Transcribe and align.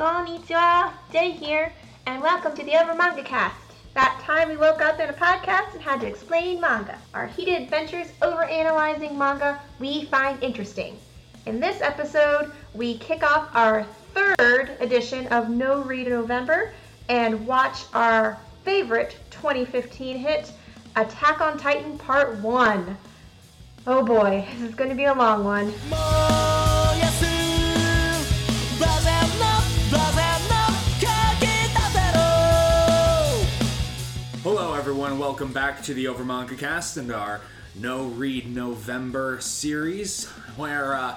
Konnichiwa, 0.00 0.94
Jay 1.12 1.30
here, 1.30 1.70
and 2.06 2.22
welcome 2.22 2.56
to 2.56 2.64
the 2.64 2.74
Over 2.74 2.94
Manga 2.94 3.22
Cast. 3.22 3.60
That 3.92 4.18
time 4.22 4.48
we 4.48 4.56
woke 4.56 4.80
up 4.80 4.98
in 4.98 5.10
a 5.10 5.12
podcast 5.12 5.74
and 5.74 5.82
had 5.82 6.00
to 6.00 6.06
explain 6.06 6.58
manga. 6.58 6.98
Our 7.12 7.26
heated 7.26 7.60
adventures 7.60 8.06
over 8.22 8.44
analyzing 8.44 9.18
manga 9.18 9.60
we 9.78 10.06
find 10.06 10.42
interesting. 10.42 10.96
In 11.44 11.60
this 11.60 11.82
episode, 11.82 12.50
we 12.72 12.96
kick 12.96 13.22
off 13.22 13.54
our 13.54 13.84
third 14.14 14.70
edition 14.80 15.26
of 15.26 15.50
No 15.50 15.82
Read 15.82 16.08
November 16.08 16.72
and 17.10 17.46
watch 17.46 17.82
our 17.92 18.38
favorite 18.64 19.18
2015 19.30 20.16
hit, 20.16 20.50
Attack 20.96 21.42
on 21.42 21.58
Titan 21.58 21.98
Part 21.98 22.38
1. 22.38 22.96
Oh 23.86 24.02
boy, 24.02 24.48
this 24.52 24.70
is 24.70 24.74
going 24.74 24.88
to 24.88 24.96
be 24.96 25.04
a 25.04 25.12
long 25.12 25.44
one. 25.44 25.74
Hello, 25.90 26.39
everyone. 35.00 35.18
Welcome 35.18 35.52
back 35.54 35.82
to 35.84 35.94
the 35.94 36.08
Over 36.08 36.26
Manga 36.26 36.54
Cast 36.54 36.98
and 36.98 37.10
our 37.10 37.40
No 37.74 38.08
Read 38.08 38.54
November 38.54 39.40
series, 39.40 40.26
where 40.56 40.92
uh, 40.94 41.16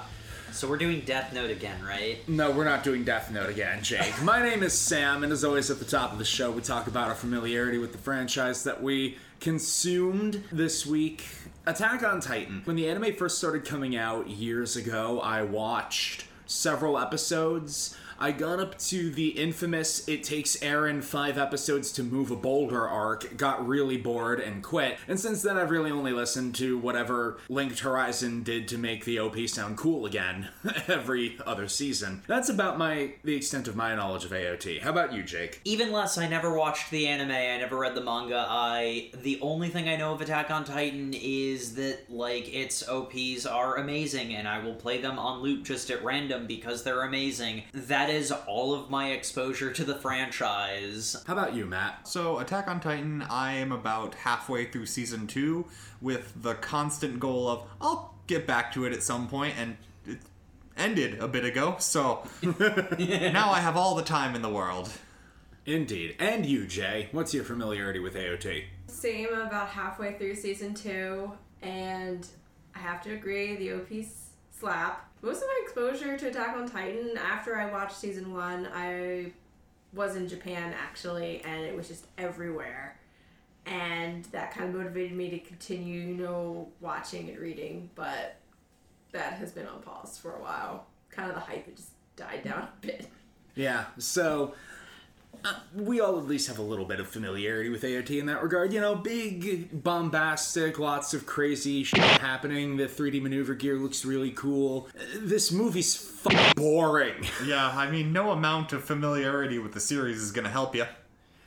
So 0.54 0.70
we're 0.70 0.78
doing 0.78 1.02
Death 1.02 1.34
Note 1.34 1.50
again, 1.50 1.84
right? 1.84 2.18
no, 2.30 2.50
we're 2.52 2.64
not 2.64 2.86
doing 2.86 3.04
Death 3.04 3.30
Note 3.30 3.50
again, 3.50 3.84
Jake. 3.84 4.14
My 4.23 4.42
name 4.42 4.64
is 4.64 4.72
Sam, 4.72 5.22
and 5.26 5.34
as 5.34 5.44
always, 5.44 5.70
at 5.70 5.80
the 5.80 5.86
top 5.86 6.14
of 6.14 6.18
the 6.18 6.23
show, 6.23 6.50
we 6.50 6.62
talk 6.62 6.88
about 6.88 7.09
our 7.09 7.16
familiarity 7.16 7.78
with 7.78 7.92
the 7.92 7.98
franchise 7.98 8.64
that 8.64 8.82
we 8.82 9.18
consumed 9.42 10.42
this 10.50 10.86
week. 10.86 11.26
Attack 11.66 12.04
on 12.04 12.22
Titan. 12.22 12.62
When 12.64 12.78
the 12.78 12.88
anime 12.88 13.14
first 13.16 13.38
started 13.38 13.66
coming 13.66 13.98
out 13.98 14.30
years 14.30 14.78
ago, 14.78 15.20
I 15.20 15.42
watched 15.42 16.23
several 16.45 16.98
episodes. 16.98 17.98
I 18.20 18.31
got 18.31 18.59
up 18.59 18.77
to 18.80 19.09
the 19.09 19.30
infamous 19.30 20.08
It 20.08 20.23
Takes 20.23 20.58
Eren 20.58 21.03
five 21.03 21.38
episodes 21.38 21.92
to 21.94 22.03
move 22.03 22.31
a 22.31 22.36
boulder 22.36 22.88
arc, 22.88 23.38
got 23.38 23.67
really 23.67 23.97
bored, 23.97 24.39
and 24.39 24.64
quit. 24.64 24.97
And 25.08 25.20
since 25.20 25.42
then, 25.42 25.58
I've 25.58 25.72
really 25.72 25.92
only 25.92 26.14
listened 26.14 26.55
to 26.55 26.78
whatever 26.78 27.38
Linked 27.50 27.80
Horizon 27.80 28.44
did 28.44 28.67
to 28.70 28.78
make 28.78 29.05
the 29.05 29.20
OP 29.20 29.38
sound 29.47 29.78
cool 29.78 30.05
again 30.05 30.50
every 30.88 31.38
other 31.45 31.67
season. 31.67 32.22
That's 32.28 32.50
about 32.50 32.78
my 32.78 33.14
the 33.23 33.36
extent 33.36 33.67
of 33.67 33.75
my 33.75 33.95
knowledge 33.95 34.25
of 34.25 34.31
AOT. 34.31 34.81
How 34.81 34.89
about 34.89 35.14
you, 35.14 35.23
Jake? 35.23 35.61
Even 35.66 35.92
less, 35.92 36.17
I 36.17 36.27
never 36.27 36.58
watched 36.58 36.92
the 36.92 37.08
anime, 37.08 37.31
I 37.31 37.58
never 37.58 37.77
read 37.77 37.95
the 37.95 38.02
manga. 38.02 38.45
I 38.48 39.11
the 39.22 39.39
only 39.42 39.70
thing 39.70 39.89
I 39.89 39.95
know 39.95 40.14
of 40.14 40.22
Attack 40.22 40.52
on 40.52 40.64
Titan 40.64 41.14
is 41.14 41.75
that 41.75 42.09
like 42.09 42.53
its 42.53 42.88
OPs 42.88 43.45
are 43.45 43.77
amazing 43.77 44.36
and 44.36 44.48
I 44.48 44.64
will 44.64 44.75
play 44.75 45.02
them 45.02 45.20
on 45.20 45.42
loop 45.42 45.64
just 45.64 45.89
at 45.89 46.03
random 46.03 46.48
because 46.48 46.83
they're 46.83 47.03
amazing. 47.03 47.64
That 47.73 48.03
is 48.09 48.32
all 48.32 48.73
of 48.73 48.90
my 48.90 49.12
exposure 49.12 49.72
to 49.72 49.84
the 49.84 49.96
franchise. 49.96 51.16
How 51.28 51.34
about 51.34 51.54
you, 51.54 51.66
Matt? 51.66 52.08
So, 52.08 52.40
Attack 52.40 52.68
on 52.68 52.80
Titan, 52.80 53.22
I 53.23 53.54
am 53.54 53.72
about 53.72 54.16
halfway 54.16 54.66
through 54.66 54.88
season 54.88 55.28
two 55.28 55.66
with 56.02 56.34
the 56.42 56.56
constant 56.56 57.20
goal 57.20 57.48
of 57.48 57.64
I'll 57.82 58.16
get 58.28 58.48
back 58.48 58.73
to 58.73 58.86
it 58.86 58.94
at 58.94 59.04
some 59.04 59.28
point, 59.28 59.56
and 59.58 59.78
it 60.06 60.20
ended 60.78 61.20
a 61.20 61.28
bit 61.28 61.45
ago, 61.45 61.76
so 61.80 62.28
now 62.42 63.52
I 63.52 63.60
have 63.60 63.78
all 63.78 63.95
the 63.95 64.04
time 64.04 64.36
in 64.36 64.42
the 64.42 64.50
world. 64.50 64.92
Indeed. 65.66 66.16
And 66.20 66.45
you, 66.45 66.67
Jay. 66.67 67.10
What's 67.12 67.34
your 67.34 67.44
familiarity 67.44 68.00
with 68.00 68.16
AOT? 68.16 68.66
Same 68.88 69.34
about 69.34 69.70
halfway 69.70 70.14
through 70.17 70.36
season 70.36 70.73
two, 70.73 71.32
and 71.62 72.28
I 72.76 72.80
have 72.80 73.02
to 73.04 73.14
agree, 73.14 73.56
the 73.56 73.73
OP's 73.73 74.23
slap. 74.64 75.09
Most 75.22 75.42
of 75.42 75.44
my 75.44 75.59
exposure 75.61 76.17
to 76.17 76.28
Attack 76.30 76.56
on 76.56 76.69
Titan 76.69 77.17
after 77.17 77.58
I 77.58 77.69
watched 77.69 77.97
season 77.97 78.33
one, 78.33 78.66
I 78.73 79.33
was 79.92 80.16
in 80.16 80.30
Japan 80.30 80.73
actually, 80.81 81.42
and 81.44 81.66
it 81.66 81.75
was 81.75 81.89
just 81.89 82.08
everywhere. 82.17 82.97
And 83.66 84.23
that 84.25 84.53
kind 84.53 84.70
of 84.70 84.75
motivated 84.75 85.17
me 85.17 85.30
to 85.32 85.39
continue, 85.39 85.99
you 85.99 86.14
know, 86.14 86.70
watching 86.80 87.27
and 87.27 87.38
reading, 87.39 87.89
but 87.93 88.38
that 89.11 89.33
has 89.33 89.52
been 89.52 89.67
on 89.67 89.82
pause 89.82 90.17
for 90.17 90.32
a 90.32 90.42
while. 90.42 90.86
Kind 91.09 91.27
of 91.27 91.36
the 91.36 91.42
hype 91.42 91.65
had 91.65 91.76
just 91.76 91.92
died 92.15 92.43
down 92.45 92.61
a 92.61 92.70
bit. 92.80 93.08
Yeah, 93.55 93.83
so 93.98 94.55
uh, 95.45 95.54
we 95.76 95.99
all 95.99 96.17
at 96.17 96.26
least 96.26 96.48
have 96.48 96.59
a 96.59 96.64
little 96.64 96.86
bit 96.86 96.99
of 96.99 97.08
familiarity 97.08 97.70
with 97.70 97.83
AOT 97.83 98.20
in 98.20 98.26
that 98.27 98.42
regard. 98.42 98.71
You 98.73 98.81
know, 98.81 98.95
big, 98.95 99.83
bombastic, 99.83 100.80
lots 100.80 101.14
of 101.14 101.26
crazy 101.26 101.83
shit 101.83 101.99
happening. 101.99 102.77
The 102.77 102.86
3D 102.86 103.21
maneuver 103.21 103.53
gear 103.53 103.76
looks 103.76 104.05
really 104.05 104.32
cool. 104.32 104.87
This 105.17 105.52
movie's 105.52 105.95
fucking 105.95 106.53
boring. 106.55 107.26
Yeah, 107.45 107.67
I 107.76 107.89
mean, 107.92 108.14
no 108.14 108.32
amount 108.32 108.71
of 108.71 108.83
familiarity 108.86 109.59
with 109.59 109.73
the 109.73 109.80
series 109.80 110.17
is 110.17 110.32
gonna 110.32 110.49
help 110.49 110.76
you. 110.76 110.86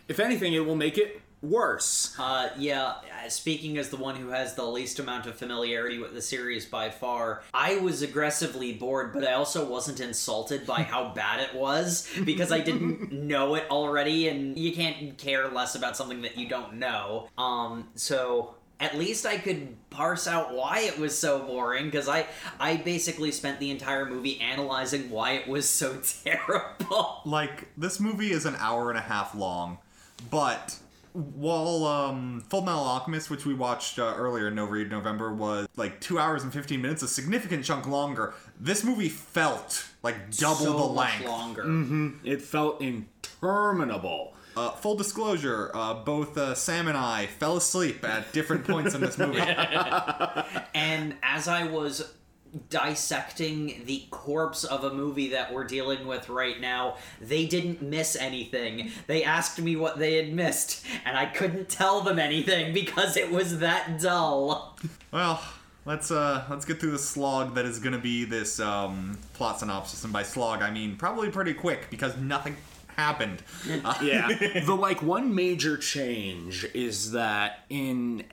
If 0.08 0.20
anything, 0.20 0.52
it 0.52 0.66
will 0.66 0.76
make 0.76 0.98
it 0.98 1.22
worse. 1.50 2.14
Uh, 2.18 2.48
yeah, 2.58 2.94
uh, 3.24 3.28
speaking 3.28 3.78
as 3.78 3.90
the 3.90 3.96
one 3.96 4.16
who 4.16 4.28
has 4.28 4.54
the 4.54 4.64
least 4.64 4.98
amount 4.98 5.26
of 5.26 5.36
familiarity 5.36 5.98
with 5.98 6.14
the 6.14 6.22
series 6.22 6.66
by 6.66 6.90
far, 6.90 7.42
I 7.54 7.78
was 7.78 8.02
aggressively 8.02 8.72
bored, 8.72 9.12
but 9.12 9.26
I 9.26 9.32
also 9.32 9.64
wasn't 9.64 10.00
insulted 10.00 10.66
by 10.66 10.82
how 10.82 11.08
bad 11.14 11.40
it 11.40 11.54
was 11.54 12.08
because 12.24 12.52
I 12.52 12.60
didn't 12.60 13.12
know 13.26 13.54
it 13.54 13.64
already, 13.70 14.28
and 14.28 14.58
you 14.58 14.72
can't 14.72 15.16
care 15.18 15.48
less 15.48 15.74
about 15.74 15.96
something 15.96 16.22
that 16.22 16.36
you 16.36 16.48
don't 16.48 16.74
know. 16.74 17.28
Um, 17.38 17.88
so. 17.94 18.54
At 18.78 18.98
least 18.98 19.24
I 19.24 19.38
could 19.38 19.74
parse 19.88 20.26
out 20.26 20.54
why 20.54 20.80
it 20.80 20.98
was 20.98 21.16
so 21.16 21.38
boring 21.38 21.86
because 21.86 22.10
I 22.10 22.26
I 22.60 22.76
basically 22.76 23.32
spent 23.32 23.58
the 23.58 23.70
entire 23.70 24.04
movie 24.04 24.38
analyzing 24.38 25.08
why 25.08 25.32
it 25.32 25.48
was 25.48 25.66
so 25.66 25.98
terrible. 26.24 27.22
Like, 27.24 27.68
this 27.78 27.98
movie 28.00 28.32
is 28.32 28.44
an 28.44 28.54
hour 28.58 28.90
and 28.90 28.98
a 28.98 29.02
half 29.02 29.34
long, 29.34 29.78
but 30.30 30.78
while 31.16 31.84
um, 31.86 32.44
Full 32.50 32.62
Metal 32.62 32.80
Alchemist, 32.80 33.30
which 33.30 33.46
we 33.46 33.54
watched 33.54 33.98
uh, 33.98 34.14
earlier 34.16 34.48
in 34.48 34.54
No 34.54 34.64
Read 34.66 34.90
November, 34.90 35.32
was 35.32 35.66
like 35.76 36.00
two 36.00 36.18
hours 36.18 36.42
and 36.44 36.52
15 36.52 36.80
minutes, 36.82 37.02
a 37.02 37.08
significant 37.08 37.64
chunk 37.64 37.86
longer, 37.86 38.34
this 38.60 38.84
movie 38.84 39.08
felt 39.08 39.86
like 40.02 40.30
double 40.36 40.56
so 40.56 40.72
the 40.88 40.94
much 40.94 41.20
length. 41.20 41.26
longer. 41.26 42.18
It 42.24 42.42
felt 42.42 42.80
interminable. 42.82 44.34
Uh, 44.56 44.70
full 44.70 44.94
disclosure, 44.96 45.70
uh, 45.74 45.92
both 45.92 46.38
uh, 46.38 46.54
Sam 46.54 46.88
and 46.88 46.96
I 46.96 47.26
fell 47.26 47.58
asleep 47.58 48.02
at 48.04 48.32
different 48.32 48.66
points 48.66 48.94
in 48.94 49.02
this 49.02 49.18
movie. 49.18 49.40
And 50.74 51.16
as 51.22 51.48
I 51.48 51.64
was 51.64 52.12
dissecting 52.70 53.82
the 53.86 54.04
corpse 54.10 54.64
of 54.64 54.84
a 54.84 54.92
movie 54.92 55.28
that 55.30 55.52
we're 55.52 55.64
dealing 55.64 56.06
with 56.06 56.28
right 56.28 56.60
now, 56.60 56.96
they 57.20 57.46
didn't 57.46 57.82
miss 57.82 58.16
anything. 58.16 58.90
They 59.06 59.24
asked 59.24 59.60
me 59.60 59.76
what 59.76 59.98
they 59.98 60.16
had 60.16 60.32
missed, 60.32 60.84
and 61.04 61.16
I 61.16 61.26
couldn't 61.26 61.68
tell 61.68 62.00
them 62.00 62.18
anything 62.18 62.72
because 62.74 63.16
it 63.16 63.30
was 63.30 63.58
that 63.60 64.00
dull. 64.00 64.76
Well, 65.12 65.42
let's 65.84 66.10
uh 66.10 66.44
let's 66.50 66.64
get 66.64 66.80
through 66.80 66.90
the 66.90 66.98
slog 66.98 67.54
that 67.54 67.64
is 67.64 67.78
gonna 67.78 67.98
be 67.98 68.24
this 68.24 68.60
um 68.60 69.18
plot 69.34 69.60
synopsis, 69.60 70.04
and 70.04 70.12
by 70.12 70.22
slog 70.22 70.62
I 70.62 70.70
mean 70.70 70.96
probably 70.96 71.30
pretty 71.30 71.54
quick 71.54 71.88
because 71.90 72.16
nothing 72.16 72.56
happened. 72.96 73.42
Uh, 73.84 73.94
yeah 74.02 74.28
the 74.64 74.74
like 74.74 75.02
one 75.02 75.34
major 75.34 75.76
change 75.76 76.66
is 76.74 77.12
that 77.12 77.64
in 77.70 78.24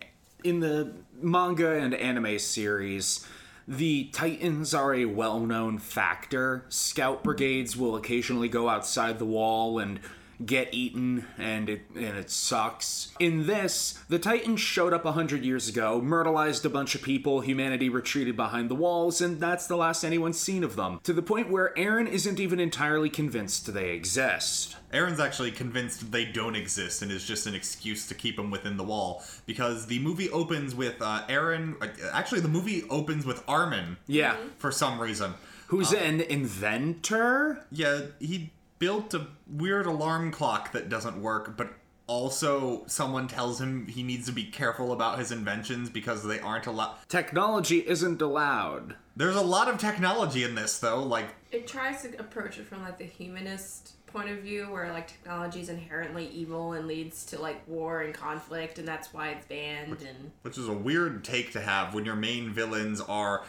in 0.43 0.59
the 0.59 0.91
manga 1.21 1.71
and 1.71 1.93
anime 1.93 2.37
series 2.39 3.25
the 3.67 4.05
titans 4.13 4.73
are 4.73 4.93
a 4.93 5.05
well-known 5.05 5.77
factor. 5.77 6.65
Scout 6.69 7.23
brigades 7.23 7.77
will 7.77 7.95
occasionally 7.95 8.49
go 8.49 8.69
outside 8.69 9.19
the 9.19 9.25
wall 9.25 9.79
and 9.79 9.99
get 10.45 10.73
eaten 10.73 11.25
and 11.37 11.69
it 11.69 11.81
and 11.95 12.17
it 12.17 12.29
sucks 12.29 13.11
in 13.19 13.47
this 13.47 13.99
the 14.09 14.19
titans 14.19 14.59
showed 14.59 14.93
up 14.93 15.05
a 15.05 15.11
hundred 15.11 15.43
years 15.43 15.67
ago 15.67 16.01
myrtleized 16.01 16.65
a 16.65 16.69
bunch 16.69 16.95
of 16.95 17.01
people 17.01 17.41
humanity 17.41 17.89
retreated 17.89 18.35
behind 18.35 18.69
the 18.69 18.75
walls 18.75 19.21
and 19.21 19.39
that's 19.39 19.67
the 19.67 19.75
last 19.75 20.03
anyone's 20.03 20.39
seen 20.39 20.63
of 20.63 20.75
them 20.75 20.99
to 21.03 21.13
the 21.13 21.21
point 21.21 21.49
where 21.49 21.73
eren 21.75 22.07
isn't 22.07 22.39
even 22.39 22.59
entirely 22.59 23.09
convinced 23.09 23.73
they 23.73 23.89
exist 23.91 24.75
Eren's 24.93 25.19
actually 25.19 25.51
convinced 25.51 26.11
they 26.11 26.23
don't 26.23 26.55
exist 26.55 27.01
and 27.01 27.11
is 27.11 27.25
just 27.25 27.47
an 27.47 27.55
excuse 27.55 28.07
to 28.07 28.13
keep 28.13 28.37
him 28.37 28.51
within 28.51 28.77
the 28.77 28.83
wall 28.83 29.23
because 29.47 29.87
the 29.87 29.97
movie 29.97 30.29
opens 30.29 30.75
with 30.75 31.01
uh, 31.01 31.23
Eren. 31.27 31.81
uh, 31.81 31.87
Actually, 32.13 32.41
the 32.41 32.47
movie 32.47 32.83
opens 32.91 33.25
with 33.25 33.43
Armin 33.47 33.97
yeah 34.05 34.35
for 34.59 34.71
some 34.71 35.01
reason. 35.01 35.33
Who's 35.67 35.91
an 35.93 36.21
inventor? 36.21 37.65
Yeah, 37.71 38.01
he 38.19 38.51
built 38.79 39.13
a 39.13 39.27
weird 39.47 39.85
alarm 39.85 40.31
clock 40.31 40.71
that 40.73 40.89
doesn't 40.89 41.21
work, 41.21 41.57
but 41.57 41.73
also 42.07 42.83
someone 42.87 43.27
tells 43.27 43.61
him 43.61 43.87
he 43.87 44.03
needs 44.03 44.25
to 44.25 44.31
be 44.31 44.43
careful 44.43 44.91
about 44.91 45.19
his 45.19 45.31
inventions 45.31 45.89
because 45.89 46.23
they 46.23 46.39
aren't 46.39 46.67
allowed. 46.67 46.95
Technology 47.07 47.79
isn't 47.87 48.21
allowed. 48.21 48.95
There's 49.15 49.35
a 49.35 49.41
lot 49.41 49.69
of 49.69 49.77
technology 49.77 50.43
in 50.43 50.55
this, 50.55 50.79
though. 50.79 51.01
Like, 51.03 51.27
It 51.51 51.67
tries 51.67 52.01
to 52.01 52.19
approach 52.19 52.57
it 52.57 52.67
from 52.67 52.81
like 52.81 52.97
the 52.97 53.05
humanist 53.05 53.93
point 54.13 54.29
of 54.29 54.39
view 54.39 54.65
where 54.65 54.93
like 54.93 55.07
technology 55.07 55.59
is 55.59 55.69
inherently 55.69 56.27
evil 56.27 56.73
and 56.73 56.87
leads 56.87 57.25
to 57.25 57.41
like 57.41 57.67
war 57.67 58.03
and 58.03 58.13
conflict 58.13 58.77
and 58.77 58.87
that's 58.87 59.11
why 59.11 59.29
it's 59.29 59.47
banned 59.47 60.03
and 60.03 60.31
which 60.43 60.55
is 60.55 60.67
a 60.67 60.73
weird 60.73 61.23
take 61.23 61.51
to 61.51 61.59
have 61.59 61.95
when 61.95 62.05
your 62.05 62.15
main 62.15 62.53
villains 62.53 63.01
are 63.01 63.43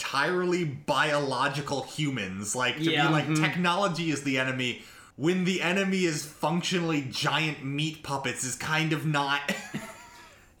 entirely 0.00 0.64
biological 0.64 1.82
humans. 1.82 2.56
Like 2.56 2.76
to 2.78 2.90
Yeah. 2.90 3.08
be 3.08 3.12
like 3.12 3.24
mm-hmm. 3.26 3.42
technology 3.42 4.10
is 4.10 4.22
the 4.22 4.38
enemy. 4.38 4.82
When 5.16 5.44
the 5.44 5.60
enemy 5.60 6.04
is 6.04 6.24
functionally 6.24 7.06
giant 7.10 7.62
meat 7.64 8.02
puppets 8.02 8.42
is 8.42 8.54
kind 8.54 8.92
of 8.92 9.04
not. 9.04 9.40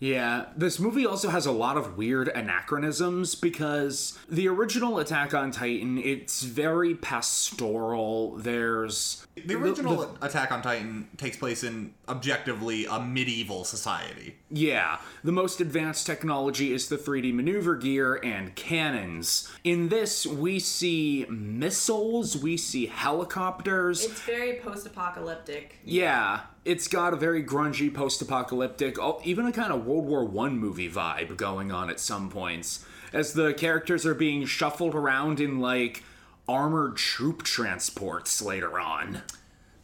Yeah, 0.02 0.46
this 0.56 0.80
movie 0.80 1.04
also 1.04 1.28
has 1.28 1.44
a 1.44 1.52
lot 1.52 1.76
of 1.76 1.98
weird 1.98 2.28
anachronisms 2.28 3.34
because 3.34 4.18
the 4.30 4.48
original 4.48 4.98
Attack 4.98 5.34
on 5.34 5.50
Titan, 5.50 5.98
it's 5.98 6.42
very 6.42 6.94
pastoral. 6.94 8.34
There's 8.36 9.26
The 9.36 9.56
original 9.56 10.16
Attack 10.22 10.52
on 10.52 10.62
Titan 10.62 11.08
takes 11.18 11.36
place 11.36 11.62
in 11.62 11.92
objectively 12.08 12.86
a 12.86 12.98
medieval 12.98 13.64
society. 13.64 14.36
Yeah, 14.52 14.98
the 15.22 15.30
most 15.30 15.60
advanced 15.60 16.06
technology 16.06 16.72
is 16.72 16.88
the 16.88 16.96
3D 16.96 17.32
maneuver 17.32 17.76
gear 17.76 18.16
and 18.16 18.54
cannons. 18.56 19.48
In 19.62 19.90
this, 19.90 20.26
we 20.26 20.58
see 20.58 21.24
missiles, 21.28 22.36
we 22.36 22.56
see 22.56 22.86
helicopters. 22.86 24.04
It's 24.04 24.20
very 24.22 24.58
post-apocalyptic. 24.58 25.76
yeah, 25.84 26.40
it's 26.64 26.88
got 26.88 27.12
a 27.12 27.16
very 27.16 27.44
grungy 27.44 27.94
post-apocalyptic, 27.94 28.98
oh, 28.98 29.20
even 29.24 29.46
a 29.46 29.52
kind 29.52 29.72
of 29.72 29.86
World 29.86 30.06
War 30.06 30.24
One 30.24 30.58
movie 30.58 30.90
vibe 30.90 31.36
going 31.36 31.70
on 31.70 31.88
at 31.88 32.00
some 32.00 32.28
points, 32.28 32.84
as 33.12 33.34
the 33.34 33.54
characters 33.54 34.04
are 34.04 34.14
being 34.14 34.46
shuffled 34.46 34.96
around 34.96 35.38
in 35.38 35.60
like 35.60 36.02
armored 36.48 36.96
troop 36.96 37.44
transports 37.44 38.42
later 38.42 38.80
on. 38.80 39.22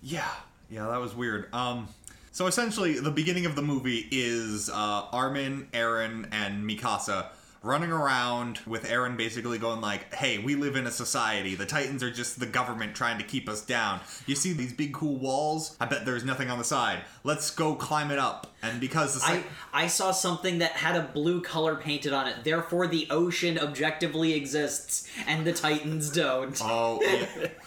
Yeah, 0.03 0.29
yeah, 0.69 0.89
that 0.89 1.01
was 1.01 1.15
weird. 1.15 1.53
Um, 1.55 1.89
so 2.37 2.47
essentially, 2.47 3.01
the 3.01 3.11
beginning 3.11 3.47
of 3.47 3.57
the 3.57 3.63
movie 3.63 4.07
is 4.11 4.69
uh, 4.69 5.07
Armin, 5.11 5.69
Eren, 5.73 6.29
and 6.31 6.69
Mikasa 6.69 7.29
running 7.63 7.91
around 7.91 8.61
with 8.67 8.85
Eren 8.85 9.17
basically 9.17 9.57
going 9.57 9.81
like, 9.81 10.13
"Hey, 10.13 10.37
we 10.37 10.55
live 10.55 10.77
in 10.77 10.87
a 10.87 10.91
society. 10.91 11.55
The 11.55 11.65
Titans 11.65 12.03
are 12.03 12.11
just 12.11 12.39
the 12.39 12.45
government 12.45 12.95
trying 12.95 13.17
to 13.17 13.25
keep 13.25 13.49
us 13.49 13.65
down. 13.65 14.01
You 14.27 14.35
see 14.35 14.53
these 14.53 14.75
big 14.75 14.93
cool 14.93 15.17
walls? 15.17 15.79
I 15.81 15.87
bet 15.87 16.05
there's 16.05 16.25
nothing 16.27 16.51
on 16.51 16.59
the 16.59 16.65
side. 16.65 17.05
Let's 17.25 17.51
go 17.51 17.75
climb 17.75 18.11
it 18.11 18.19
up." 18.19 18.55
And 18.63 18.83
because 18.83 19.19
the 19.19 19.25
I, 19.27 19.43
I 19.73 19.87
saw 19.87 20.11
something 20.11 20.59
that 20.59 20.73
had 20.73 20.95
a 20.95 21.09
blue 21.15 21.41
color 21.41 21.77
painted 21.77 22.13
on 22.13 22.27
it. 22.27 22.45
Therefore, 22.45 22.87
the 22.87 23.07
ocean 23.09 23.59
objectively 23.59 24.35
exists, 24.35 25.09
and 25.27 25.47
the 25.47 25.55
Titans 25.55 26.11
don't. 26.11 26.61
Oh, 26.63 27.01
yeah. 27.03 27.47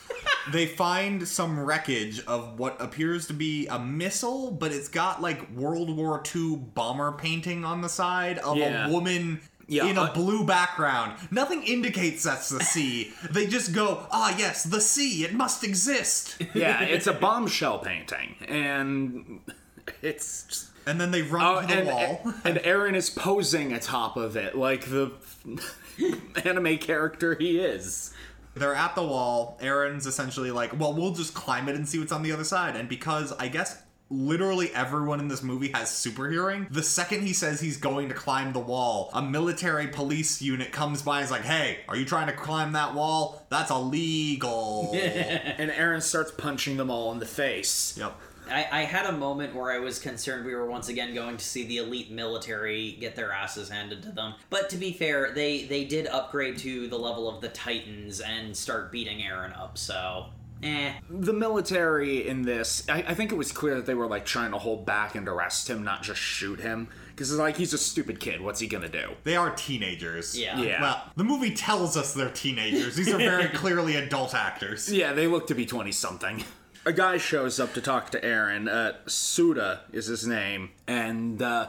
they 0.52 0.66
find 0.66 1.28
some 1.28 1.60
wreckage 1.60 2.24
of 2.26 2.58
what 2.60 2.80
appears 2.82 3.28
to 3.28 3.34
be 3.34 3.68
a 3.68 3.78
missile, 3.80 4.52
but 4.52 4.72
it's 4.72 4.88
got 4.88 5.22
like 5.22 5.50
World 5.52 5.96
War 5.96 6.22
II 6.36 6.58
bomber 6.74 7.12
painting 7.12 7.64
on 7.66 7.82
the 7.82 7.90
side 7.90 8.38
of 8.40 8.58
Yeah. 8.58 8.88
a 8.88 8.92
woman. 8.92 9.42
Yeah, 9.72 9.86
in 9.86 9.98
a 10.00 10.02
uh- 10.06 10.14
blue 10.16 10.44
background. 10.46 11.14
Nothing 11.30 11.62
indicates 11.62 12.24
that's 12.24 12.50
the 12.50 12.64
sea. 12.64 13.14
they 13.30 13.46
just 13.46 13.72
go, 13.72 14.08
ah, 14.10 14.36
yes, 14.36 14.64
the 14.64 14.82
sea, 14.82 15.24
it 15.24 15.34
must 15.36 15.64
exist. 15.64 16.42
Yeah, 16.56 16.82
it's 16.82 17.06
a 17.06 17.14
bombshell 17.14 17.78
painting, 17.78 18.36
and 18.48 19.42
it's 20.02 20.44
just 20.46 20.70
And 20.88 21.00
then 21.00 21.12
they 21.12 21.22
run 21.22 21.46
Oh, 21.58 21.62
to 21.62 21.68
the 21.68 21.74
and, 21.82 21.88
wall. 21.88 22.34
and 22.44 22.58
Eren 22.58 22.96
is 22.96 23.12
posing 23.12 23.72
atop 23.72 24.18
of 24.18 24.36
it 24.36 24.58
like 24.58 24.86
the 24.90 25.12
anime 26.44 26.78
character 26.80 27.36
he 27.36 27.60
is. 27.60 28.12
They're 28.56 28.76
at 28.76 28.96
the 28.96 29.04
wall. 29.04 29.58
Eren's 29.62 30.06
essentially 30.06 30.52
like, 30.52 30.78
well, 30.80 30.94
we'll 30.94 31.14
just 31.14 31.34
climb 31.34 31.70
it 31.70 31.76
and 31.76 31.88
see 31.88 32.00
what's 32.00 32.12
on 32.12 32.24
the 32.24 32.32
other 32.32 32.44
side. 32.44 32.76
And 32.76 32.90
because 32.90 33.32
I 33.34 33.48
guess 33.48 33.82
literally 34.12 34.74
everyone 34.74 35.20
in 35.20 35.28
this 35.28 35.44
movie 35.44 35.72
has 35.72 35.90
super 35.96 36.30
hearing, 36.30 36.68
the 36.72 36.82
second 36.84 37.22
he 37.22 37.34
says 37.34 37.62
he's 37.62 37.78
going 37.78 38.10
to 38.10 38.16
climb 38.16 38.54
the 38.54 38.60
wall, 38.60 39.12
a 39.14 39.22
military 39.22 39.88
police 39.88 40.42
unit 40.42 40.72
comes 40.72 41.02
by 41.02 41.18
and 41.18 41.26
is 41.26 41.32
like, 41.32 41.44
hey, 41.44 41.80
are 41.88 41.96
you 41.96 42.06
trying 42.06 42.28
to 42.28 42.34
climb 42.34 42.74
that 42.74 42.94
wall? 42.96 43.46
That's 43.50 43.72
illegal. 43.72 44.96
And 45.60 45.72
Eren 45.72 46.02
starts 46.02 46.32
punching 46.32 46.78
them 46.78 46.90
all 46.90 47.12
in 47.12 47.20
the 47.20 47.26
face. 47.26 47.98
I, 48.50 48.68
I 48.72 48.82
had 48.84 49.06
a 49.06 49.12
moment 49.12 49.56
where 49.56 49.72
I 49.72 49.80
was 49.80 50.00
concerned 50.00 50.46
we 50.46 50.56
were 50.56 50.70
once 50.70 50.90
again 50.90 51.14
going 51.14 51.38
to 51.38 51.46
see 51.46 51.66
the 51.66 51.78
elite 51.78 52.12
military 52.12 52.94
get 53.00 53.16
their 53.16 53.32
asses 53.32 53.70
handed 53.70 54.04
to 54.04 54.12
them. 54.12 54.36
But 54.50 54.70
to 54.70 54.78
be 54.78 54.94
fair, 54.94 55.32
they, 55.34 55.64
they 55.64 55.86
did 55.86 56.08
upgrade 56.08 56.58
to 56.60 56.88
the 56.88 56.98
level 56.98 57.30
of 57.30 57.42
the 57.42 57.50
Titans 57.50 58.20
and 58.20 58.56
start 58.56 58.92
beating 58.92 59.20
Eren 59.20 59.58
up, 59.60 59.78
so. 59.78 60.26
Eh. 60.62 60.94
The 61.10 61.34
military 61.34 62.28
in 62.28 62.42
this, 62.42 62.88
I, 62.90 63.04
I 63.08 63.14
think 63.14 63.32
it 63.32 63.36
was 63.36 63.52
clear 63.52 63.76
that 63.76 63.86
they 63.86 63.94
were 63.94 64.08
like 64.08 64.26
trying 64.26 64.52
to 64.52 64.58
hold 64.58 64.86
back 64.86 65.16
and 65.16 65.28
arrest 65.28 65.70
him, 65.70 65.84
not 65.84 66.04
just 66.04 66.20
shoot 66.20 66.60
him. 66.60 66.90
Because 67.12 67.32
it's 67.32 67.40
like 67.40 67.58
he's 67.58 67.74
a 67.74 67.78
stupid 67.78 68.22
kid. 68.22 68.40
What's 68.40 68.62
he 68.62 68.68
gonna 68.68 68.88
do? 68.88 69.10
They 69.26 69.36
are 69.36 69.54
teenagers. 69.54 70.40
Yeah. 70.40 70.62
Yeah. 70.62 70.82
Well, 70.82 71.04
the 71.18 71.26
movie 71.26 71.54
tells 71.54 71.98
us 71.98 72.14
they're 72.14 72.30
teenagers. 72.30 72.96
These 72.96 73.10
are 73.10 73.18
very 73.18 73.50
clearly 73.54 73.98
adult 73.98 74.34
actors. 74.34 74.92
Yeah, 74.92 75.12
they 75.12 75.28
look 75.28 75.48
to 75.48 75.56
be 75.56 75.66
20 75.66 75.92
something. 75.92 76.46
A 76.90 76.92
guy 76.92 77.18
shows 77.18 77.60
up 77.60 77.76
to 77.76 77.82
talk 77.82 78.10
to 78.10 78.20
Eren. 78.20 78.68
Uh, 78.68 78.94
Suda 79.06 79.82
is 79.94 80.08
his 80.08 80.26
name. 80.26 80.72
And, 80.88 81.40
uh, 81.40 81.68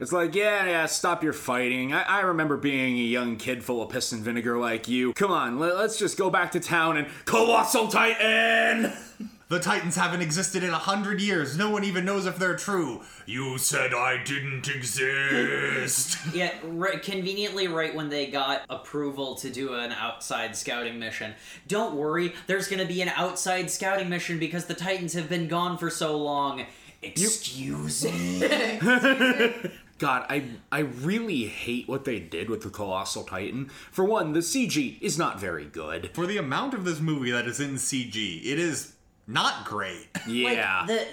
it's 0.00 0.12
like, 0.12 0.34
yeah, 0.34 0.64
yeah, 0.64 0.86
stop 0.86 1.22
your 1.22 1.34
fighting. 1.34 1.92
I, 1.92 2.04
I 2.04 2.20
remember 2.20 2.56
being 2.56 2.96
a 2.96 3.02
young 3.02 3.36
kid 3.36 3.62
full 3.62 3.82
of 3.82 3.90
piss 3.90 4.12
and 4.12 4.22
vinegar 4.22 4.56
like 4.56 4.88
you. 4.88 5.12
Come 5.12 5.30
on, 5.30 5.58
let, 5.58 5.76
let's 5.76 5.98
just 5.98 6.16
go 6.16 6.30
back 6.30 6.52
to 6.52 6.60
town 6.60 6.96
and 6.96 7.06
Colossal 7.26 7.88
Titan! 7.88 8.94
The 9.52 9.60
Titans 9.60 9.96
haven't 9.96 10.22
existed 10.22 10.62
in 10.62 10.70
a 10.70 10.78
hundred 10.78 11.20
years. 11.20 11.58
No 11.58 11.68
one 11.68 11.84
even 11.84 12.06
knows 12.06 12.24
if 12.24 12.38
they're 12.38 12.56
true. 12.56 13.02
You 13.26 13.58
said 13.58 13.92
I 13.92 14.24
didn't 14.24 14.66
exist. 14.66 16.16
Yeah, 16.32 16.54
right, 16.64 17.02
conveniently 17.02 17.68
right 17.68 17.94
when 17.94 18.08
they 18.08 18.28
got 18.28 18.62
approval 18.70 19.34
to 19.34 19.50
do 19.50 19.74
an 19.74 19.92
outside 19.92 20.56
scouting 20.56 20.98
mission. 20.98 21.34
Don't 21.68 21.96
worry, 21.96 22.32
there's 22.46 22.66
gonna 22.66 22.86
be 22.86 23.02
an 23.02 23.10
outside 23.10 23.70
scouting 23.70 24.08
mission 24.08 24.38
because 24.38 24.64
the 24.64 24.74
Titans 24.74 25.12
have 25.12 25.28
been 25.28 25.48
gone 25.48 25.76
for 25.76 25.90
so 25.90 26.16
long. 26.16 26.64
Excuse 27.02 28.04
me? 28.04 28.78
God, 29.98 30.24
I 30.30 30.44
I 30.72 30.78
really 30.78 31.44
hate 31.44 31.88
what 31.88 32.06
they 32.06 32.20
did 32.20 32.48
with 32.48 32.62
the 32.62 32.70
Colossal 32.70 33.24
Titan. 33.24 33.68
For 33.90 34.04
one, 34.04 34.32
the 34.32 34.40
CG 34.40 35.00
is 35.02 35.18
not 35.18 35.38
very 35.38 35.66
good. 35.66 36.10
For 36.14 36.26
the 36.26 36.38
amount 36.38 36.72
of 36.72 36.84
this 36.84 37.00
movie 37.00 37.32
that 37.32 37.46
is 37.46 37.60
in 37.60 37.74
CG, 37.74 38.40
it 38.44 38.58
is 38.58 38.91
not 39.26 39.64
great. 39.64 40.08
Yeah. 40.26 40.80
Like, 40.80 40.88
the 40.88 41.06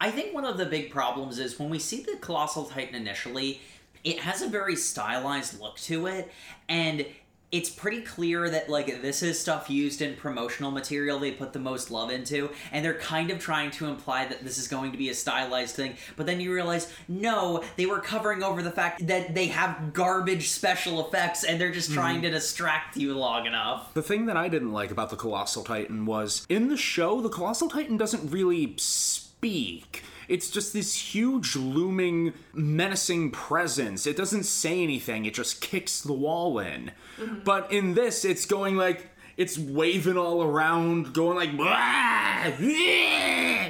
I 0.00 0.10
think 0.10 0.34
one 0.34 0.44
of 0.44 0.58
the 0.58 0.66
big 0.66 0.90
problems 0.90 1.38
is 1.38 1.58
when 1.58 1.70
we 1.70 1.78
see 1.78 2.02
the 2.02 2.16
Colossal 2.20 2.64
Titan 2.64 2.94
initially, 2.94 3.60
it 4.04 4.18
has 4.20 4.42
a 4.42 4.48
very 4.48 4.76
stylized 4.76 5.58
look 5.58 5.78
to 5.78 6.06
it, 6.06 6.30
and 6.68 7.06
it's 7.56 7.70
pretty 7.70 8.00
clear 8.00 8.48
that 8.50 8.68
like 8.68 9.02
this 9.02 9.22
is 9.22 9.38
stuff 9.38 9.70
used 9.70 10.02
in 10.02 10.14
promotional 10.16 10.70
material 10.70 11.18
they 11.18 11.32
put 11.32 11.52
the 11.52 11.58
most 11.58 11.90
love 11.90 12.10
into 12.10 12.50
and 12.72 12.84
they're 12.84 12.94
kind 12.94 13.30
of 13.30 13.38
trying 13.38 13.70
to 13.70 13.86
imply 13.86 14.26
that 14.26 14.42
this 14.44 14.58
is 14.58 14.68
going 14.68 14.92
to 14.92 14.98
be 14.98 15.08
a 15.08 15.14
stylized 15.14 15.74
thing 15.74 15.96
but 16.16 16.26
then 16.26 16.40
you 16.40 16.52
realize 16.52 16.92
no 17.08 17.62
they 17.76 17.86
were 17.86 18.00
covering 18.00 18.42
over 18.42 18.62
the 18.62 18.70
fact 18.70 19.06
that 19.06 19.34
they 19.34 19.46
have 19.46 19.92
garbage 19.92 20.48
special 20.48 21.06
effects 21.06 21.44
and 21.44 21.60
they're 21.60 21.72
just 21.72 21.92
trying 21.92 22.16
mm-hmm. 22.16 22.24
to 22.24 22.30
distract 22.30 22.96
you 22.96 23.16
long 23.16 23.46
enough 23.46 23.92
The 23.94 24.02
thing 24.02 24.26
that 24.26 24.36
I 24.36 24.48
didn't 24.48 24.72
like 24.72 24.90
about 24.90 25.10
the 25.10 25.16
Colossal 25.16 25.64
Titan 25.64 26.06
was 26.06 26.46
in 26.48 26.68
the 26.68 26.76
show, 26.76 27.20
the 27.20 27.28
Colossal 27.28 27.68
Titan 27.68 27.96
doesn't 27.96 28.30
really 28.30 28.74
speak. 28.76 30.02
It's 30.28 30.50
just 30.50 30.72
this 30.72 30.94
huge, 31.14 31.56
looming, 31.56 32.32
menacing 32.52 33.30
presence. 33.30 34.06
It 34.06 34.16
doesn't 34.16 34.44
say 34.44 34.82
anything, 34.82 35.24
it 35.24 35.34
just 35.34 35.60
kicks 35.60 36.00
the 36.00 36.12
wall 36.12 36.58
in. 36.58 36.92
Mm-hmm. 37.18 37.40
But 37.44 37.72
in 37.72 37.94
this, 37.94 38.24
it's 38.24 38.46
going 38.46 38.76
like, 38.76 39.10
it's 39.36 39.58
waving 39.58 40.16
all 40.16 40.42
around, 40.42 41.12
going 41.12 41.36
like, 41.36 41.54
"Blah, 41.56 42.44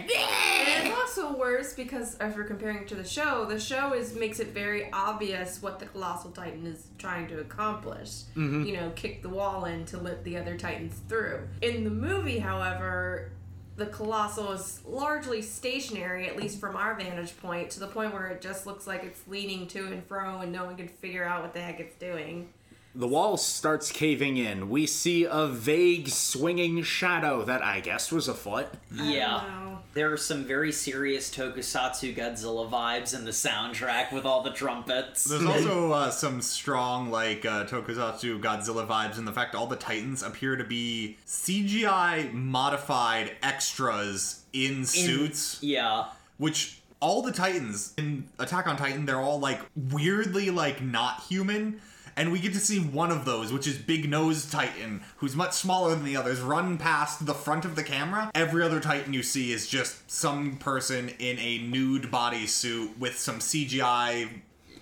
And 0.08 0.88
it's 0.88 0.96
also 0.96 1.36
worse 1.36 1.75
because 1.75 2.16
if 2.20 2.36
we're 2.36 2.44
comparing 2.44 2.78
it 2.78 2.88
to 2.88 2.94
the 2.94 3.04
show, 3.04 3.44
the 3.46 3.58
show 3.58 3.92
is 3.92 4.14
makes 4.14 4.38
it 4.38 4.48
very 4.48 4.90
obvious 4.92 5.60
what 5.60 5.78
the 5.80 5.86
colossal 5.86 6.30
titan 6.30 6.66
is 6.66 6.86
trying 6.98 7.26
to 7.28 7.40
accomplish. 7.40 8.22
Mm-hmm. 8.36 8.64
You 8.64 8.76
know, 8.76 8.92
kick 8.94 9.22
the 9.22 9.28
wall 9.28 9.64
in 9.64 9.84
to 9.86 9.98
let 9.98 10.22
the 10.25 10.36
other 10.36 10.56
titans 10.56 11.00
through. 11.08 11.48
In 11.62 11.84
the 11.84 11.90
movie, 11.90 12.38
however, 12.38 13.32
the 13.76 13.87
colossal 13.87 14.52
is 14.52 14.80
largely 14.87 15.42
stationary, 15.42 16.28
at 16.28 16.37
least 16.37 16.59
from 16.59 16.76
our 16.76 16.95
vantage 16.95 17.37
point, 17.38 17.71
to 17.71 17.80
the 17.80 17.87
point 17.87 18.12
where 18.12 18.28
it 18.28 18.40
just 18.40 18.66
looks 18.66 18.87
like 18.87 19.04
it's 19.04 19.21
leaning 19.28 19.66
to 19.68 19.87
and 19.87 20.04
fro, 20.06 20.40
and 20.40 20.50
no 20.50 20.64
one 20.64 20.76
can 20.76 20.88
figure 20.88 21.25
out 21.25 21.42
what 21.42 21.52
the 21.52 21.61
heck 21.61 21.78
it's 21.78 21.97
doing. 21.97 22.49
The 22.96 23.06
wall 23.06 23.36
starts 23.36 23.92
caving 23.92 24.36
in. 24.38 24.68
We 24.70 24.86
see 24.86 25.24
a 25.24 25.46
vague, 25.46 26.08
swinging 26.08 26.82
shadow 26.82 27.44
that 27.44 27.62
I 27.62 27.80
guess 27.80 28.10
was 28.10 28.26
a 28.28 28.34
foot. 28.34 28.68
yeah. 28.92 29.62
There 29.94 30.12
are 30.12 30.18
some 30.18 30.44
very 30.44 30.72
serious 30.72 31.30
Tokusatsu 31.34 32.14
Godzilla 32.14 32.68
vibes 32.70 33.14
in 33.14 33.24
the 33.24 33.30
soundtrack 33.30 34.12
with 34.12 34.26
all 34.26 34.42
the 34.42 34.50
trumpets. 34.50 35.24
There's 35.24 35.44
also 35.46 35.90
uh, 35.92 36.10
some 36.10 36.42
strong, 36.42 37.10
like, 37.10 37.46
uh, 37.46 37.64
Tokusatsu 37.64 38.38
Godzilla 38.42 38.86
vibes 38.86 39.16
in 39.16 39.24
the 39.24 39.32
fact 39.32 39.54
all 39.54 39.66
the 39.66 39.76
Titans 39.76 40.22
appear 40.22 40.54
to 40.56 40.64
be 40.64 41.16
CGI 41.26 42.30
modified 42.34 43.32
extras 43.42 44.42
in, 44.52 44.84
suits, 44.84 45.58
Yeah. 45.62 46.06
which 46.36 46.80
all 47.00 47.22
the 47.22 47.32
Titans 47.32 47.94
in 47.96 48.28
Attack 48.38 48.66
on 48.66 48.76
Titan, 48.76 49.06
they're 49.06 49.20
all, 49.20 49.38
like, 49.40 49.60
weirdly, 49.74 50.50
like, 50.50 50.82
not 50.82 51.22
human. 51.28 51.80
And 52.16 52.32
we 52.32 52.38
get 52.38 52.54
to 52.54 52.61
see 52.61 52.80
one 52.80 53.11
of 53.11 53.25
those, 53.25 53.52
which 53.52 53.66
is 53.66 53.76
Big 53.76 54.08
Nose 54.08 54.50
Titan, 54.50 55.02
who's 55.18 55.37
much 55.37 55.52
smaller 55.52 55.94
than 55.94 56.04
the 56.04 56.16
others, 56.16 56.40
run 56.40 56.78
past 56.78 57.26
the 57.26 57.35
front 57.35 57.64
of 57.64 57.76
the 57.76 57.82
camera. 57.82 58.30
Every 58.35 58.62
other 58.62 58.80
Titan 58.80 59.12
you 59.12 59.23
see 59.23 59.52
is 59.52 59.68
just 59.68 60.11
some 60.11 60.56
person 60.56 61.11
in 61.18 61.38
a 61.38 61.58
nude 61.58 62.04
bodysuit 62.04 62.99
with 62.99 63.18
some 63.18 63.40
CGI 63.40 64.30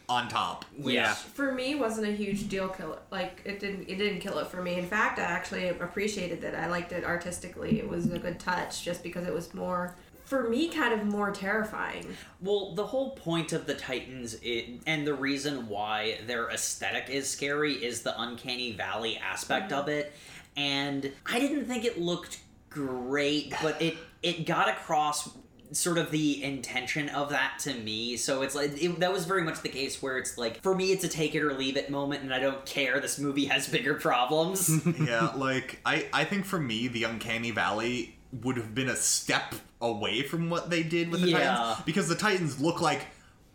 on 0.09 0.29
top. 0.29 0.65
Yeah. 0.79 1.15
for 1.15 1.53
me 1.53 1.75
wasn't 1.75 2.07
a 2.07 2.13
huge 2.13 2.49
deal 2.49 2.69
killer 2.69 2.99
like 3.11 3.41
it 3.47 3.59
didn't 3.59 3.89
it 3.89 3.97
didn't 3.97 4.21
kill 4.21 4.39
it 4.39 4.49
for 4.49 4.63
me 4.63 4.75
in 4.75 4.87
fact 4.87 5.19
i 5.19 5.23
actually 5.23 5.69
appreciated 5.69 6.43
that. 6.43 6.55
i 6.55 6.67
liked 6.67 6.93
it 6.93 7.05
artistically 7.05 7.79
it 7.79 7.89
was 7.89 8.13
a 8.13 8.19
good 8.19 8.39
touch 8.39 8.85
just 8.85 9.03
because 9.03 9.27
it 9.27 9.33
was 9.33 9.55
more 9.55 9.97
for 10.35 10.49
me 10.49 10.67
kind 10.69 10.93
of 10.93 11.07
more 11.07 11.31
terrifying 11.31 12.17
Well, 12.41 12.75
the 12.75 12.85
whole 12.85 13.11
point 13.13 13.53
of 13.53 13.67
the 13.67 13.75
Titans 13.75 14.37
i 14.45 14.81
and 14.85 15.07
the 15.07 15.15
reason 15.15 15.69
why 15.69 16.19
their 16.27 16.51
aesthetic 16.51 17.09
is 17.09 17.31
scary 17.31 17.75
is 17.75 18.03
the 18.03 18.21
uncanny 18.21 18.73
valley 18.73 19.17
aspect 19.19 19.71
of 19.71 19.87
mm-hmm. 19.87 19.99
it. 19.99 20.13
And 20.57 21.13
I 21.25 21.39
didn't 21.39 21.67
think 21.67 21.85
it 21.85 22.01
looked 22.01 22.41
great, 22.69 23.55
but 23.63 23.81
it 23.81 23.97
it 24.23 24.45
got 24.45 24.69
across 24.69 25.31
sort 25.71 25.99
of 25.99 26.11
the 26.11 26.43
intention 26.43 27.09
of 27.11 27.31
that 27.31 27.59
to 27.61 27.75
me. 27.75 28.17
So 28.17 28.43
it's 28.43 28.57
like 28.57 28.83
it, 28.83 28.99
that 29.01 29.13
was 29.13 29.25
very 29.25 29.43
much 29.43 29.61
the 29.63 29.69
case 29.69 30.03
where 30.03 30.19
it's 30.19 30.37
like 30.37 30.63
for 30.63 30.75
me 30.75 30.91
it's 30.91 31.05
a 31.05 31.09
take 31.09 31.37
it 31.37 31.43
or 31.43 31.53
leave 31.55 31.77
it 31.77 31.91
moment 31.91 32.23
and 32.23 32.35
I 32.35 32.41
don't 32.41 32.65
care 32.67 32.99
this 33.01 33.19
movie 33.21 33.45
has 33.47 33.69
bigger 33.69 33.95
problems. 33.95 34.85
yeah, 35.01 35.33
like 35.37 35.81
I, 35.87 36.07
I 36.13 36.25
think 36.25 36.45
for 36.45 36.59
me, 36.59 36.89
the 36.89 37.05
Uncanny 37.05 37.53
Valley 37.53 38.17
would 38.43 38.57
have 38.57 38.75
been 38.75 38.89
a 38.89 38.97
step 38.97 39.55
away 39.81 40.23
from 40.23 40.51
what 40.51 40.71
they 40.71 40.83
did 40.83 41.11
with 41.11 41.21
the 41.23 41.29
Yeah. 41.31 41.39
Titans 41.55 41.85
because 41.85 42.09
the 42.09 42.15
Titans 42.15 42.61
look 42.61 42.81
like 42.81 43.07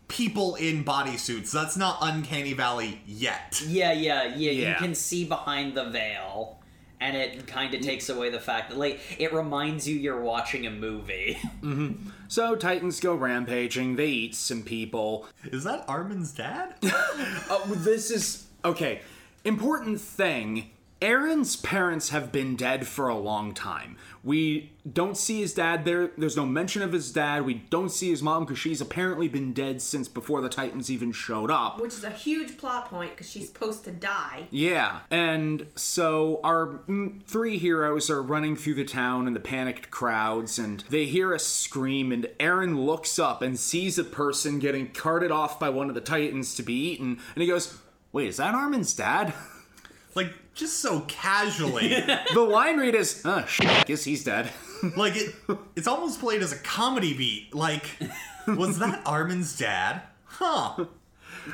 people 0.08 0.54
in 0.56 0.84
bodysuits. 0.84 1.50
That's 1.52 1.76
not 1.76 1.98
Uncanny 2.00 2.52
Valley 2.52 3.00
yet. 3.06 3.62
Yeah, 3.66 3.92
yeah, 3.92 4.34
yeah, 4.34 4.50
You 4.50 4.74
can 4.76 4.94
see 4.94 5.24
behind 5.24 5.74
the 5.76 5.84
veil, 5.90 6.58
and 7.00 7.16
it 7.16 7.46
kind 7.46 7.72
of 7.74 7.80
takes 7.80 8.08
away 8.08 8.30
the 8.30 8.40
fact 8.40 8.70
that, 8.70 8.78
like, 8.78 9.00
it 9.18 9.32
reminds 9.32 9.88
you 9.88 9.96
you're 9.96 10.20
watching 10.20 10.66
a 10.66 10.70
movie. 10.70 11.38
Mm-hmm. 11.62 12.08
So 12.28 12.54
Titans 12.56 13.00
go 13.00 13.14
rampaging. 13.14 13.96
They 13.96 14.06
eat 14.06 14.34
some 14.36 14.62
people. 14.62 15.26
Is 15.44 15.64
that 15.64 15.84
Armin's 15.88 16.32
dad? 16.32 16.74
Oh, 16.82 17.64
this 17.76 18.10
is 18.10 18.46
okay. 18.64 19.00
Important 19.44 20.00
thing. 20.00 20.70
Eren's 21.02 21.56
parents 21.56 22.10
have 22.10 22.30
been 22.30 22.54
dead 22.56 22.86
for 22.86 23.08
a 23.08 23.16
long 23.16 23.52
time. 23.52 23.96
We 24.22 24.72
don't 24.90 25.16
see 25.16 25.40
his 25.40 25.54
dad 25.54 25.84
there. 25.84 26.10
There's 26.18 26.36
no 26.36 26.44
mention 26.44 26.82
of 26.82 26.92
his 26.92 27.12
dad. 27.12 27.44
We 27.44 27.54
don't 27.54 27.90
see 27.90 28.10
his 28.10 28.22
mom 28.22 28.44
because 28.44 28.58
she's 28.58 28.80
apparently 28.80 29.28
been 29.28 29.52
dead 29.52 29.80
since 29.80 30.08
before 30.08 30.40
the 30.40 30.48
Titans 30.48 30.90
even 30.90 31.12
showed 31.12 31.50
up. 31.50 31.80
which 31.80 31.94
is 31.94 32.04
a 32.04 32.10
huge 32.10 32.58
plot 32.58 32.90
point 32.90 33.10
because 33.12 33.30
she's 33.30 33.48
supposed 33.48 33.84
to 33.84 33.90
die 33.90 34.46
Yeah, 34.50 35.00
and 35.10 35.66
so 35.74 36.40
our 36.44 36.80
mm, 36.88 37.22
three 37.24 37.58
heroes 37.58 38.10
are 38.10 38.22
running 38.22 38.56
through 38.56 38.74
the 38.74 38.84
town 38.84 39.26
in 39.26 39.34
the 39.34 39.40
panicked 39.40 39.90
crowds, 39.90 40.58
and 40.58 40.84
they 40.90 41.06
hear 41.06 41.32
a 41.32 41.38
scream, 41.38 42.12
and 42.12 42.28
Eren 42.38 42.84
looks 42.84 43.18
up 43.18 43.42
and 43.42 43.58
sees 43.58 43.98
a 43.98 44.04
person 44.04 44.58
getting 44.58 44.88
carted 44.88 45.30
off 45.30 45.58
by 45.58 45.68
one 45.70 45.88
of 45.88 45.94
the 45.94 46.00
Titans 46.00 46.54
to 46.56 46.62
be 46.62 46.74
eaten, 46.74 47.18
and 47.34 47.42
he 47.42 47.46
goes, 47.48 47.78
Wait, 48.12 48.28
is 48.28 48.38
that 48.38 48.54
Armin's 48.54 48.92
dad? 48.92 49.32
like 50.14 50.32
just 50.60 50.78
so 50.78 51.00
casually. 51.08 51.88
the 52.34 52.40
line 52.40 52.76
read 52.76 52.94
is, 52.94 53.22
Oh, 53.24 53.44
shit, 53.46 53.66
I 53.66 53.82
guess 53.84 54.04
he's 54.04 54.22
dead. 54.22 54.50
like 54.96 55.16
it 55.16 55.34
it's 55.76 55.86
almost 55.86 56.20
played 56.20 56.42
as 56.42 56.52
a 56.52 56.58
comedy 56.58 57.14
beat. 57.14 57.54
Like 57.54 57.98
was 58.46 58.78
that 58.78 59.02
Armin's 59.06 59.56
dad? 59.58 60.02
Huh. 60.24 60.86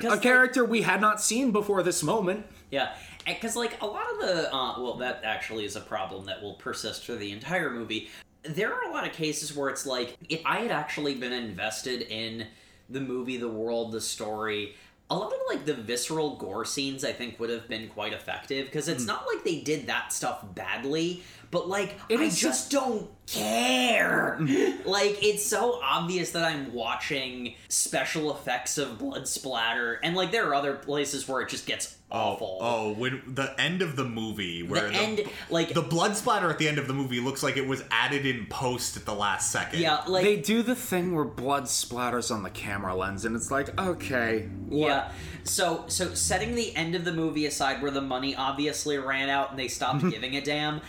a 0.09 0.19
character 0.19 0.65
we 0.65 0.83
had 0.83 1.01
not 1.01 1.21
seen 1.21 1.51
before 1.51 1.83
this 1.83 2.03
moment. 2.03 2.47
Yeah, 2.71 2.95
because 3.25 3.57
like 3.57 3.81
a 3.83 3.87
lot 3.87 4.05
of 4.13 4.21
the 4.21 4.55
uh, 4.55 4.81
well, 4.81 4.97
that 4.99 5.23
actually 5.25 5.65
is 5.65 5.77
a 5.77 5.81
problem 5.81 6.27
that 6.27 6.43
will 6.43 6.55
persist 6.55 7.05
for 7.05 7.15
the 7.15 7.33
entire 7.33 7.71
movie. 7.71 8.11
There 8.43 8.73
are 8.73 8.89
a 8.89 8.93
lot 8.93 9.07
of 9.07 9.13
cases 9.13 9.57
where 9.57 9.71
it's 9.71 9.87
like 9.87 10.17
if 10.29 10.41
I 10.45 10.59
had 10.59 10.71
actually 10.71 11.15
been 11.15 11.33
invested 11.33 12.03
in 12.03 12.47
the 12.89 13.01
movie, 13.01 13.37
the 13.37 13.49
world, 13.49 13.93
the 13.93 14.01
story. 14.01 14.75
A 15.09 15.17
lot 15.17 15.33
of 15.33 15.39
like 15.49 15.65
the 15.65 15.75
visceral 15.75 16.37
gore 16.37 16.65
scenes, 16.65 17.05
I 17.05 17.13
think, 17.13 17.39
would 17.39 17.51
have 17.51 17.69
been 17.69 17.89
quite 17.89 18.13
effective 18.13 18.67
because 18.67 18.89
it's 18.89 19.05
hmm. 19.05 19.09
not 19.09 19.27
like 19.27 19.45
they 19.45 19.61
did 19.61 19.87
that 19.87 20.13
stuff 20.13 20.45
badly, 20.55 21.23
but 21.51 21.69
like 21.69 21.99
It 22.09 22.21
I 22.21 22.25
is- 22.25 22.39
just 22.39 22.71
don't 22.71 23.11
care. 23.27 24.37
Mm. 24.41 24.87
like 24.87 25.19
it's 25.23 25.45
so 25.45 25.81
obvious 25.83 26.31
that 26.33 26.45
I'm 26.45 26.73
watching 26.73 27.55
special 27.69 28.35
effects 28.35 28.79
of 28.79 28.99
blood 28.99 29.27
splatter, 29.29 29.95
and 30.03 30.15
like 30.17 30.31
there 30.33 30.49
are 30.49 30.55
other 30.55 30.75
places 30.75 31.27
where 31.29 31.41
it 31.41 31.49
just 31.49 31.67
gets 31.67 31.97
oh, 32.11 32.19
awful. 32.19 32.59
Oh, 32.61 32.93
when 32.95 33.23
the 33.27 33.59
end 33.61 33.83
of 33.83 33.97
the 33.97 34.05
movie 34.05 34.63
where 34.63 34.89
the 34.89 34.95
end 34.95 35.21
like 35.51 35.75
the 35.75 35.83
blood 35.83 36.17
splatter 36.17 36.49
at 36.51 36.59
the 36.59 36.69
end 36.69 36.79
of 36.79 36.87
the 36.87 36.95
movie 36.95 37.21
looks 37.21 37.43
like 37.43 37.57
it 37.57 37.67
was 37.67 37.83
added 37.91 38.25
in 38.27 38.47
post 38.47 38.97
at 38.97 39.05
the 39.05 39.15
last 39.15 39.51
second. 39.51 39.81
yeah 39.81 40.03
like 40.07 40.23
they 40.25 40.37
do 40.37 40.63
the 40.63 40.77
thing 40.77 41.15
where 41.15 41.25
blood 41.25 41.65
splatters 41.65 42.33
on 42.33 42.43
the 42.45 42.51
camera 42.51 42.95
lens, 42.95 43.25
and 43.25 43.35
it's 43.35 43.51
like, 43.51 43.79
okay, 43.81 44.49
what? 44.69 44.87
yeah 44.89 45.13
so 45.43 45.85
so 45.89 46.13
setting 46.15 46.55
the 46.55 46.75
end 46.77 46.95
of 46.95 47.05
the 47.05 47.13
movie 47.13 47.47
aside 47.47 47.81
where 47.83 47.91
the 47.91 48.01
money 48.01 48.35
obviously 48.37 48.99
ran 48.99 49.29
out 49.29 49.51
and 49.51 49.59
they 49.59 49.69
stopped 49.69 50.01
giving 50.11 50.37
a 50.37 50.41
damn 50.41 50.81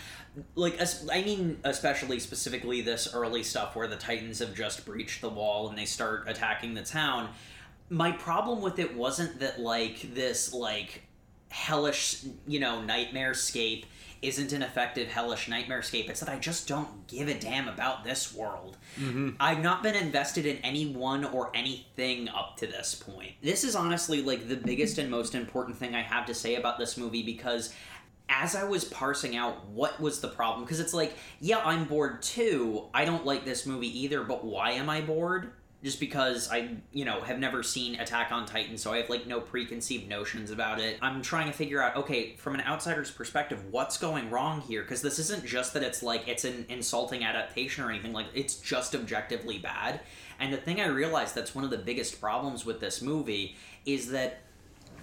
like 0.54 0.80
i 1.12 1.22
mean 1.22 1.58
especially 1.64 2.18
specifically 2.20 2.80
this 2.80 3.12
early 3.14 3.42
stuff 3.42 3.76
where 3.76 3.86
the 3.86 3.96
titans 3.96 4.38
have 4.38 4.54
just 4.54 4.84
breached 4.84 5.20
the 5.20 5.28
wall 5.28 5.68
and 5.68 5.78
they 5.78 5.84
start 5.84 6.24
attacking 6.26 6.74
the 6.74 6.82
town. 6.82 7.28
My 7.90 8.12
problem 8.12 8.60
with 8.60 8.78
it 8.78 8.94
wasn't 8.94 9.40
that 9.40 9.60
like 9.60 10.14
this 10.14 10.52
like 10.52 11.02
hellish 11.50 12.24
you 12.46 12.60
know 12.60 12.82
nightmare 12.82 13.32
scape 13.32 13.86
isn't 14.20 14.52
an 14.52 14.62
effective 14.62 15.08
hellish 15.08 15.48
nightmare 15.48 15.80
scape. 15.80 16.10
It's 16.10 16.20
that 16.20 16.28
i 16.28 16.38
just 16.38 16.68
don't 16.68 17.06
give 17.06 17.28
a 17.28 17.34
damn 17.34 17.68
about 17.68 18.04
this 18.04 18.34
world. 18.34 18.76
Mm-hmm. 19.00 19.30
I've 19.40 19.62
not 19.62 19.82
been 19.82 19.94
invested 19.94 20.44
in 20.44 20.56
anyone 20.58 21.24
or 21.24 21.50
anything 21.54 22.28
up 22.28 22.56
to 22.58 22.66
this 22.66 22.94
point. 22.94 23.32
This 23.42 23.64
is 23.64 23.76
honestly 23.76 24.22
like 24.22 24.48
the 24.48 24.56
biggest 24.56 24.98
and 24.98 25.10
most 25.10 25.34
important 25.34 25.76
thing 25.78 25.94
i 25.94 26.02
have 26.02 26.26
to 26.26 26.34
say 26.34 26.56
about 26.56 26.78
this 26.78 26.96
movie 26.96 27.22
because 27.22 27.72
as 28.28 28.54
I 28.54 28.64
was 28.64 28.84
parsing 28.84 29.36
out 29.36 29.66
what 29.68 30.00
was 30.00 30.20
the 30.20 30.28
problem, 30.28 30.64
because 30.64 30.80
it's 30.80 30.94
like, 30.94 31.16
yeah, 31.40 31.58
I'm 31.64 31.84
bored 31.84 32.22
too. 32.22 32.88
I 32.92 33.04
don't 33.04 33.24
like 33.24 33.44
this 33.44 33.66
movie 33.66 34.00
either, 34.00 34.22
but 34.22 34.44
why 34.44 34.72
am 34.72 34.90
I 34.90 35.00
bored? 35.00 35.52
Just 35.82 36.00
because 36.00 36.50
I, 36.50 36.76
you 36.90 37.04
know, 37.04 37.20
have 37.20 37.38
never 37.38 37.62
seen 37.62 38.00
Attack 38.00 38.32
on 38.32 38.46
Titan, 38.46 38.76
so 38.76 38.92
I 38.92 38.96
have 38.96 39.08
like 39.08 39.28
no 39.28 39.40
preconceived 39.40 40.08
notions 40.08 40.50
about 40.50 40.80
it. 40.80 40.98
I'm 41.00 41.22
trying 41.22 41.46
to 41.46 41.52
figure 41.52 41.80
out, 41.80 41.94
okay, 41.96 42.34
from 42.34 42.54
an 42.54 42.62
outsider's 42.62 43.12
perspective, 43.12 43.62
what's 43.70 43.96
going 43.96 44.28
wrong 44.28 44.60
here? 44.60 44.82
Because 44.82 45.02
this 45.02 45.20
isn't 45.20 45.46
just 45.46 45.74
that 45.74 45.84
it's 45.84 46.02
like 46.02 46.26
it's 46.26 46.44
an 46.44 46.66
insulting 46.68 47.24
adaptation 47.24 47.84
or 47.84 47.90
anything, 47.90 48.12
like, 48.12 48.26
it's 48.34 48.56
just 48.56 48.96
objectively 48.96 49.58
bad. 49.58 50.00
And 50.40 50.52
the 50.52 50.56
thing 50.56 50.80
I 50.80 50.86
realized 50.86 51.36
that's 51.36 51.54
one 51.54 51.64
of 51.64 51.70
the 51.70 51.78
biggest 51.78 52.20
problems 52.20 52.66
with 52.66 52.80
this 52.80 53.00
movie 53.00 53.56
is 53.86 54.10
that 54.10 54.42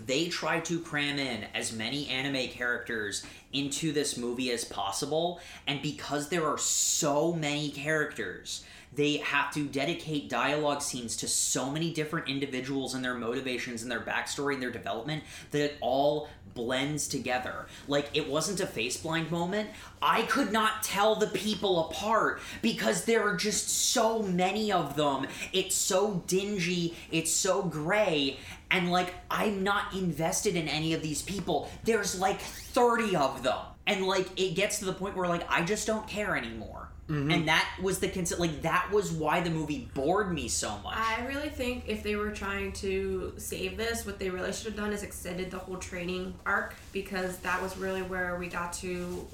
they 0.03 0.27
try 0.27 0.59
to 0.61 0.79
cram 0.79 1.19
in 1.19 1.45
as 1.53 1.71
many 1.71 2.07
anime 2.09 2.49
characters 2.49 3.25
into 3.55 3.91
this 3.91 4.17
movie 4.17 4.51
as 4.51 4.65
possible. 4.65 5.39
And 5.67 5.81
because 5.81 6.29
there 6.29 6.45
are 6.45 6.57
so 6.57 7.33
many 7.33 7.69
characters 7.69 8.63
they 8.95 9.17
have 9.17 9.53
to 9.53 9.65
dedicate 9.65 10.29
dialogue 10.29 10.81
scenes 10.81 11.17
to 11.17 11.27
so 11.27 11.69
many 11.69 11.91
different 11.91 12.29
individuals 12.29 12.93
and 12.93 13.03
their 13.03 13.15
motivations 13.15 13.81
and 13.81 13.91
their 13.91 13.99
backstory 13.99 14.53
and 14.53 14.63
their 14.63 14.71
development 14.71 15.23
that 15.51 15.61
it 15.61 15.77
all 15.81 16.29
blends 16.53 17.07
together. 17.07 17.67
Like 17.87 18.09
it 18.13 18.29
wasn't 18.29 18.61
a 18.61 18.65
face 18.65 18.97
blind 18.97 19.29
moment. 19.29 19.69
I 20.01 20.21
could 20.23 20.51
not 20.51 20.83
tell 20.83 21.15
the 21.15 21.27
people 21.27 21.89
apart 21.89 22.41
because 22.61 23.03
there 23.03 23.27
are 23.27 23.35
just 23.35 23.67
so 23.67 24.21
many 24.21 24.71
of 24.71 24.95
them. 24.95 25.27
It's 25.51 25.75
so 25.75 26.23
dingy. 26.27 26.95
It's 27.11 27.31
so 27.31 27.63
gray. 27.63 28.39
And 28.71 28.89
like 28.89 29.13
I'm 29.29 29.63
not 29.63 29.93
invested 29.93 30.55
in 30.55 30.69
any 30.69 30.93
of 30.93 31.01
these 31.01 31.21
people. 31.21 31.69
There's 31.83 32.17
like 32.19 32.39
30 32.75 33.15
of 33.15 33.41
them. 33.43 33.57
And 33.87 34.05
like 34.05 34.27
it 34.39 34.55
gets 34.55 34.79
to 34.79 34.85
the 34.85 34.93
point 34.93 35.15
where 35.15 35.27
like 35.27 35.49
I 35.49 35.63
just 35.63 35.87
don't 35.87 36.07
care 36.07 36.35
anymore. 36.35 36.89
Mm-hmm. 37.09 37.29
And 37.29 37.47
that 37.47 37.69
was 37.83 37.99
the 37.99 38.07
concept 38.07 38.41
like 38.41 38.63
that 38.63 38.89
was 38.91 39.11
why 39.11 39.39
the 39.39 39.51
movie 39.51 39.87
bored 39.93 40.33
me 40.33 40.47
so 40.47 40.75
much. 40.83 40.97
I 40.97 41.23
really 41.27 41.49
think 41.49 41.83
if 41.87 42.01
they 42.01 42.15
were 42.15 42.31
trying 42.31 42.71
to 42.73 43.33
save 43.37 43.77
this, 43.77 44.07
what 44.07 44.17
they 44.17 44.31
really 44.31 44.51
should 44.51 44.65
have 44.65 44.75
done 44.75 44.91
is 44.91 45.03
extended 45.03 45.51
the 45.51 45.59
whole 45.59 45.77
training 45.77 46.33
arc 46.47 46.73
because 46.93 47.37
that 47.39 47.61
was 47.61 47.77
really 47.77 48.01
where 48.01 48.39
we 48.39 48.47
got 48.47 48.73
to 48.73 49.27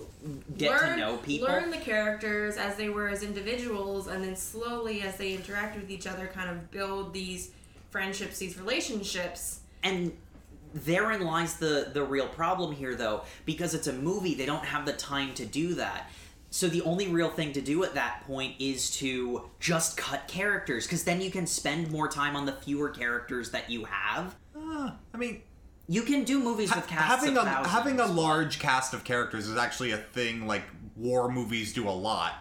Get 0.58 0.78
to 0.82 0.98
know 0.98 1.16
people. 1.18 1.48
learn 1.48 1.72
the 1.72 1.78
characters 1.78 2.58
as 2.58 2.76
they 2.76 2.90
were 2.90 3.08
as 3.08 3.24
individuals, 3.24 4.08
and 4.08 4.22
then 4.22 4.36
slowly 4.36 5.02
as 5.04 5.16
they 5.16 5.34
interact 5.34 5.78
with 5.78 5.90
each 5.90 6.08
other, 6.08 6.28
kind 6.28 6.50
of 6.50 6.70
build 6.72 7.14
these 7.14 7.52
friendships, 7.90 8.38
these 8.38 8.58
relationships. 8.60 9.62
and 9.82 10.12
therein 10.74 11.22
lies 11.22 11.56
the 11.58 11.90
the 11.94 12.04
real 12.04 12.28
problem 12.28 12.72
here 12.74 12.96
though 12.96 13.24
because 13.46 13.74
it's 13.74 13.88
a 13.88 13.94
movie 13.94 14.36
they 14.36 14.46
don't 14.46 14.66
have 14.66 14.86
the 14.86 14.94
time 14.94 15.34
to 15.36 15.46
do 15.46 15.74
that. 15.76 16.10
So 16.50 16.68
the 16.68 16.82
only 16.82 17.08
real 17.08 17.30
thing 17.30 17.54
to 17.54 17.62
do 17.62 17.84
at 17.86 17.94
that 17.94 18.24
point 18.28 18.56
is 18.60 18.92
to 18.98 19.50
just 19.62 19.96
cut 19.96 20.28
characters 20.28 20.86
because 20.86 21.06
then 21.06 21.22
you 21.22 21.32
can 21.32 21.48
spend 21.48 21.90
more 21.92 22.10
time 22.10 22.36
on 22.36 22.46
the 22.46 22.52
fewer 22.54 22.90
characters 22.90 23.52
that 23.52 23.70
you 23.70 23.86
have. 23.86 24.36
Uh, 24.54 24.92
I 25.14 25.18
mean, 25.18 25.42
You 25.88 26.02
can 26.04 26.26
do 26.26 26.40
movies 26.44 26.74
with 26.76 26.88
casts 26.88 27.08
having 27.08 27.38
of 27.38 27.44
a 27.44 27.46
thousands. 27.46 27.74
having 27.74 28.00
a 28.02 28.06
large 28.06 28.60
cast 28.60 28.94
of 28.94 29.04
characters 29.06 29.48
is 29.48 29.56
actually 29.58 29.92
a 29.92 29.98
thing 29.98 30.46
like 30.46 30.64
war 30.98 31.32
movies 31.32 31.74
do 31.74 31.88
a 31.88 31.92
lot, 31.92 32.34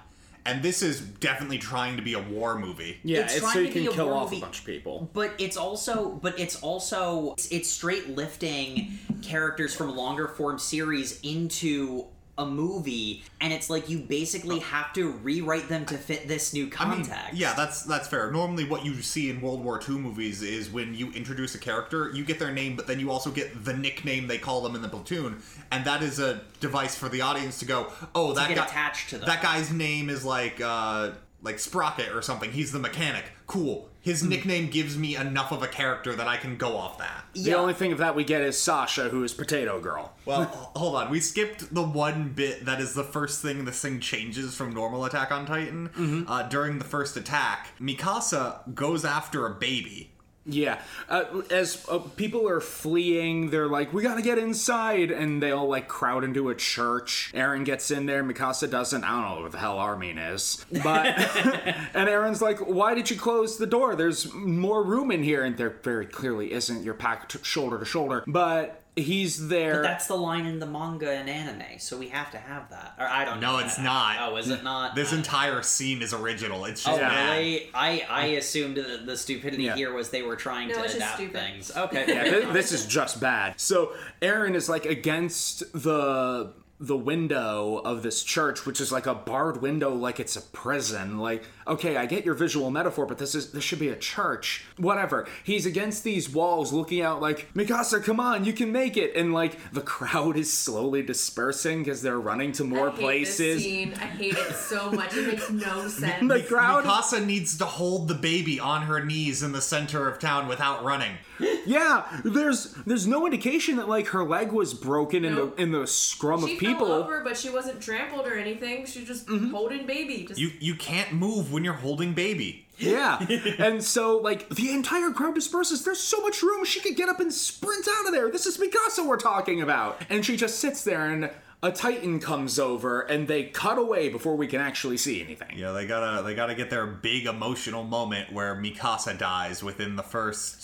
and 0.47 0.63
this 0.63 0.83
is 0.83 1.01
definitely 1.01 1.59
trying 1.59 1.97
to 1.97 2.03
be 2.03 2.15
a 2.15 2.21
war 2.21 2.59
movie. 2.59 2.99
Yeah, 3.03 3.21
It's 3.21 3.35
it's, 3.35 3.43
trying 3.43 3.53
so 3.53 3.59
you 3.61 3.67
to 3.69 3.75
be 3.75 3.81
can 3.85 3.93
a 3.93 3.95
kill 3.95 4.07
war 4.07 4.15
off 4.17 4.25
movie. 4.31 4.39
a 4.39 4.41
bunch 4.41 4.61
of 4.61 4.65
people. 4.67 5.11
But 5.13 5.35
it's 5.39 5.57
also, 5.57 6.11
but 6.11 6.39
it's 6.39 6.57
also, 6.63 7.33
it's, 7.33 7.49
it's 7.53 7.69
straight 7.71 8.17
lifting 8.17 8.99
characters 9.23 9.75
from 9.75 9.95
longer 9.97 10.29
form 10.29 10.59
series 10.59 11.21
into 11.23 12.07
a 12.41 12.47
movie, 12.47 13.23
and 13.41 13.53
it's 13.53 13.69
like 13.69 13.89
you 13.89 13.99
basically 13.99 14.59
have 14.61 14.93
to 14.95 15.13
rewrite 15.13 15.69
them 15.69 15.85
to 15.87 15.97
fit 15.99 16.27
this 16.27 16.53
new 16.55 16.71
I 16.79 16.89
mean, 16.89 17.05
context. 17.05 17.35
yeah, 17.35 17.53
that's 17.55 17.83
that's 17.85 18.09
fair. 18.09 18.31
Normally, 18.33 18.65
what 18.65 18.85
you 18.85 18.95
see 19.03 19.29
in 19.31 19.41
World 19.41 19.63
War 19.63 19.79
II 19.87 19.99
movies 19.99 20.43
is 20.43 20.71
when 20.71 20.95
you 20.95 21.13
introduce 21.13 21.55
a 21.55 21.59
character, 21.59 22.11
you 22.15 22.25
get 22.25 22.39
their 22.39 22.51
name, 22.53 22.77
but 22.77 22.87
then 22.87 22.99
you 22.99 23.11
also 23.11 23.31
get 23.31 23.65
the 23.65 23.75
nickname 23.75 24.27
they 24.27 24.39
call 24.39 24.63
them 24.63 24.75
in 24.75 24.83
the 24.83 24.89
platoon, 24.89 25.43
and 25.71 25.85
that 25.85 26.03
is 26.03 26.19
a 26.19 26.41
device 26.61 26.97
for 26.97 27.09
the 27.09 27.21
audience 27.21 27.59
to 27.59 27.67
go, 27.67 27.93
"Oh, 28.15 28.33
that 28.33 28.55
guy, 28.55 28.65
attached 28.65 29.11
to 29.11 29.19
them. 29.19 29.27
that 29.27 29.43
guy's 29.43 29.71
name 29.71 30.09
is 30.09 30.25
like 30.25 30.61
uh, 30.63 31.11
like 31.43 31.59
Sprocket 31.59 32.13
or 32.15 32.23
something. 32.23 32.53
He's 32.53 32.73
the 32.73 32.79
mechanic. 32.79 33.25
Cool. 33.47 33.89
His 34.03 34.23
nickname 34.23 34.71
gives 34.71 34.97
me 34.97 35.15
enough 35.17 35.53
of 35.53 35.63
a 35.63 35.67
character 35.69 36.15
that 36.15 36.27
I 36.27 36.37
can 36.39 36.57
go 36.57 36.77
off 36.77 36.99
that." 36.99 37.25
The 37.35 37.55
only 37.55 37.75
thing 37.75 37.93
of 37.93 37.99
that 37.99 38.15
we 38.15 38.25
get 38.25 38.41
is 38.43 38.61
Sasha, 38.61 39.09
who 39.11 39.23
is 39.25 39.35
Potato 39.35 39.79
Girl. 39.81 40.13
Well, 40.25 40.43
h- 40.53 40.59
hold 40.77 40.97
on. 40.97 41.11
We 41.11 41.21
skipped 41.21 41.75
the 41.75 41.83
one 41.83 42.31
bit 42.35 42.65
that 42.65 42.81
is 42.81 42.95
the 42.95 43.05
first 43.05 43.43
thing 43.43 43.65
this 43.67 43.81
thing 43.83 44.01
changes 44.01 44.55
from 44.55 44.73
normal 44.73 45.05
Attack 45.05 45.31
on 45.33 45.45
Titan. 45.47 46.25
Uh, 46.29 46.43
during 46.45 46.79
the 46.79 46.85
first 46.85 47.17
attack, 47.17 47.69
Mikasa 47.81 48.75
goes 48.75 49.05
after 49.05 49.47
a 49.47 49.51
baby. 49.55 50.13
Yeah, 50.53 50.81
uh, 51.09 51.43
as 51.51 51.87
uh, 51.89 51.99
people 51.99 52.49
are 52.49 52.61
fleeing, 52.61 53.51
they're 53.51 53.69
like, 53.69 53.93
"We 53.93 54.03
gotta 54.03 54.23
get 54.23 54.39
inside," 54.39 55.11
and 55.11 55.43
they 55.43 55.53
all 55.53 55.69
like 55.69 55.89
crowd 55.89 56.25
into 56.25 56.49
a 56.51 56.55
church. 56.55 57.31
Eren 57.35 57.65
gets 57.65 57.91
in 57.91 58.07
there, 58.07 58.25
Mikasa 58.25 58.69
doesn't. 58.69 59.05
I 59.05 59.11
don't 59.11 59.37
know 59.37 59.43
what 59.43 59.53
the 59.53 59.59
hell 59.59 59.79
Armin 59.79 60.19
is, 60.19 60.65
but 60.83 61.07
and 61.95 62.09
Eren's 62.09 62.43
like, 62.43 62.59
"Why 62.59 62.95
did 62.95 63.11
you 63.11 63.17
close 63.17 63.59
the 63.59 63.67
door? 63.67 63.95
There's 63.95 64.33
more 64.33 64.83
room 64.83 65.11
in 65.11 65.23
here." 65.23 65.45
And 65.45 65.57
there 65.57 65.71
very 65.71 66.07
clearly 66.07 66.53
isn't. 66.53 66.83
You're 66.83 66.95
packed 66.95 67.45
shoulder 67.45 67.79
to 67.79 67.85
shoulder, 67.85 68.25
but 68.27 68.80
he's 68.97 69.49
there. 69.49 69.77
But 69.77 69.83
that's 69.83 70.07
the 70.07 70.17
line 70.17 70.47
in 70.47 70.59
the 70.59 70.67
manga 70.67 71.11
and 71.11 71.29
anime, 71.31 71.79
so 71.79 71.97
we 71.97 72.09
have 72.09 72.31
to 72.33 72.39
have 72.39 72.69
that. 72.71 72.95
Or 72.99 73.07
I 73.07 73.25
don't 73.25 73.41
know. 73.41 73.59
No, 73.59 73.65
it's 73.65 73.77
that. 73.77 73.83
not. 73.85 74.17
Oh, 74.21 74.37
is 74.37 74.49
it 74.49 74.63
not? 74.63 74.95
This 74.95 75.13
Uh, 75.13 75.17
entire 75.17 75.63
scene 75.63 76.03
is 76.03 76.13
original. 76.13 76.65
It's 76.65 76.83
just 76.85 76.97
Oh, 76.97 77.01
bad. 77.01 77.39
really? 77.39 77.71
I, 77.75 78.05
I 78.11 78.25
assumed 78.27 78.77
that 78.77 79.07
the 79.07 79.17
stupidity 79.17 79.65
Yeah. 79.65 79.75
here 79.77 79.93
was 79.93 80.11
they 80.11 80.23
were 80.23 80.37
trying 80.37 80.69
No, 80.69 80.75
to 80.77 80.83
just 80.83 80.97
adapt 80.97 81.19
things. 81.33 81.71
Okay. 81.77 82.05
yeah, 82.09 82.25
thi- 82.47 82.53
this 82.53 82.73
is 82.73 82.87
just 82.87 83.21
bad. 83.21 83.61
So 83.61 83.93
Eren 84.23 84.55
is 84.55 84.69
like 84.69 84.85
against 84.87 85.73
the 85.73 86.53
the 86.83 86.97
window 86.97 87.77
of 87.85 88.03
this 88.03 88.23
church, 88.23 88.65
which 88.65 88.81
is 88.81 88.91
like 88.91 89.07
a 89.07 89.15
barred 89.15 89.61
window, 89.61 89.95
like 89.95 90.19
it's 90.19 90.35
a 90.35 90.41
prison. 90.41 91.19
Like, 91.19 91.45
okay, 91.67 91.99
I 91.99 92.07
get 92.07 92.25
your 92.25 92.35
visual 92.35 92.71
metaphor, 92.71 93.05
but 93.05 93.19
this 93.19 93.35
is 93.35 93.53
this 93.53 93.63
should 93.63 93.79
be 93.79 93.91
a 93.91 93.97
church. 93.97 94.65
Whatever. 94.79 95.29
He's 95.45 95.67
against 95.67 96.05
these 96.05 96.31
walls, 96.31 96.73
looking 96.73 97.03
out 97.03 97.21
like, 97.21 97.53
Mikasa, 97.53 98.03
come 98.03 98.19
on, 98.19 98.47
you 98.47 98.55
can 98.55 98.73
make 98.73 98.97
it. 98.97 99.15
And 99.15 99.35
like 99.35 99.73
the 99.73 99.83
crowd 99.83 100.39
is 100.39 100.51
slowly 100.51 101.03
dispersing 101.03 101.81
because 101.81 102.01
they're 102.01 102.19
running 102.19 102.53
to 102.53 102.65
more 102.65 102.89
I 102.89 102.93
hate 102.93 103.01
places. 103.01 103.57
This 103.57 103.65
scene. 103.65 103.95
I 103.95 104.07
hate 104.07 104.35
it 104.39 104.55
so 104.55 104.91
much. 104.91 105.15
It 105.15 105.27
makes 105.27 105.51
no 105.51 105.87
sense. 105.89 106.27
The 106.27 106.43
crowd, 106.43 106.85
Mikasa 106.85 107.25
needs 107.25 107.59
to 107.59 107.67
hold 107.67 108.09
the 108.09 108.15
baby 108.15 108.59
on 108.59 108.83
her 108.83 109.05
knees 109.05 109.43
in 109.43 109.53
the 109.53 109.61
center 109.61 110.09
of 110.09 110.19
town 110.19 110.49
without 110.49 110.83
running. 110.83 111.19
Yeah. 111.67 112.21
There's 112.25 112.73
there's 112.87 113.07
no 113.07 113.25
indication 113.27 113.77
that 113.77 113.89
like 113.89 114.09
her 114.09 114.25
leg 114.25 114.53
was 114.53 114.75
broken 114.75 115.25
in 115.25 115.35
the 115.35 115.53
in 115.55 115.73
the 115.73 115.87
scrum 115.87 116.47
she 116.47 116.55
of 116.55 116.59
people. 116.61 116.87
fell 116.87 116.95
over, 117.03 117.23
but 117.25 117.37
she 117.37 117.51
wasn't 117.51 117.81
trampled 117.81 118.27
or 118.27 118.37
anything. 118.37 118.87
She 118.87 119.05
just 119.05 119.27
Mm-hmm. 119.27 119.51
holding 119.51 119.87
baby. 119.87 120.25
Just 120.27 120.41
You 120.41 120.51
you 120.61 120.75
can't 120.75 121.13
move 121.13 121.53
when 121.53 121.65
you're 121.65 121.75
holding 121.75 122.15
baby. 122.15 122.67
Yeah. 122.79 123.19
and 123.59 123.85
so, 123.85 124.17
like, 124.19 124.49
the 124.49 124.71
entire 124.71 125.11
crowd 125.11 125.35
disperses. 125.35 125.85
There's 125.85 126.01
so 126.01 126.21
much 126.23 126.43
room. 126.43 126.65
She 126.65 126.81
could 126.81 126.97
get 126.97 127.11
up 127.11 127.21
and 127.21 127.31
sprint 127.33 127.87
out 127.99 128.07
of 128.07 128.13
there. 128.13 128.31
This 128.31 128.47
is 128.47 128.57
Mikasa 128.57 129.07
we're 129.07 129.19
talking 129.19 129.61
about. 129.61 130.01
And 130.09 130.25
she 130.25 130.35
just 130.39 130.59
sits 130.61 130.83
there, 130.83 131.05
and 131.05 131.31
a 131.63 131.71
Titan 131.71 132.21
comes 132.21 132.59
over, 132.59 133.03
and 133.03 133.29
they 133.29 133.45
cut 133.45 133.77
away 133.77 134.09
before 134.09 134.35
we 134.35 134.47
can 134.47 134.63
actually 134.63 134.97
see 134.97 135.23
anything. 135.23 135.59
Yeah, 135.59 135.73
they 135.73 135.87
gotta 135.87 136.23
they 136.23 136.35
gotta 136.35 136.55
get 136.55 136.71
their 136.71 136.87
big 136.87 137.27
emotional 137.27 137.85
moment 137.85 138.33
where 138.33 138.55
Mikasa 138.57 139.19
dies 139.19 139.63
within 139.63 139.97
the 139.97 140.03
first 140.03 140.63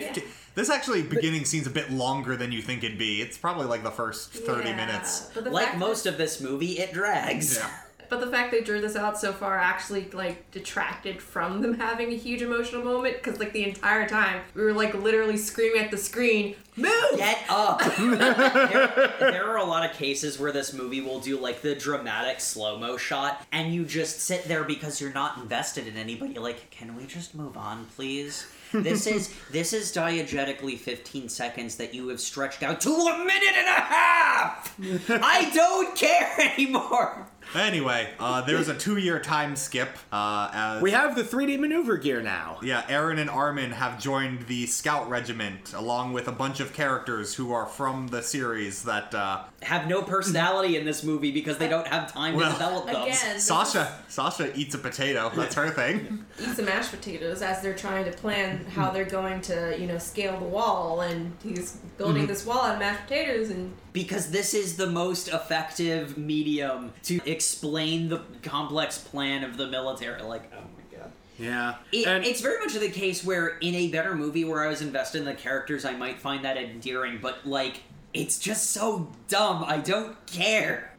fifty. 0.00 0.20
Yeah. 0.22 0.26
This 0.54 0.68
actually 0.68 1.02
beginning 1.02 1.44
scene's 1.46 1.66
a 1.66 1.70
bit 1.70 1.90
longer 1.90 2.36
than 2.36 2.52
you 2.52 2.60
think 2.60 2.84
it'd 2.84 2.98
be. 2.98 3.22
It's 3.22 3.38
probably 3.38 3.66
like 3.66 3.82
the 3.82 3.90
first 3.90 4.32
thirty 4.32 4.68
Yeah. 4.70 4.76
minutes. 4.76 5.30
Like 5.36 5.78
most 5.78 6.04
that, 6.04 6.10
of 6.10 6.18
this 6.18 6.40
movie, 6.40 6.78
it 6.78 6.92
drags. 6.92 7.56
Yeah. 7.56 7.70
but 8.10 8.20
the 8.20 8.26
fact 8.26 8.50
they 8.52 8.60
drew 8.60 8.78
this 8.78 8.94
out 8.94 9.18
so 9.18 9.32
far 9.32 9.56
actually 9.56 10.10
like 10.12 10.50
detracted 10.50 11.22
from 11.22 11.62
them 11.62 11.72
having 11.72 12.12
a 12.12 12.14
huge 12.16 12.42
emotional 12.42 12.84
moment 12.84 13.16
because 13.16 13.38
like 13.38 13.54
the 13.54 13.64
entire 13.64 14.06
time 14.06 14.42
we 14.54 14.62
were 14.62 14.74
like 14.74 14.92
literally 14.92 15.38
screaming 15.38 15.80
at 15.82 15.90
the 15.90 15.96
screen, 15.96 16.54
"Move!" 16.76 17.16
Get 17.16 17.38
up! 17.48 17.80
there, 17.96 19.14
there 19.18 19.46
are 19.48 19.56
a 19.56 19.64
lot 19.64 19.88
of 19.88 19.96
cases 19.96 20.38
where 20.38 20.52
this 20.52 20.74
movie 20.74 21.00
will 21.00 21.20
do 21.20 21.38
like 21.38 21.62
the 21.62 21.74
dramatic 21.74 22.40
slow 22.40 22.78
mo 22.78 22.98
shot, 22.98 23.46
and 23.52 23.72
you 23.74 23.86
just 23.86 24.20
sit 24.20 24.44
there 24.44 24.64
because 24.64 25.00
you're 25.00 25.12
not 25.14 25.38
invested 25.38 25.86
in 25.86 25.96
anybody. 25.96 26.34
Like, 26.38 26.70
can 26.70 26.94
we 26.96 27.06
just 27.06 27.34
move 27.34 27.56
on, 27.56 27.86
please? 27.96 28.46
This 28.72 29.06
is 29.06 29.34
this 29.50 29.72
is 29.72 29.92
diegetically 29.92 30.78
15 30.78 31.28
seconds 31.28 31.76
that 31.76 31.94
you 31.94 32.08
have 32.08 32.20
stretched 32.20 32.62
out 32.62 32.80
to 32.82 32.90
a 32.90 33.18
minute 33.18 33.54
and 33.56 33.66
a 33.66 33.80
half. 33.80 34.74
I 35.10 35.50
don't 35.54 35.94
care 35.96 36.30
anymore. 36.38 37.26
Anyway, 37.54 38.08
uh, 38.18 38.40
there's 38.42 38.68
a 38.68 38.74
two-year 38.74 39.20
time 39.20 39.56
skip. 39.56 39.88
Uh, 40.12 40.50
as 40.52 40.82
We 40.82 40.92
have 40.92 41.14
the 41.14 41.22
3D 41.22 41.58
maneuver 41.58 41.96
gear 41.96 42.22
now. 42.22 42.58
yeah, 42.62 42.82
Eren 42.82 43.18
and 43.18 43.28
Armin 43.28 43.72
have 43.72 44.00
joined 44.00 44.46
the 44.46 44.66
Scout 44.66 45.08
Regiment 45.10 45.72
along 45.74 46.12
with 46.12 46.28
a 46.28 46.32
bunch 46.32 46.60
of 46.60 46.72
characters 46.72 47.34
who 47.34 47.52
are 47.52 47.66
from 47.66 48.08
the 48.08 48.22
series 48.22 48.82
that 48.84 49.14
uh, 49.14 49.42
Have 49.62 49.86
no 49.88 50.02
personality 50.02 50.76
in 50.76 50.84
this 50.84 51.02
movie 51.02 51.30
because 51.30 51.58
they 51.58 51.68
don't 51.68 51.86
have 51.86 52.12
time 52.12 52.34
Well, 52.34 52.46
to 52.50 52.52
develop 52.58 52.86
them. 52.86 52.96
Again, 53.02 53.34
this 53.34 53.44
Sasha. 53.44 53.98
Sasha 54.08 54.56
eats 54.58 54.74
a 54.74 54.78
potato. 54.78 55.30
That's 55.34 55.54
her 55.54 55.70
thing. 55.70 56.24
is- 56.38 56.48
eat 56.48 56.56
some 56.56 56.64
mashed 56.64 56.90
potatoes 56.90 57.42
as 57.42 57.60
they're 57.62 57.74
trying 57.76 58.04
to 58.06 58.12
plan 58.12 58.64
how 58.66 58.90
they're 58.90 59.04
going 59.04 59.40
to 59.42 59.76
you 59.78 59.86
know 59.86 59.98
scale 59.98 60.38
the 60.38 60.46
wall, 60.46 61.00
and 61.02 61.32
he's 61.42 61.76
building 61.98 62.26
this 62.26 62.46
wall 62.46 62.62
out 62.62 62.74
of 62.74 62.78
mashed 62.78 63.02
potatoes 63.02 63.50
and 63.50 63.74
because 63.92 64.30
this 64.30 64.54
is 64.54 64.76
the 64.76 64.86
most 64.86 65.28
effective 65.28 66.16
medium 66.16 66.92
to 67.04 67.20
explain 67.26 68.08
the 68.08 68.22
complex 68.42 68.98
plan 68.98 69.44
of 69.44 69.56
the 69.56 69.66
military. 69.66 70.22
Like, 70.22 70.50
oh 70.54 70.60
my 70.60 70.98
god. 70.98 71.12
Yeah. 71.38 71.74
It, 71.92 72.06
and 72.06 72.24
it's 72.24 72.40
very 72.40 72.58
much 72.58 72.74
the 72.74 72.88
case 72.88 73.24
where 73.24 73.58
in 73.58 73.74
a 73.74 73.88
better 73.88 74.14
movie 74.14 74.44
where 74.44 74.64
I 74.64 74.68
was 74.68 74.80
invested 74.80 75.18
in 75.18 75.24
the 75.24 75.34
characters, 75.34 75.84
I 75.84 75.92
might 75.92 76.18
find 76.18 76.44
that 76.44 76.56
endearing, 76.56 77.18
but 77.20 77.46
like, 77.46 77.82
it's 78.14 78.38
just 78.38 78.70
so 78.70 79.10
dumb. 79.28 79.64
I 79.66 79.78
don't 79.78 80.16
care. 80.26 80.96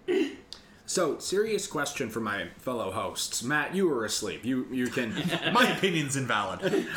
so, 0.86 1.20
serious 1.20 1.68
question 1.68 2.10
for 2.10 2.20
my 2.20 2.48
fellow 2.58 2.92
hosts. 2.92 3.44
Matt, 3.44 3.76
you 3.76 3.88
were 3.88 4.04
asleep. 4.06 4.44
You 4.44 4.68
you 4.72 4.88
can 4.88 5.14
My 5.54 5.76
opinion's 5.76 6.16
invalid. 6.16 6.88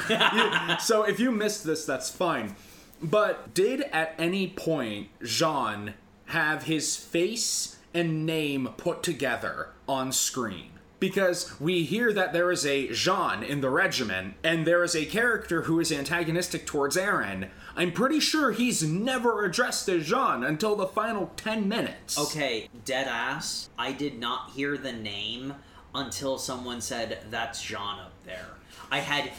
so 0.80 1.02
if 1.02 1.20
you 1.20 1.30
missed 1.30 1.64
this, 1.64 1.84
that's 1.84 2.10
fine. 2.10 2.56
But 3.02 3.54
did 3.54 3.82
at 3.92 4.14
any 4.18 4.48
point 4.48 5.08
Jean 5.22 5.94
have 6.26 6.64
his 6.64 6.96
face 6.96 7.76
and 7.94 8.26
name 8.26 8.68
put 8.76 9.02
together 9.02 9.70
on 9.88 10.12
screen? 10.12 10.70
Because 10.98 11.60
we 11.60 11.84
hear 11.84 12.10
that 12.14 12.32
there 12.32 12.50
is 12.50 12.64
a 12.64 12.88
Jean 12.88 13.42
in 13.42 13.60
the 13.60 13.68
regiment, 13.68 14.34
and 14.42 14.66
there 14.66 14.82
is 14.82 14.96
a 14.96 15.04
character 15.04 15.62
who 15.62 15.78
is 15.78 15.92
antagonistic 15.92 16.64
towards 16.66 16.96
Eren. 16.96 17.48
I'm 17.76 17.92
pretty 17.92 18.18
sure 18.18 18.52
he's 18.52 18.82
never 18.82 19.44
addressed 19.44 19.90
as 19.90 20.06
Jean 20.06 20.42
until 20.42 20.74
the 20.74 20.86
final 20.86 21.32
10 21.36 21.68
minutes. 21.68 22.18
Okay, 22.18 22.70
dead 22.86 23.08
ass. 23.08 23.68
I 23.78 23.92
did 23.92 24.18
not 24.18 24.52
hear 24.52 24.78
the 24.78 24.92
name 24.92 25.54
until 25.94 26.38
someone 26.38 26.80
said, 26.80 27.18
That's 27.30 27.60
Jean 27.62 27.98
up 28.00 28.12
there. 28.24 28.46
I 28.90 29.00
had 29.00 29.32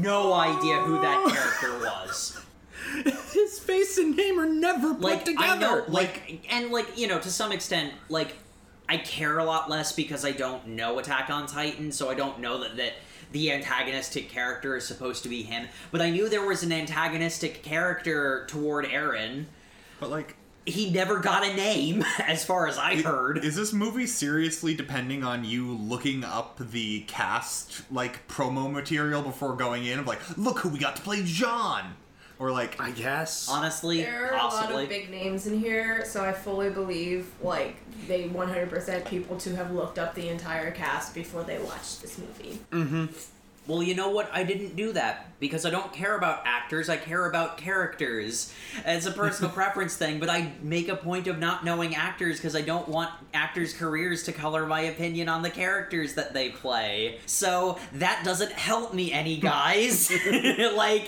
no 0.00 0.34
idea 0.34 0.80
who 0.80 1.00
that 1.00 1.32
character 1.32 1.78
was. 1.82 2.38
His 3.32 3.58
face 3.58 3.98
and 3.98 4.16
name 4.16 4.38
are 4.38 4.48
never 4.48 4.94
put 4.94 5.02
like 5.02 5.24
together. 5.24 5.44
I 5.48 5.58
know, 5.58 5.84
like, 5.88 6.44
and 6.50 6.70
like 6.70 6.98
you 6.98 7.06
know, 7.06 7.18
to 7.18 7.30
some 7.30 7.52
extent, 7.52 7.92
like 8.08 8.34
I 8.88 8.96
care 8.98 9.38
a 9.38 9.44
lot 9.44 9.70
less 9.70 9.92
because 9.92 10.24
I 10.24 10.32
don't 10.32 10.68
know 10.68 10.98
Attack 10.98 11.30
on 11.30 11.46
Titan, 11.46 11.92
so 11.92 12.10
I 12.10 12.14
don't 12.14 12.40
know 12.40 12.60
that 12.62 12.76
that 12.76 12.94
the 13.32 13.52
antagonistic 13.52 14.28
character 14.28 14.76
is 14.76 14.86
supposed 14.86 15.22
to 15.22 15.28
be 15.28 15.42
him. 15.44 15.68
But 15.92 16.00
I 16.02 16.10
knew 16.10 16.28
there 16.28 16.44
was 16.44 16.62
an 16.64 16.72
antagonistic 16.72 17.62
character 17.62 18.44
toward 18.48 18.86
Eren. 18.86 19.44
But 20.00 20.10
like, 20.10 20.36
He 20.66 20.90
never 20.90 21.20
got 21.20 21.44
a 21.46 21.54
name, 21.54 22.04
as 22.26 22.44
far 22.44 22.66
as 22.66 22.76
I 22.78 23.00
heard. 23.00 23.44
is 23.44 23.54
this 23.54 23.72
movie 23.72 24.06
seriously 24.06 24.74
depending 24.74 25.22
on 25.22 25.44
you 25.44 25.70
looking 25.70 26.24
up 26.24 26.58
the 26.58 27.02
cast 27.02 27.82
like 27.92 28.26
promo 28.26 28.70
material 28.70 29.22
before 29.22 29.54
going 29.54 29.84
in? 29.86 30.00
Of 30.00 30.06
like, 30.08 30.36
look 30.36 30.58
who 30.58 30.68
we 30.68 30.80
got 30.80 30.96
to 30.96 31.02
play 31.02 31.22
Jean. 31.22 31.94
Or 32.40 32.50
like 32.50 32.80
I 32.80 32.90
guess. 32.90 33.48
Honestly, 33.48 34.00
There 34.02 34.32
are 34.32 34.34
a 34.34 34.46
lot 34.46 34.72
of 34.72 34.88
big 34.88 35.10
names 35.10 35.46
in 35.46 35.60
here, 35.60 36.04
so 36.06 36.24
I 36.24 36.32
fully 36.32 36.70
believe 36.70 37.26
like 37.42 37.76
they 38.08 38.28
100% 38.28 39.04
people 39.04 39.36
to 39.36 39.54
have 39.56 39.70
looked 39.72 39.98
up 39.98 40.14
the 40.14 40.28
entire 40.28 40.70
cast 40.70 41.14
before 41.14 41.44
they 41.44 41.58
watched 41.58 42.00
this 42.00 42.18
movie. 42.18 42.58
Mm-hmm. 42.72 43.06
Well, 43.70 43.84
you 43.84 43.94
know 43.94 44.10
what? 44.10 44.28
I 44.32 44.42
didn't 44.42 44.74
do 44.74 44.92
that 44.94 45.38
because 45.38 45.64
I 45.64 45.70
don't 45.70 45.92
care 45.92 46.16
about 46.16 46.42
actors. 46.44 46.88
I 46.88 46.96
care 46.96 47.26
about 47.26 47.56
characters. 47.56 48.52
It's 48.84 49.06
a 49.06 49.12
personal 49.12 49.48
preference 49.54 49.94
thing, 49.96 50.18
but 50.18 50.28
I 50.28 50.50
make 50.60 50.88
a 50.88 50.96
point 50.96 51.28
of 51.28 51.38
not 51.38 51.64
knowing 51.64 51.94
actors 51.94 52.38
because 52.38 52.56
I 52.56 52.62
don't 52.62 52.88
want 52.88 53.12
actors' 53.32 53.72
careers 53.72 54.24
to 54.24 54.32
color 54.32 54.66
my 54.66 54.80
opinion 54.80 55.28
on 55.28 55.42
the 55.42 55.50
characters 55.50 56.14
that 56.14 56.34
they 56.34 56.48
play. 56.48 57.20
So 57.26 57.78
that 57.94 58.24
doesn't 58.24 58.50
help 58.50 58.92
me 58.92 59.12
any, 59.12 59.36
guys. 59.40 60.10
like, 60.74 61.06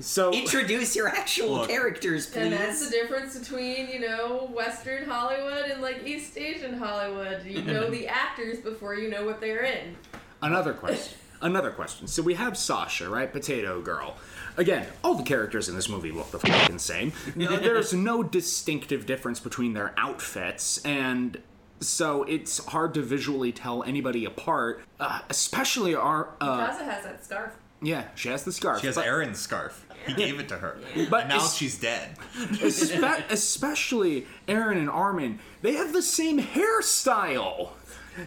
so 0.00 0.32
introduce 0.32 0.96
your 0.96 1.08
actual 1.08 1.56
Look. 1.56 1.68
characters, 1.68 2.26
please. 2.26 2.36
And 2.44 2.52
that's 2.54 2.86
the 2.86 2.90
difference 2.90 3.38
between, 3.38 3.90
you 3.90 4.00
know, 4.00 4.50
Western 4.54 5.04
Hollywood 5.04 5.66
and 5.66 5.82
like 5.82 6.06
East 6.06 6.38
Asian 6.38 6.78
Hollywood. 6.78 7.44
You 7.44 7.60
know 7.60 7.90
the 7.90 8.08
actors 8.08 8.60
before 8.60 8.94
you 8.94 9.10
know 9.10 9.26
what 9.26 9.42
they're 9.42 9.64
in. 9.64 9.94
Another 10.40 10.72
question. 10.72 11.18
Another 11.40 11.70
question. 11.70 12.06
So 12.08 12.22
we 12.22 12.34
have 12.34 12.56
Sasha, 12.56 13.08
right? 13.08 13.32
Potato 13.32 13.80
Girl. 13.80 14.16
Again, 14.56 14.86
all 15.04 15.14
the 15.14 15.22
characters 15.22 15.68
in 15.68 15.76
this 15.76 15.88
movie 15.88 16.10
look 16.10 16.30
the 16.32 16.40
fucking 16.40 16.78
same. 16.78 17.12
No, 17.36 17.56
there's 17.56 17.92
no 17.92 18.22
distinctive 18.24 19.06
difference 19.06 19.38
between 19.38 19.72
their 19.72 19.94
outfits, 19.96 20.78
and 20.84 21.40
so 21.80 22.24
it's 22.24 22.64
hard 22.66 22.94
to 22.94 23.02
visually 23.02 23.52
tell 23.52 23.84
anybody 23.84 24.24
apart. 24.24 24.80
Uh, 24.98 25.20
especially 25.30 25.94
our. 25.94 26.30
Uh, 26.40 26.66
Kaza 26.66 26.84
has 26.84 27.04
that 27.04 27.24
scarf. 27.24 27.52
yeah, 27.80 28.04
she 28.16 28.28
has 28.30 28.42
the 28.42 28.50
scarf. 28.52 28.80
she 28.80 28.86
has 28.88 28.96
but- 28.96 29.06
Eren's 29.06 29.38
scarf. 29.38 29.84
He 30.06 30.14
gave 30.14 30.38
it 30.40 30.48
to 30.48 30.56
her. 30.56 30.78
But 31.10 31.22
and 31.22 31.28
now 31.28 31.36
it's- 31.36 31.54
she's 31.56 31.78
dead. 31.78 32.16
Espe- 32.36 33.30
especially 33.30 34.26
Eren 34.48 34.76
and 34.78 34.88
Armin, 34.90 35.38
they 35.62 35.74
have 35.74 35.92
the 35.92 36.02
same 36.02 36.40
hairstyle. 36.40 37.70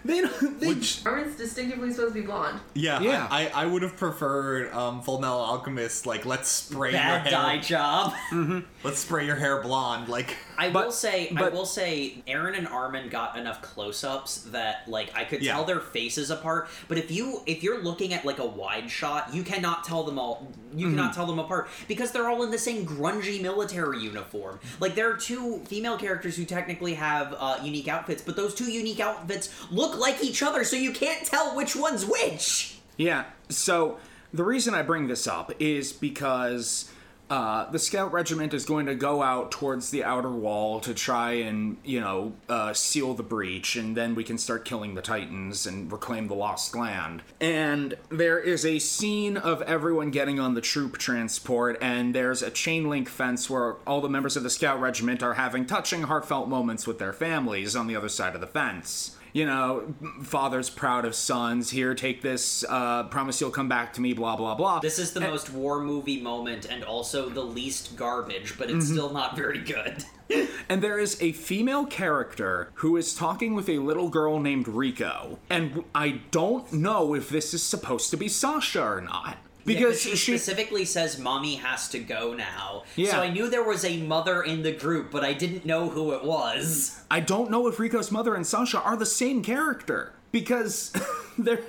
They, 0.06 0.22
don't- 0.22 0.60
they 0.60 0.76
Armin's 1.06 1.36
distinctively 1.36 1.92
supposed 1.92 2.14
to 2.16 2.22
be 2.22 2.26
blonde. 2.26 2.60
Yeah, 2.74 3.00
Yeah. 3.02 3.28
I, 3.30 3.48
I, 3.48 3.64
I 3.64 3.66
would 3.66 3.82
have 3.82 3.98
preferred 3.98 4.72
um, 4.74 5.02
Full 5.02 5.20
Metal 5.20 5.38
Alchemist. 5.40 6.06
Like, 6.06 6.26
let's 6.26 6.50
spray 6.50 6.92
Bad 6.94 7.26
your 7.26 7.32
dye 7.32 7.54
hair. 7.56 7.62
job. 7.62 8.14
Let's 8.84 8.98
spray 8.98 9.28
your 9.28 9.36
hair 9.36 9.62
blonde. 9.62 10.08
Like, 10.10 10.36
I 10.58 10.72
But- 10.72 10.86
will 10.88 10.92
say, 10.92 11.30
I 11.30 11.34
but- 11.34 11.54
will 11.54 11.66
say, 11.68 12.24
Eren 12.28 12.58
and 12.58 12.68
Armin 12.68 13.10
got 13.10 13.38
enough 13.38 13.62
close-ups 13.62 14.44
that 14.52 14.88
like 14.88 15.16
I 15.16 15.24
could 15.24 15.42
Yeah. 15.44 15.54
tell 15.54 15.66
their 15.66 15.80
faces 15.80 16.32
apart. 16.32 16.68
But 16.88 16.98
if 16.98 17.12
you 17.12 17.42
if 17.46 17.62
you're 17.64 17.84
looking 17.84 18.14
at 18.14 18.26
like 18.26 18.40
a 18.40 18.46
wide 18.46 18.90
shot, 18.90 19.34
you 19.36 19.44
cannot 19.44 19.84
tell 19.84 20.04
them 20.04 20.18
all. 20.18 20.48
You 20.74 20.88
Mm-hmm. 20.88 20.96
cannot 20.96 21.14
tell 21.14 21.26
them 21.28 21.38
apart 21.38 21.68
because 21.88 22.12
they're 22.12 22.30
all 22.30 22.44
in 22.44 22.50
the 22.52 22.58
same 22.58 22.86
grungy 22.86 23.42
military 23.42 24.00
uniform. 24.00 24.60
Like 24.80 24.96
there 24.96 25.12
are 25.12 25.18
two 25.18 25.60
female 25.66 25.98
characters 25.98 26.36
who 26.38 26.46
technically 26.46 26.94
have 26.96 27.36
uh, 27.38 27.60
unique 27.62 27.88
outfits, 27.90 28.22
but 28.22 28.36
those 28.38 28.56
two 28.56 28.72
unique 28.72 29.00
outfits 29.02 29.50
look 29.70 29.81
like 29.98 30.24
each 30.24 30.44
other, 30.44 30.64
so 30.64 30.76
you 30.76 30.92
can't 30.92 31.26
tell 31.26 31.56
which 31.56 31.76
one's 31.76 32.06
which. 32.06 32.80
Yeah. 32.98 33.26
So 33.50 33.98
the 34.34 34.44
reason 34.44 34.74
I 34.74 34.82
bring 34.82 35.08
this 35.08 35.28
up 35.28 35.52
is 35.60 35.92
because 35.92 36.92
uh, 37.32 37.72
the 37.72 37.80
scout 37.80 38.12
regiment 38.12 38.54
is 38.54 38.66
going 38.66 38.86
to 38.88 38.94
go 38.94 39.24
out 39.24 39.52
towards 39.52 39.90
the 39.90 40.04
outer 40.04 40.30
wall 40.30 40.82
to 40.82 40.94
try 40.94 41.32
and 41.32 41.78
you 41.86 42.02
know 42.02 42.34
uh, 42.50 42.74
seal 42.74 43.14
the 43.14 43.24
breach, 43.24 43.78
and 43.78 43.96
then 43.96 44.16
we 44.16 44.24
can 44.24 44.38
start 44.38 44.66
killing 44.66 44.96
the 44.96 45.02
titans 45.02 45.66
and 45.66 45.90
reclaim 45.90 46.28
the 46.28 46.36
lost 46.36 46.76
land. 46.76 47.22
And 47.40 47.94
there 48.10 48.38
is 48.38 48.66
a 48.66 48.80
scene 48.80 49.38
of 49.38 49.62
everyone 49.62 50.12
getting 50.12 50.42
on 50.42 50.56
the 50.56 50.62
troop 50.62 50.98
transport, 50.98 51.78
and 51.82 52.14
there's 52.14 52.42
a 52.42 52.52
chain 52.52 52.90
link 52.90 53.08
fence 53.08 53.50
where 53.50 53.76
all 53.88 54.02
the 54.02 54.10
members 54.10 54.36
of 54.36 54.44
the 54.44 54.50
scout 54.50 54.82
regiment 54.82 55.24
are 55.24 55.36
having 55.36 55.66
touching, 55.66 56.04
heartfelt 56.04 56.50
moments 56.50 56.86
with 56.86 57.00
their 57.00 57.14
families 57.14 57.78
on 57.78 57.88
the 57.88 57.96
other 57.96 58.10
side 58.10 58.36
of 58.36 58.42
the 58.42 58.48
fence 58.48 59.16
you 59.34 59.46
know, 59.46 59.94
father's 60.24 60.70
proud 60.70 61.06
of 61.06 61.16
sons. 61.16 61.70
Here, 61.70 61.94
take 61.96 62.22
this. 62.22 62.64
Uh, 62.68 63.04
promise 63.04 63.40
you'll 63.42 63.52
come 63.52 63.70
back 63.70 63.94
to 63.94 64.02
me. 64.02 64.14
Blah 64.14 64.36
blah 64.36 64.56
blah. 64.56 64.80
This 64.80 65.00
is 65.00 65.14
the 65.14 65.22
most 65.22 65.52
war 65.52 65.80
movie 65.82 66.22
moment 66.22 66.66
and 66.70 66.84
also 66.84 67.30
the 67.30 67.44
least 67.44 67.96
garbage, 67.96 68.58
but 68.58 68.70
it's 68.70 68.86
Mm-hmm. 68.86 68.94
still 68.96 69.14
not 69.14 69.36
very 69.36 69.60
good. 69.60 70.04
and 70.70 70.82
there 70.82 70.98
is 71.00 71.22
a 71.22 71.32
female 71.34 71.86
character 71.86 72.72
who 72.76 72.98
is 72.98 73.14
talking 73.14 73.54
with 73.54 73.68
a 73.70 73.80
little 73.80 74.10
girl 74.10 74.40
named 74.40 74.68
Rico, 74.68 75.40
and 75.50 75.84
I 75.94 76.22
don't 76.32 76.72
know 76.74 77.14
if 77.14 77.30
this 77.30 77.54
is 77.54 77.62
supposed 77.64 78.10
to 78.12 78.18
be 78.18 78.28
Sasha 78.28 78.82
or 78.84 79.02
not 79.02 79.38
because 79.66 80.02
she, 80.02 80.16
she. 80.16 80.38
specifically 80.38 80.86
says 80.86 81.20
mommy 81.20 81.56
has 81.56 81.90
to 81.90 82.00
go 82.00 82.34
now. 82.34 82.84
Yeah. 82.96 83.12
So 83.12 83.18
I 83.22 83.30
knew 83.30 83.50
there 83.50 83.64
was 83.64 83.86
a 83.86 83.98
mother 83.98 84.42
in 84.44 84.64
the 84.64 84.72
group, 84.72 85.12
but 85.12 85.24
I 85.24 85.34
didn't 85.34 85.66
know 85.66 85.90
who 85.90 86.14
it 86.14 86.24
was. 86.24 87.04
I 87.10 87.20
don't 87.20 87.50
know 87.52 87.68
if 87.68 87.80
Rico's 87.80 88.12
mother 88.12 88.36
and 88.36 88.46
Sasha 88.46 88.82
are 88.82 88.98
the 88.98 89.06
same 89.06 89.44
character 89.44 90.14
because 90.32 90.94
they're 91.38 91.62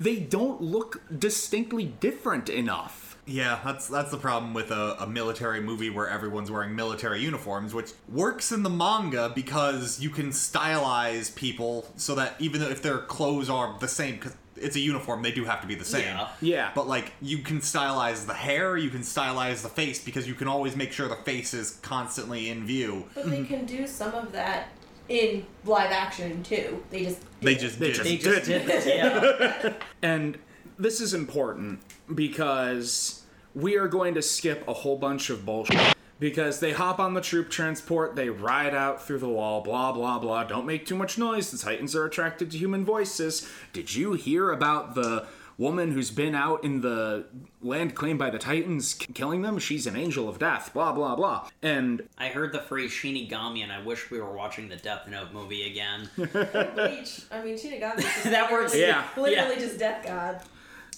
they 0.00 0.16
don't 0.16 0.60
look 0.60 1.00
distinctly 1.16 1.84
different 1.84 2.48
enough. 2.48 3.16
yeah, 3.26 3.60
that's 3.64 3.86
that's 3.88 4.10
the 4.10 4.16
problem 4.16 4.54
with 4.54 4.70
a, 4.70 4.96
a 5.00 5.06
military 5.06 5.60
movie 5.60 5.90
where 5.90 6.08
everyone's 6.08 6.50
wearing 6.50 6.74
military 6.74 7.20
uniforms, 7.20 7.74
which 7.74 7.92
works 8.08 8.52
in 8.52 8.62
the 8.62 8.70
manga 8.70 9.30
because 9.34 10.00
you 10.00 10.10
can 10.10 10.30
stylize 10.30 11.34
people 11.34 11.86
so 11.96 12.14
that 12.14 12.34
even 12.38 12.62
if 12.62 12.82
their 12.82 12.98
clothes 12.98 13.48
are 13.48 13.76
the 13.78 13.88
same, 13.88 14.16
because 14.16 14.34
it's 14.62 14.76
a 14.76 14.80
uniform, 14.80 15.22
they 15.22 15.32
do 15.32 15.44
have 15.44 15.60
to 15.62 15.66
be 15.66 15.74
the 15.74 15.84
same. 15.84 16.02
Yeah. 16.04 16.28
Yeah. 16.40 16.70
But 16.74 16.86
like 16.88 17.12
you 17.20 17.38
can 17.38 17.58
stylize 17.60 18.26
the 18.26 18.34
hair, 18.34 18.76
you 18.76 18.90
can 18.90 19.00
stylize 19.00 19.62
the 19.62 19.68
face 19.68 20.02
because 20.04 20.26
you 20.28 20.34
can 20.34 20.48
always 20.48 20.76
make 20.76 20.92
sure 20.92 21.08
the 21.08 21.16
face 21.16 21.54
is 21.54 21.78
constantly 21.82 22.48
in 22.50 22.66
view. 22.66 23.04
But 23.14 23.30
they 23.30 23.44
can 23.44 23.64
do 23.66 23.86
some 23.86 24.14
of 24.14 24.32
that 24.32 24.68
in 25.08 25.46
live 25.64 25.90
action 25.90 26.42
too. 26.42 26.82
They 26.90 27.04
just 27.04 27.20
They 27.40 27.54
just 27.54 27.78
They 27.78 27.86
did. 27.88 27.94
just 27.94 28.04
They 28.04 28.16
just 28.18 28.46
Did. 28.46 28.64
did 28.64 28.86
it, 28.86 28.86
yeah. 29.64 29.72
And 30.02 30.38
this 30.78 31.00
is 31.00 31.14
important 31.14 31.80
because 32.14 33.22
we 33.54 33.76
are 33.76 33.88
going 33.88 34.14
to 34.14 34.22
skip 34.22 34.66
a 34.68 34.72
whole 34.72 34.96
bunch 34.98 35.30
of 35.30 35.44
bullshit. 35.46 35.94
Because 36.20 36.58
they 36.60 36.72
hop 36.72 36.98
on 36.98 37.14
the 37.14 37.20
troop 37.20 37.48
transport, 37.48 38.16
they 38.16 38.28
ride 38.28 38.74
out 38.74 39.00
through 39.00 39.18
the 39.20 39.28
wall, 39.28 39.60
blah, 39.60 39.92
blah, 39.92 40.18
blah. 40.18 40.42
Don't 40.44 40.66
make 40.66 40.84
too 40.84 40.96
much 40.96 41.16
noise. 41.16 41.50
The 41.52 41.58
Titans 41.58 41.94
are 41.94 42.04
attracted 42.04 42.50
to 42.50 42.58
human 42.58 42.84
voices. 42.84 43.48
Did 43.72 43.94
you 43.94 44.14
hear 44.14 44.50
about 44.50 44.96
the 44.96 45.26
woman 45.58 45.92
who's 45.92 46.10
been 46.10 46.34
out 46.34 46.62
in 46.64 46.80
the 46.80 47.24
land 47.62 47.94
claimed 47.94 48.18
by 48.18 48.30
the 48.30 48.38
Titans 48.38 48.94
k- 48.94 49.12
killing 49.12 49.42
them? 49.42 49.60
She's 49.60 49.86
an 49.86 49.94
angel 49.94 50.28
of 50.28 50.40
death, 50.40 50.72
blah, 50.74 50.92
blah, 50.92 51.14
blah. 51.14 51.48
And 51.62 52.02
I 52.18 52.28
heard 52.28 52.52
the 52.52 52.60
phrase 52.62 52.90
Shinigami, 52.90 53.62
and 53.62 53.70
I 53.72 53.80
wish 53.80 54.10
we 54.10 54.20
were 54.20 54.32
watching 54.32 54.68
the 54.68 54.76
Death 54.76 55.06
Note 55.08 55.32
movie 55.32 55.70
again. 55.70 56.08
Bleach. 56.16 57.22
I 57.30 57.42
mean, 57.44 57.54
Shinigami. 57.56 58.02
That 58.30 58.50
works, 58.50 58.72
literally- 58.74 58.80
yeah. 58.80 59.04
Literally 59.16 59.54
Yeah. 59.54 59.60
just 59.60 59.78
death 59.78 60.04
god. 60.04 60.42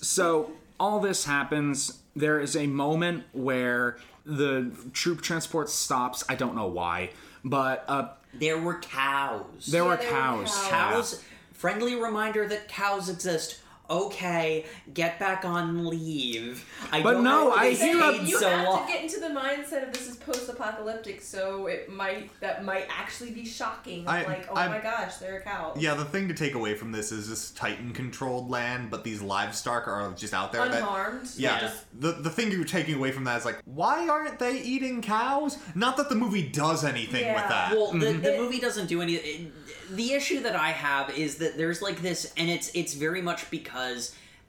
So 0.01 0.53
all 0.79 0.99
this 1.01 1.27
happens. 1.27 1.99
There 2.17 2.41
is 2.41 2.57
a 2.57 2.67
moment 2.67 3.25
where 3.33 3.99
the 4.37 4.71
troop 4.93 5.21
transport 5.23 5.69
stops. 5.69 6.25
I 6.29 6.35
don't 6.37 6.55
know 6.55 6.69
why, 6.69 7.11
but 7.45 7.85
uh, 7.89 8.09
There 8.35 8.59
were 8.59 8.79
cows. 8.79 9.67
there 9.67 9.85
were 9.85 9.97
there 9.97 10.07
were 10.07 10.13
cows. 10.13 10.55
cows. 10.55 10.71
cows. 10.71 11.25
Friendly 11.53 11.95
reminder 11.95 12.47
that 12.49 12.69
cows 12.69 13.09
exist. 13.09 13.61
Okay, 13.91 14.65
get 14.95 15.19
back 15.19 15.45
on 15.45 15.87
leave. 15.87 16.65
I 16.93 17.03
But 17.03 17.15
don't 17.15 17.25
no, 17.25 17.45
know 17.49 17.53
I 17.53 17.71
they 17.71 17.75
hear 17.75 17.99
stayed 18.01 18.21
a- 18.21 18.25
You 18.25 18.39
so 18.39 18.49
have 18.49 18.67
long. 18.69 18.87
to 18.87 18.93
get 18.93 19.03
into 19.03 19.19
the 19.19 19.29
mindset 19.29 19.87
of 19.89 19.93
this 19.93 20.07
is 20.09 20.17
post-apocalyptic, 20.17 21.21
so 21.21 21.67
it 21.67 21.91
might 21.91 22.31
that 22.41 22.65
might 22.65 22.87
actually 22.89 23.33
be 23.33 23.45
shocking. 23.45 24.07
I- 24.07 24.25
like, 24.25 24.47
oh 24.51 24.55
I'm- 24.55 24.71
my 24.71 24.79
gosh, 24.79 25.17
there 25.17 25.37
are 25.37 25.41
cows. 25.41 25.77
Yeah, 25.81 25.95
the 25.95 26.05
thing 26.05 26.29
to 26.29 26.35
take 26.35 26.55
away 26.55 26.75
from 26.77 26.93
this 26.93 27.11
is 27.11 27.29
this 27.29 27.51
Titan-controlled 27.51 28.49
land, 28.49 28.91
but 28.91 29.03
these 29.03 29.21
livestock 29.23 29.89
are 29.89 30.13
just 30.17 30.35
out 30.35 30.53
there. 30.53 30.65
That, 30.69 30.77
unharmed. 30.83 31.29
yeah, 31.37 31.55
Yeah. 31.55 31.61
just- 31.61 31.85
the 31.99 32.13
the 32.13 32.31
thing 32.31 32.53
you're 32.53 32.65
taking 32.65 32.95
away 32.95 33.11
from 33.11 33.25
that 33.25 33.39
is 33.39 33.45
like, 33.45 33.59
why 33.65 34.09
aren't 34.09 34.39
they 34.39 34.61
eating 34.61 35.03
cows? 35.03 35.59
Not 35.75 35.97
that 35.97 36.09
the 36.09 36.15
movie 36.15 36.43
does 36.49 36.85
anything 36.85 37.27
with 37.35 37.49
that. 37.49 37.73
Well, 37.73 37.93
the, 37.93 37.99
mm-hmm. 38.07 38.23
the 38.23 38.37
movie 38.37 38.61
doesn't 38.61 38.87
do 38.87 39.03
any. 39.03 39.15
It, 39.15 39.53
the 39.97 40.13
issue 40.13 40.41
that 40.45 40.55
I 40.55 40.69
have 40.69 41.11
is 41.19 41.39
that 41.39 41.57
there's 41.57 41.83
like 41.83 42.01
this, 42.01 42.33
and 42.37 42.49
it's 42.49 42.71
it's 42.75 42.95
very 42.95 43.21
much 43.23 43.51
because 43.51 43.80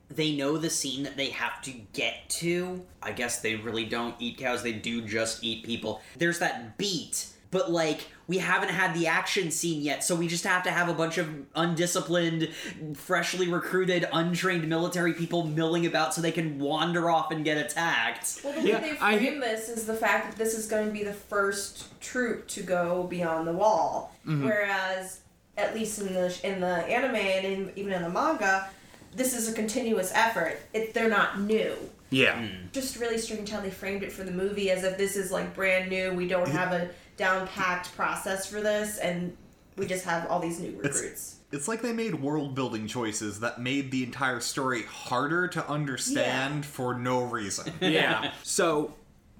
they 0.09 0.35
know 0.35 0.57
the 0.57 0.69
scene 0.69 1.03
that 1.03 1.15
they 1.17 1.29
have 1.29 1.61
to 1.63 1.71
get 1.93 2.27
to. 2.29 2.85
I 3.01 3.11
guess 3.11 3.39
they 3.41 3.55
really 3.55 3.85
don't 3.85 4.15
eat 4.19 4.37
cows; 4.37 4.61
they 4.63 4.73
do 4.73 5.01
just 5.01 5.43
eat 5.43 5.63
people. 5.65 6.01
There's 6.17 6.39
that 6.39 6.77
beat, 6.77 7.27
but 7.49 7.71
like 7.71 8.07
we 8.27 8.37
haven't 8.37 8.69
had 8.69 8.93
the 8.93 9.07
action 9.07 9.51
scene 9.51 9.81
yet, 9.81 10.03
so 10.03 10.15
we 10.15 10.27
just 10.27 10.45
have 10.45 10.63
to 10.63 10.71
have 10.71 10.87
a 10.89 10.93
bunch 10.93 11.17
of 11.17 11.27
undisciplined, 11.55 12.49
freshly 12.95 13.47
recruited, 13.49 14.07
untrained 14.13 14.67
military 14.69 15.13
people 15.13 15.45
milling 15.45 15.85
about 15.85 16.13
so 16.13 16.21
they 16.21 16.31
can 16.31 16.57
wander 16.59 17.09
off 17.09 17.31
and 17.31 17.43
get 17.43 17.57
attacked. 17.57 18.39
Well, 18.43 18.53
the 18.53 18.59
way 18.61 18.67
Yeah, 18.69 18.79
they 18.79 18.97
I- 19.01 19.17
frame 19.17 19.39
this 19.41 19.67
is 19.69 19.85
the 19.85 19.93
fact 19.95 20.29
that 20.29 20.37
this 20.37 20.53
is 20.57 20.67
going 20.67 20.87
to 20.87 20.93
be 20.93 21.03
the 21.03 21.11
first 21.13 21.99
troop 21.99 22.47
to 22.49 22.63
go 22.63 23.03
beyond 23.03 23.47
the 23.47 23.53
wall, 23.53 24.13
Mm-hmm. 24.25 24.45
whereas 24.45 25.19
at 25.57 25.73
least 25.75 25.99
in 25.99 26.13
the 26.13 26.39
in 26.47 26.61
the 26.61 26.67
anime 26.85 27.15
and 27.15 27.45
in, 27.45 27.71
even 27.75 27.91
in 27.91 28.01
the 28.03 28.09
manga, 28.09 28.69
this 29.13 29.35
is 29.35 29.49
a 29.49 29.53
continuous 29.53 30.11
effort. 30.13 30.59
It, 30.73 30.93
they're 30.93 31.09
not 31.09 31.41
new. 31.41 31.75
Yeah. 32.09 32.45
Hmm. 32.45 32.67
Just 32.71 32.97
really 32.97 33.17
strange 33.17 33.49
how 33.49 33.61
they 33.61 33.71
framed 33.71 34.03
it 34.03 34.11
for 34.11 34.23
the 34.23 34.31
movie 34.31 34.69
as 34.71 34.83
if 34.83 34.97
this 34.97 35.15
is 35.15 35.31
like 35.31 35.55
brand 35.55 35.89
new. 35.89 36.13
We 36.13 36.27
don't 36.27 36.49
have 36.49 36.73
a 36.73 36.89
down 37.17 37.47
packed 37.47 37.95
process 37.95 38.45
for 38.45 38.61
this, 38.61 38.97
and 38.97 39.35
we 39.77 39.85
just 39.85 40.05
have 40.05 40.29
all 40.29 40.39
these 40.39 40.59
new 40.59 40.75
recruits. 40.77 41.37
It's 41.51 41.67
like 41.67 41.81
they 41.81 41.93
made 41.93 42.15
world 42.15 42.55
building 42.55 42.87
choices 42.87 43.41
that 43.41 43.59
made 43.59 43.91
the 43.91 44.03
entire 44.03 44.39
story 44.39 44.83
harder 44.83 45.47
to 45.49 45.67
understand 45.67 46.65
for 46.65 46.93
no 46.93 47.23
reason. 47.23 47.73
Yeah. 47.81 48.31
so, 48.43 48.93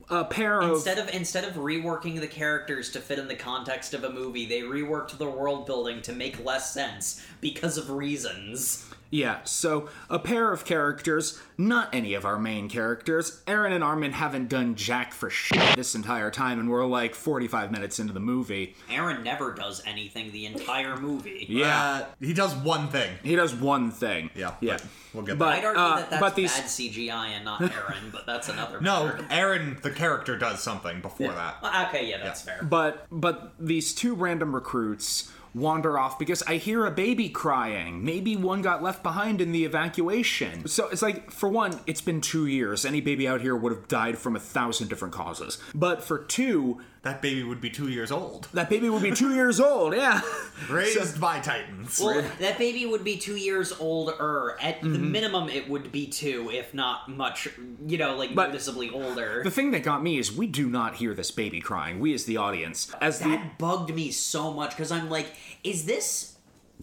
a 0.10 0.26
pair 0.26 0.60
of. 0.62 0.72
Instead 0.72 0.98
of 0.98 1.10
instead 1.14 1.46
of 1.46 1.54
reworking 1.54 2.20
the 2.20 2.28
characters 2.28 2.92
to 2.92 3.00
fit 3.00 3.18
in 3.18 3.28
the 3.28 3.36
context 3.36 3.94
of 3.94 4.04
a 4.04 4.10
movie, 4.10 4.46
they 4.46 4.62
reworked 4.62 5.18
the 5.18 5.30
world 5.30 5.66
building 5.66 6.02
to 6.04 6.12
make 6.14 6.44
less 6.44 6.74
sense 6.74 7.26
because 7.40 7.78
of 7.78 7.90
reasons. 7.90 8.91
Yeah, 9.12 9.40
so 9.44 9.90
a 10.10 10.18
pair 10.20 10.54
of 10.54 10.64
characters, 10.64 11.40
not 11.58 11.94
any 11.94 12.14
of 12.14 12.24
our 12.26 12.40
main 12.40 12.70
characters. 12.70 13.42
Eren 13.46 13.74
and 13.74 13.84
Armin 13.84 14.14
haven't 14.14 14.48
done 14.48 14.76
jack 14.76 15.14
for 15.14 15.30
shit 15.30 15.76
this 15.76 15.96
entire 15.96 16.32
time, 16.32 16.60
and 16.62 16.70
we're 16.70 16.86
like 16.86 17.14
45 17.14 17.72
minutes 17.72 18.00
into 18.00 18.14
the 18.14 18.22
movie. 18.22 18.74
Eren 18.90 19.22
never 19.24 19.54
does 19.54 19.84
anything 19.86 20.32
the 20.32 20.46
entire 20.46 20.96
movie. 20.96 21.46
Yeah. 21.50 21.82
Uh, 21.82 22.06
he 22.22 22.34
does 22.34 22.56
one 22.56 22.88
thing. 22.88 23.12
He 23.22 23.36
does 23.36 23.54
one 23.54 23.92
thing. 23.92 24.30
Yeah, 24.34 24.54
Yeah. 24.62 24.78
but 24.78 24.86
we'll 25.14 25.24
get 25.24 25.38
But, 25.38 25.50
I'd 25.60 25.66
argue 25.66 25.82
uh, 25.82 25.96
that 25.98 26.10
that's 26.10 26.22
but 26.22 26.36
these. 26.36 26.54
bad 26.58 26.66
CGI 26.70 27.28
and 27.36 27.44
not 27.44 27.60
Eren, 27.62 28.12
but 28.14 28.26
that's 28.26 28.48
another 28.48 28.80
No, 28.80 29.08
matter. 29.08 29.24
Eren, 29.30 29.82
the 29.82 29.92
character, 29.92 30.38
does 30.38 30.64
something 30.64 31.02
before 31.02 31.34
that. 31.34 31.62
Well, 31.62 31.88
okay, 31.88 32.10
yeah, 32.10 32.24
that's 32.24 32.46
Yeah. 32.48 32.54
fair. 32.60 32.64
But 32.64 33.08
but 33.12 33.54
these 33.60 33.94
two 33.94 34.16
random 34.16 34.56
recruits 34.56 35.30
wander 35.54 35.98
off 36.00 36.18
because 36.18 36.42
I 36.44 36.56
hear 36.58 36.86
a 36.86 36.92
baby 36.92 37.30
crying. 37.30 38.04
Maybe 38.06 38.36
one 38.36 38.62
got 38.62 38.82
left 38.82 39.04
behind 39.04 39.42
in 39.42 39.52
the 39.52 39.66
evacuation. 39.66 40.68
So 40.68 40.88
it's 40.90 41.02
like, 41.02 41.32
for 41.32 41.50
one, 41.50 41.80
it's 41.88 42.02
been 42.02 42.22
two 42.22 42.46
years. 42.48 42.86
Any 42.86 43.02
baby 43.02 43.28
out 43.28 43.42
here 43.42 43.56
would 43.56 43.72
have 43.72 43.88
died 43.88 44.18
from 44.18 44.36
a 44.36 44.40
thousand 44.40 44.88
different 44.88 45.14
causes. 45.14 45.58
But 45.76 46.04
for 46.04 46.20
two, 46.20 46.80
That 47.04 47.22
baby 47.22 47.44
would 47.44 47.60
be 47.62 47.70
two 47.72 47.90
years 47.90 48.12
old. 48.12 48.48
that 48.54 48.70
baby 48.70 48.88
would 48.90 49.02
be 49.02 49.12
two 49.12 49.34
years 49.40 49.60
old. 49.60 49.94
Yeah. 49.96 50.22
Raised 50.70 51.20
by 51.20 51.40
Titans. 51.40 52.00
Well, 52.00 52.24
that 52.40 52.58
baby 52.58 52.86
would 52.86 53.04
be 53.04 53.18
two 53.18 53.36
years 53.36 53.74
older. 53.80 54.56
At 54.62 54.82
the 54.82 54.88
Mm-hmm. 54.90 55.12
minimum, 55.12 55.50
it 55.50 55.68
would 55.70 55.92
be 55.92 56.06
two, 56.08 56.50
if 56.52 56.74
not 56.74 57.10
much, 57.10 57.48
you 57.88 57.98
know, 57.98 58.16
like 58.16 58.36
But- 58.36 58.50
noticeably 58.50 58.90
older. 58.90 59.42
The 59.44 59.52
thing 59.52 59.72
that 59.72 59.84
got 59.84 60.04
me 60.04 60.18
is 60.20 60.32
we 60.32 60.48
do 60.48 60.68
not 60.70 60.96
hear 60.96 61.14
this 61.14 61.32
baby 61.32 61.60
crying. 61.60 62.00
We 62.00 62.14
as 62.14 62.26
the 62.26 62.38
audience, 62.38 62.92
as 63.02 63.20
the 63.20 63.30
that 63.30 63.58
bugged 63.58 63.94
me 63.96 64.12
so 64.12 64.54
much 64.54 64.72
because 64.72 64.92
I'm 64.92 65.10
like, 65.10 65.28
is 65.64 65.86
this? 65.86 66.36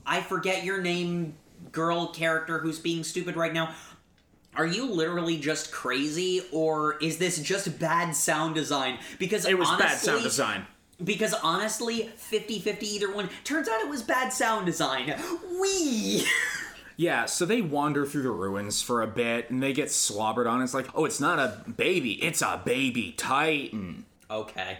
I 0.06 0.20
forget 0.20 0.64
your 0.64 0.80
name, 0.80 1.34
girl 1.72 2.08
character 2.08 2.58
who's 2.58 2.78
being 2.78 3.04
stupid 3.04 3.36
right 3.36 3.52
now. 3.52 3.74
Are 4.54 4.66
you 4.66 4.90
literally 4.90 5.38
just 5.38 5.70
crazy, 5.70 6.42
or 6.52 6.96
is 6.98 7.18
this 7.18 7.38
just 7.40 7.78
bad 7.78 8.12
sound 8.12 8.54
design? 8.54 8.98
Because 9.18 9.44
it 9.44 9.56
was 9.56 9.68
bad 9.78 9.98
sound 9.98 10.22
design. 10.22 10.66
Because 11.02 11.32
honestly, 11.34 12.10
50-50 12.18 12.82
either 12.82 13.14
one. 13.14 13.28
Turns 13.44 13.68
out 13.68 13.80
it 13.80 13.88
was 13.88 14.02
bad 14.02 14.32
sound 14.32 14.66
design. 14.66 15.14
Wee. 15.60 16.24
Yeah, 17.00 17.26
so 17.26 17.46
they 17.46 17.62
wander 17.62 18.04
through 18.04 18.24
the 18.24 18.32
ruins 18.32 18.82
for 18.82 19.02
a 19.02 19.06
bit 19.06 19.50
and 19.50 19.62
they 19.62 19.72
get 19.72 19.88
slobbered 19.88 20.48
on. 20.48 20.60
It's 20.62 20.74
like, 20.74 20.88
oh, 20.96 21.04
it's 21.04 21.20
not 21.20 21.38
a 21.38 21.70
baby, 21.70 22.14
it's 22.24 22.42
a 22.42 22.60
baby 22.64 23.12
titan. 23.12 24.04
okay. 24.28 24.78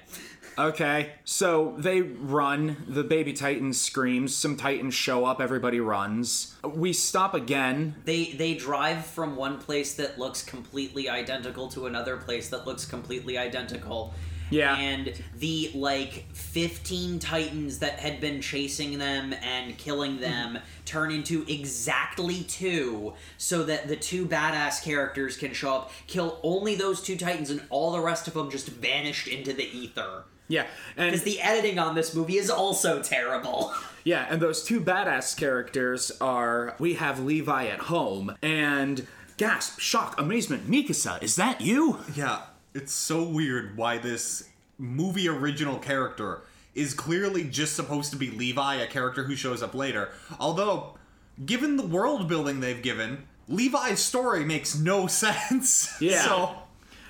Okay, 0.58 1.12
so 1.24 1.76
they 1.78 2.02
run. 2.02 2.84
The 2.88 3.04
baby 3.04 3.32
titan 3.32 3.72
screams. 3.72 4.34
Some 4.34 4.56
titans 4.56 4.94
show 4.94 5.24
up. 5.24 5.40
Everybody 5.40 5.78
runs. 5.78 6.56
We 6.64 6.92
stop 6.92 7.32
again. 7.34 7.94
They 8.04 8.32
they 8.32 8.54
drive 8.54 9.06
from 9.06 9.36
one 9.36 9.58
place 9.58 9.94
that 9.94 10.18
looks 10.18 10.42
completely 10.42 11.08
identical 11.08 11.68
to 11.68 11.86
another 11.86 12.16
place 12.16 12.48
that 12.48 12.66
looks 12.66 12.84
completely 12.84 13.38
identical. 13.38 14.14
Yeah. 14.50 14.76
And 14.76 15.12
the 15.36 15.70
like 15.74 16.24
15 16.32 17.18
titans 17.18 17.78
that 17.78 18.00
had 18.00 18.20
been 18.20 18.40
chasing 18.40 18.98
them 18.98 19.34
and 19.42 19.76
killing 19.76 20.18
them 20.18 20.58
turn 20.84 21.12
into 21.12 21.44
exactly 21.48 22.42
two 22.44 23.14
so 23.36 23.62
that 23.64 23.88
the 23.88 23.96
two 23.96 24.26
badass 24.26 24.82
characters 24.82 25.36
can 25.36 25.52
show 25.52 25.74
up, 25.74 25.92
kill 26.06 26.40
only 26.42 26.74
those 26.74 27.02
two 27.02 27.16
titans 27.16 27.50
and 27.50 27.62
all 27.70 27.92
the 27.92 28.00
rest 28.00 28.26
of 28.26 28.34
them 28.34 28.50
just 28.50 28.68
vanished 28.68 29.28
into 29.28 29.52
the 29.52 29.64
ether. 29.64 30.24
Yeah, 30.48 30.66
and 30.96 31.10
Because 31.12 31.24
the 31.24 31.40
editing 31.40 31.78
on 31.78 31.94
this 31.94 32.14
movie 32.14 32.38
is 32.38 32.48
also 32.50 33.02
terrible. 33.02 33.72
yeah, 34.04 34.26
and 34.30 34.40
those 34.40 34.64
two 34.64 34.80
badass 34.80 35.36
characters 35.36 36.10
are 36.20 36.74
we 36.78 36.94
have 36.94 37.20
Levi 37.20 37.66
at 37.66 37.80
home 37.80 38.34
and 38.42 39.06
gasp, 39.36 39.78
shock, 39.78 40.18
amazement. 40.20 40.68
Mikasa, 40.70 41.22
is 41.22 41.36
that 41.36 41.60
you? 41.60 41.98
Yeah, 42.14 42.40
it's 42.74 42.92
so 42.92 43.22
weird 43.24 43.76
why 43.76 43.98
this 43.98 44.48
movie 44.78 45.28
original 45.28 45.78
character 45.78 46.42
is 46.74 46.94
clearly 46.94 47.44
just 47.44 47.74
supposed 47.76 48.10
to 48.12 48.16
be 48.16 48.30
Levi, 48.30 48.76
a 48.76 48.86
character 48.86 49.24
who 49.24 49.34
shows 49.34 49.62
up 49.62 49.74
later. 49.74 50.10
Although, 50.38 50.96
given 51.44 51.76
the 51.76 51.86
world 51.86 52.28
building 52.28 52.60
they've 52.60 52.82
given, 52.82 53.24
Levi's 53.48 53.98
story 54.00 54.44
makes 54.44 54.78
no 54.78 55.06
sense. 55.08 55.94
Yeah. 56.00 56.22
So, 56.22 56.54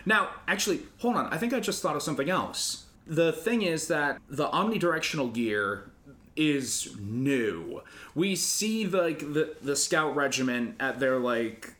Now, 0.06 0.30
actually, 0.46 0.80
hold 0.98 1.16
on. 1.16 1.26
I 1.26 1.36
think 1.36 1.52
I 1.52 1.60
just 1.60 1.82
thought 1.82 1.96
of 1.96 2.02
something 2.02 2.30
else. 2.30 2.86
The 3.08 3.32
thing 3.32 3.62
is 3.62 3.88
that 3.88 4.20
the 4.28 4.48
omnidirectional 4.48 5.32
gear 5.32 5.90
is 6.36 6.94
new. 7.00 7.82
We 8.14 8.36
see 8.36 8.84
the, 8.84 8.98
like 8.98 9.18
the 9.18 9.56
the 9.60 9.74
scout 9.74 10.14
regiment 10.14 10.76
at 10.78 11.00
their 11.00 11.18
like 11.18 11.74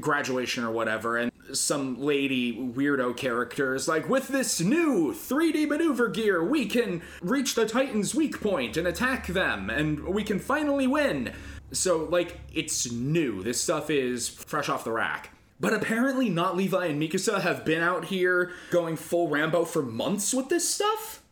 graduation 0.00 0.64
or 0.64 0.70
whatever 0.70 1.16
and 1.18 1.30
some 1.52 2.00
lady 2.00 2.56
weirdo 2.56 3.14
character 3.14 3.74
is 3.74 3.86
like 3.86 4.08
with 4.08 4.28
this 4.28 4.58
new 4.58 5.12
3D 5.12 5.68
maneuver 5.68 6.08
gear 6.08 6.42
we 6.42 6.64
can 6.64 7.02
reach 7.20 7.54
the 7.54 7.66
Titan's 7.66 8.14
weak 8.14 8.40
point 8.40 8.78
and 8.78 8.86
attack 8.88 9.26
them 9.26 9.68
and 9.68 10.02
we 10.08 10.24
can 10.24 10.38
finally 10.38 10.86
win. 10.86 11.32
So 11.72 12.04
like 12.04 12.40
it's 12.52 12.90
new. 12.90 13.42
This 13.42 13.60
stuff 13.60 13.90
is 13.90 14.28
fresh 14.28 14.68
off 14.68 14.84
the 14.84 14.92
rack. 14.92 15.30
But 15.62 15.72
apparently 15.72 16.28
not 16.28 16.56
Levi 16.56 16.86
and 16.86 17.00
Mikasa 17.00 17.40
have 17.40 17.64
been 17.64 17.82
out 17.82 18.06
here 18.06 18.50
going 18.72 18.96
full 18.96 19.28
Rambo 19.28 19.64
for 19.64 19.80
months 19.80 20.34
with 20.34 20.48
this 20.48 20.68
stuff. 20.68 21.22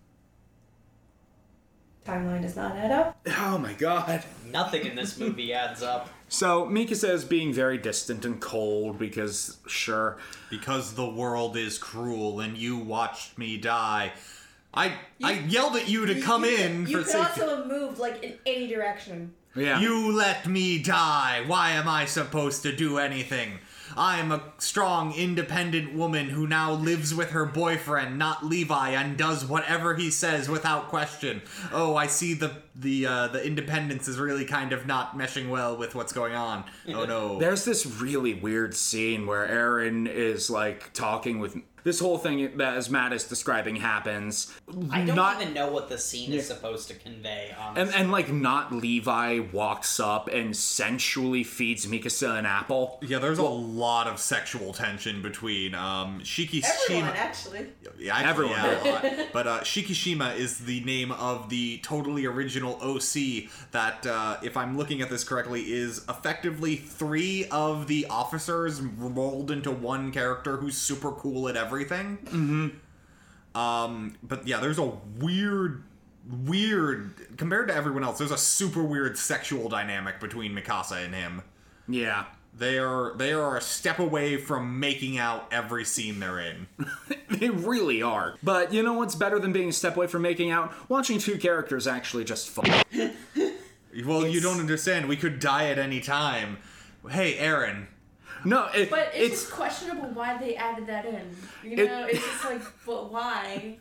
Timeline 2.06 2.42
does 2.42 2.54
not 2.54 2.76
add 2.76 2.92
up. 2.92 3.18
Oh 3.38 3.58
my 3.58 3.72
god. 3.72 4.22
Nothing 4.46 4.86
in 4.86 4.94
this 4.94 5.18
movie 5.18 5.52
adds 5.52 5.82
up. 5.82 6.08
So 6.28 6.64
Mikasa 6.66 7.10
is 7.10 7.24
being 7.24 7.52
very 7.52 7.76
distant 7.76 8.24
and 8.24 8.40
cold 8.40 9.00
because 9.00 9.58
sure. 9.66 10.18
because 10.48 10.94
the 10.94 11.10
world 11.10 11.56
is 11.56 11.76
cruel 11.76 12.38
and 12.38 12.56
you 12.56 12.78
watched 12.78 13.36
me 13.36 13.56
die, 13.56 14.12
I 14.72 14.92
I 15.24 15.40
yelled 15.40 15.74
at 15.74 15.88
you 15.88 16.06
to 16.06 16.20
come 16.20 16.44
in 16.44 16.86
You 16.86 16.98
for 16.98 17.02
could 17.02 17.08
safety. 17.08 17.40
also 17.40 17.56
have 17.56 17.66
moved 17.66 17.98
like 17.98 18.22
in 18.22 18.34
any 18.46 18.68
direction. 18.68 19.34
Yeah. 19.56 19.80
You 19.80 20.12
let 20.16 20.46
me 20.46 20.80
die. 20.80 21.42
Why 21.48 21.72
am 21.72 21.88
I 21.88 22.04
supposed 22.04 22.62
to 22.62 22.74
do 22.74 22.98
anything? 22.98 23.58
I'm 23.96 24.32
a 24.32 24.42
strong, 24.58 25.12
independent 25.14 25.94
woman 25.94 26.30
who 26.30 26.46
now 26.46 26.72
lives 26.72 27.14
with 27.14 27.30
her 27.30 27.44
boyfriend, 27.44 28.18
not 28.18 28.44
Levi, 28.44 28.90
and 28.90 29.16
does 29.16 29.44
whatever 29.44 29.94
he 29.94 30.10
says 30.10 30.48
without 30.48 30.88
question. 30.88 31.42
Oh, 31.72 31.96
I 31.96 32.06
see 32.06 32.34
the 32.34 32.56
the 32.74 33.06
uh, 33.06 33.28
the 33.28 33.44
independence 33.44 34.08
is 34.08 34.18
really 34.18 34.44
kind 34.44 34.72
of 34.72 34.86
not 34.86 35.16
meshing 35.16 35.50
well 35.50 35.76
with 35.76 35.94
what's 35.94 36.12
going 36.12 36.34
on. 36.34 36.64
Oh 36.88 37.04
no. 37.04 37.38
There's 37.38 37.64
this 37.64 37.86
really 37.86 38.34
weird 38.34 38.74
scene 38.74 39.26
where 39.26 39.46
Eren 39.46 40.08
is 40.08 40.50
like 40.50 40.92
talking 40.92 41.38
with 41.38 41.56
this 41.84 42.00
whole 42.00 42.18
thing 42.18 42.56
that 42.58 42.76
as 42.76 42.90
Matt 42.90 43.12
is 43.12 43.24
describing 43.24 43.76
happens. 43.76 44.52
I 44.90 45.04
don't 45.04 45.16
not 45.16 45.40
even 45.40 45.54
know 45.54 45.70
what 45.70 45.88
the 45.88 45.98
scene 45.98 46.32
is 46.32 46.46
supposed 46.46 46.88
to 46.88 46.94
convey, 46.94 47.54
honestly. 47.58 47.82
and, 47.82 47.94
and 47.94 48.12
like 48.12 48.32
not 48.32 48.72
Levi 48.72 49.40
walks 49.52 49.98
up 50.00 50.28
and 50.28 50.56
sensually 50.56 51.44
feeds 51.44 51.86
Mikasa 51.86 52.38
an 52.38 52.46
apple. 52.46 52.98
yeah, 53.02 53.18
there's 53.18 53.38
a 53.38 53.42
lot 53.42 54.06
of 54.06 54.18
sexual 54.18 54.72
tension 54.72 55.22
between 55.22 55.74
um, 55.74 56.20
Shiki 56.20 56.62
Everyone, 56.64 57.10
Shima. 57.10 57.18
actually. 57.18 57.66
Yeah, 57.98 58.16
actually, 58.16 58.50
Everyone 58.50 58.60
yeah. 58.84 59.26
But 59.32 59.46
uh, 59.46 59.60
Shikishima 59.60 60.36
is 60.36 60.58
the 60.58 60.80
name 60.80 61.12
of 61.12 61.48
the 61.48 61.78
totally 61.78 62.26
original 62.26 62.78
OC 62.82 63.48
that, 63.72 64.06
uh, 64.06 64.36
if 64.42 64.56
I'm 64.56 64.76
looking 64.76 65.00
at 65.02 65.10
this 65.10 65.24
correctly, 65.24 65.72
is 65.72 66.04
effectively 66.08 66.76
three 66.76 67.46
of 67.50 67.86
the 67.86 68.06
officers 68.10 68.80
rolled 68.80 69.50
into 69.50 69.70
one 69.70 70.12
character 70.12 70.56
who's 70.56 70.76
super 70.76 71.12
cool 71.12 71.48
at 71.48 71.56
everything. 71.56 71.69
Mm-hmm. 72.26 73.58
Um, 73.58 74.16
but 74.22 74.46
yeah, 74.46 74.60
there's 74.60 74.78
a 74.78 74.92
weird, 75.18 75.82
weird 76.44 77.36
compared 77.36 77.68
to 77.68 77.74
everyone 77.74 78.04
else. 78.04 78.18
There's 78.18 78.30
a 78.30 78.38
super 78.38 78.82
weird 78.82 79.18
sexual 79.18 79.68
dynamic 79.68 80.20
between 80.20 80.54
Mikasa 80.54 81.04
and 81.04 81.14
him. 81.14 81.42
Yeah. 81.88 82.26
They 82.56 82.78
are 82.78 83.14
they 83.16 83.32
are 83.32 83.56
a 83.56 83.60
step 83.60 84.00
away 84.00 84.36
from 84.36 84.80
making 84.80 85.18
out 85.18 85.46
every 85.52 85.84
scene 85.84 86.20
they're 86.20 86.40
in. 86.40 86.66
They 87.30 87.48
really 87.48 88.02
are. 88.02 88.34
But 88.42 88.72
you 88.72 88.82
know 88.82 88.92
what's 88.94 89.14
better 89.14 89.38
than 89.38 89.52
being 89.52 89.70
a 89.70 89.72
step 89.72 89.96
away 89.96 90.08
from 90.08 90.20
making 90.20 90.50
out? 90.50 90.74
Watching 90.90 91.18
two 91.18 91.38
characters 91.38 91.86
actually 91.86 92.24
just 92.24 92.50
fuck. 92.50 92.66
Well, 94.04 94.26
you 94.26 94.40
don't 94.40 94.60
understand. 94.60 95.08
We 95.08 95.16
could 95.16 95.38
die 95.38 95.70
at 95.70 95.78
any 95.78 96.00
time. 96.00 96.58
Hey, 97.08 97.34
Eren, 97.34 97.86
No, 98.44 98.66
it, 98.74 98.90
But 98.90 99.10
it's, 99.14 99.32
it's 99.32 99.40
just 99.42 99.52
questionable 99.52 100.08
why 100.10 100.38
they 100.38 100.56
added 100.56 100.86
that 100.86 101.04
in. 101.06 101.36
You 101.62 101.76
It- 101.76 101.86
know, 101.88 102.06
it's 102.06 102.24
just 102.24 102.44
like, 102.44 102.62
but 102.86 103.12
why? 103.12 103.78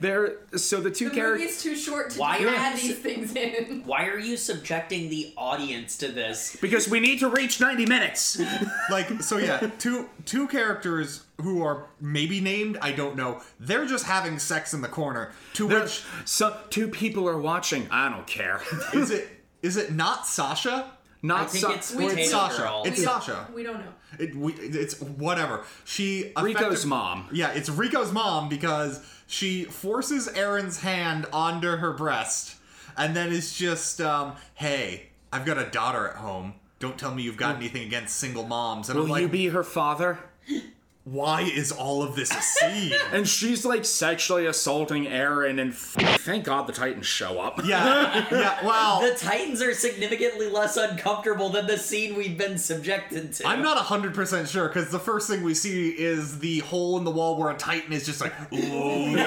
there. 0.00 0.38
So 0.56 0.80
the 0.80 0.90
two 0.90 1.10
The 1.10 1.14
characters. 1.14 1.40
movie's 1.42 1.62
too 1.62 1.76
short 1.76 2.10
to 2.10 2.18
Why 2.20 2.38
are 2.42 2.48
add 2.48 2.78
you- 2.80 2.88
these 2.88 2.98
things 2.98 3.36
in. 3.36 3.82
Why 3.86 4.06
are 4.08 4.18
you 4.18 4.36
subjecting 4.36 5.10
the 5.10 5.32
audience 5.36 5.96
to 5.98 6.08
this? 6.08 6.56
Because 6.60 6.88
we 6.88 7.00
need 7.00 7.20
to 7.20 7.28
reach 7.28 7.60
90 7.60 7.86
minutes. 7.86 8.40
like 8.90 9.22
so 9.22 9.36
yeah 9.36 9.70
two 9.78 10.08
two 10.24 10.48
characters 10.48 11.24
who 11.40 11.62
are 11.62 11.86
maybe 12.00 12.40
named 12.40 12.78
i 12.80 12.92
don't 12.92 13.16
know 13.16 13.40
they're 13.58 13.86
just 13.86 14.04
having 14.06 14.38
sex 14.38 14.72
in 14.72 14.80
the 14.82 14.88
corner 14.88 15.32
to 15.54 15.66
There- 15.68 15.82
which 15.82 16.02
so 16.24 16.56
two 16.70 16.88
people 16.88 17.28
are 17.28 17.38
watching. 17.38 17.86
I 17.90 18.08
don't 18.08 18.26
care. 18.26 18.60
is 18.94 19.10
it 19.10 19.28
is 19.62 19.76
it 19.76 19.92
not 19.92 20.26
sasha 20.26 20.90
Not 21.24 21.40
I 21.40 21.44
think 21.46 21.76
it's 21.76 21.94
Well, 21.94 22.10
it's 22.10 22.30
Sasha. 22.30 22.60
Girl. 22.62 22.82
It's 22.84 22.98
we 22.98 23.04
don't- 23.06 23.22
Sasha. 23.22 23.48
We 23.54 23.62
don't 23.62 23.78
know. 23.78 23.92
it, 24.18 24.36
we, 24.36 24.52
it's 24.52 25.00
whatever 25.00 25.64
she 25.84 26.32
Rico's 26.40 26.84
mom. 26.84 27.28
yeah 27.32 27.50
it's 27.52 27.68
rico's 27.70 28.12
mom 28.12 28.48
because 28.50 29.00
she 29.26 29.64
forces 29.64 30.28
eren's 30.28 30.80
hand 30.80 31.24
onto 31.32 31.76
her 31.78 31.92
breast 31.94 32.56
and 32.96 33.16
then 33.16 33.32
it's 33.32 33.56
just 33.58 34.00
um 34.02 34.34
hey 34.54 35.08
i've 35.32 35.44
got 35.46 35.56
a 35.58 35.64
daughter 35.70 36.06
at 36.08 36.16
home 36.16 36.54
don't 36.78 36.98
tell 36.98 37.12
me 37.14 37.22
you've 37.22 37.38
got 37.38 37.56
anything 37.56 37.82
against 37.86 38.16
single 38.16 38.44
moms 38.44 38.88
and 38.90 38.96
Will 38.98 39.06
i'm 39.06 39.10
like 39.10 39.22
you 39.22 39.28
be 39.28 39.48
her 39.48 39.64
father? 39.64 40.18
why 41.04 41.42
is 41.42 41.70
all 41.70 42.02
of 42.02 42.16
this 42.16 42.30
a 42.30 42.40
scene 42.40 42.94
And 43.12 43.28
she's 43.28 43.64
like 43.64 43.84
sexually 43.84 44.46
assaulting 44.46 45.04
Eren, 45.04 45.60
and 45.60 45.72
f- 45.72 46.20
thank 46.22 46.44
God 46.46 46.66
the 46.66 46.72
Titans 46.72 47.06
show 47.06 47.38
up. 47.38 47.62
yeah 47.64 48.26
yeah 48.30 48.58
well 48.64 49.00
The 49.02 49.14
Titans 49.14 49.60
are 49.60 49.74
significantly 49.74 50.48
less 50.48 50.76
uncomfortable 50.78 51.50
than 51.50 51.66
the 51.66 51.76
scene 51.76 52.16
we've 52.16 52.38
been 52.38 52.56
subjected 52.56 53.34
to. 53.34 53.46
I'm 53.46 53.60
not 53.62 53.76
100% 53.76 54.48
sure 54.50 54.68
because 54.68 54.90
the 54.90 54.98
first 54.98 55.28
thing 55.28 55.42
we 55.42 55.52
see 55.54 55.90
is 55.90 56.38
the 56.38 56.60
hole 56.60 56.96
in 56.96 57.04
the 57.04 57.10
wall 57.10 57.36
where 57.38 57.50
a 57.50 57.56
titan 57.56 57.92
is 57.92 58.06
just 58.06 58.20
like, 58.20 58.32
ooh. 58.52 59.16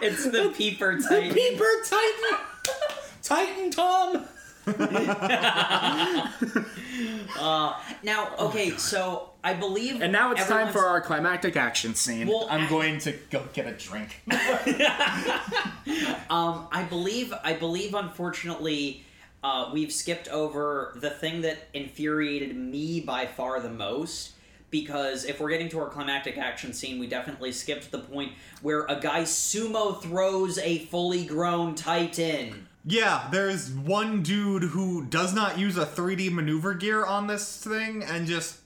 It's 0.00 0.24
the 0.24 0.52
peeper 0.56 0.98
Titan. 1.00 1.34
Peeper 1.34 1.64
Titan! 1.84 2.38
Titan 3.22 3.70
Tom! 3.70 4.24
Uh, 7.38 7.74
now, 8.02 8.34
okay, 8.38 8.72
oh 8.72 8.76
so 8.76 9.27
I 9.48 9.54
believe. 9.54 10.00
And 10.02 10.12
now 10.12 10.32
it's 10.32 10.46
time 10.46 10.72
for 10.72 10.86
our 10.86 11.00
climactic 11.00 11.56
action 11.56 11.94
scene. 11.94 12.26
Well, 12.28 12.46
I'm 12.50 12.66
I- 12.66 12.68
going 12.68 12.98
to 13.00 13.12
go 13.30 13.42
get 13.52 13.66
a 13.66 13.72
drink. 13.72 14.20
Um, 16.30 16.66
I 16.70 16.82
believe, 16.82 17.32
I 17.42 17.54
believe, 17.54 17.94
unfortunately, 17.94 19.02
uh, 19.42 19.70
we've 19.72 19.90
skipped 19.90 20.28
over 20.28 20.92
the 20.96 21.08
thing 21.08 21.40
that 21.40 21.68
infuriated 21.72 22.54
me 22.54 23.00
by 23.00 23.24
far 23.26 23.60
the 23.60 23.70
most. 23.70 24.32
Because 24.70 25.24
if 25.24 25.40
we're 25.40 25.48
getting 25.48 25.70
to 25.70 25.80
our 25.80 25.88
climactic 25.88 26.36
action 26.36 26.74
scene, 26.74 26.98
we 26.98 27.06
definitely 27.06 27.52
skipped 27.52 27.90
the 27.90 28.00
point 28.00 28.32
where 28.60 28.84
a 28.84 29.00
guy 29.00 29.22
sumo 29.22 29.98
throws 30.02 30.58
a 30.58 30.80
fully 30.80 31.24
grown 31.24 31.74
Titan. 31.74 32.68
yeah, 32.84 33.28
there's 33.32 33.70
one 33.70 34.22
dude 34.22 34.64
who 34.64 35.06
does 35.06 35.32
not 35.32 35.58
use 35.58 35.78
a 35.78 35.86
3D 35.86 36.30
maneuver 36.30 36.74
gear 36.74 37.06
on 37.06 37.26
this 37.26 37.56
thing 37.64 38.02
and 38.02 38.26
just. 38.26 38.58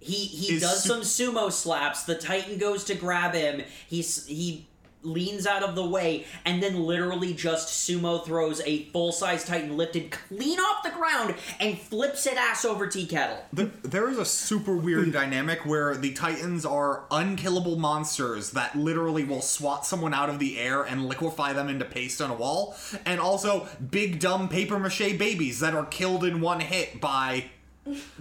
He 0.00 0.24
he 0.26 0.54
Is 0.54 0.62
does 0.62 0.82
su- 0.82 0.88
some 0.88 1.00
sumo 1.02 1.52
slaps. 1.52 2.04
The 2.04 2.14
Titan 2.16 2.58
goes 2.58 2.84
to 2.84 2.94
grab 2.94 3.34
him. 3.34 3.62
He's 3.86 4.26
he 4.26 4.66
leans 5.02 5.46
out 5.46 5.62
of 5.62 5.74
the 5.74 5.86
way 5.86 6.26
and 6.44 6.62
then 6.62 6.78
literally 6.82 7.32
just 7.32 7.68
sumo 7.68 8.22
throws 8.22 8.60
a 8.66 8.84
full 8.90 9.12
size 9.12 9.44
Titan 9.44 9.74
lifted 9.76 10.10
clean 10.10 10.58
off 10.58 10.82
the 10.82 10.90
ground 10.90 11.34
and 11.58 11.78
flips 11.78 12.26
it 12.26 12.36
ass 12.36 12.66
over 12.66 12.86
tea 12.86 13.06
kettle. 13.06 13.42
th- 13.56 13.70
There 13.82 14.10
is 14.10 14.18
a 14.18 14.26
super 14.26 14.76
weird 14.76 15.06
hmm. 15.06 15.10
dynamic 15.12 15.64
where 15.64 15.96
the 15.96 16.12
titans 16.12 16.66
are 16.66 17.04
unkillable 17.10 17.78
monsters 17.78 18.50
that 18.50 18.76
literally 18.76 19.24
will 19.24 19.40
swat 19.40 19.86
someone 19.86 20.12
out 20.12 20.28
of 20.28 20.38
the 20.38 20.58
air 20.58 20.82
and 20.82 21.06
liquefy 21.06 21.54
them 21.54 21.70
into 21.70 21.86
paste 21.86 22.20
on 22.20 22.30
a 22.30 22.34
wall, 22.34 22.76
and 23.06 23.20
also 23.20 23.68
big 23.90 24.20
dumb 24.20 24.50
paper 24.50 24.78
mache 24.78 25.16
babies 25.18 25.60
that 25.60 25.74
are 25.74 25.86
killed 25.86 26.24
in 26.24 26.42
one 26.42 26.60
hit 26.60 27.00
by. 27.00 27.44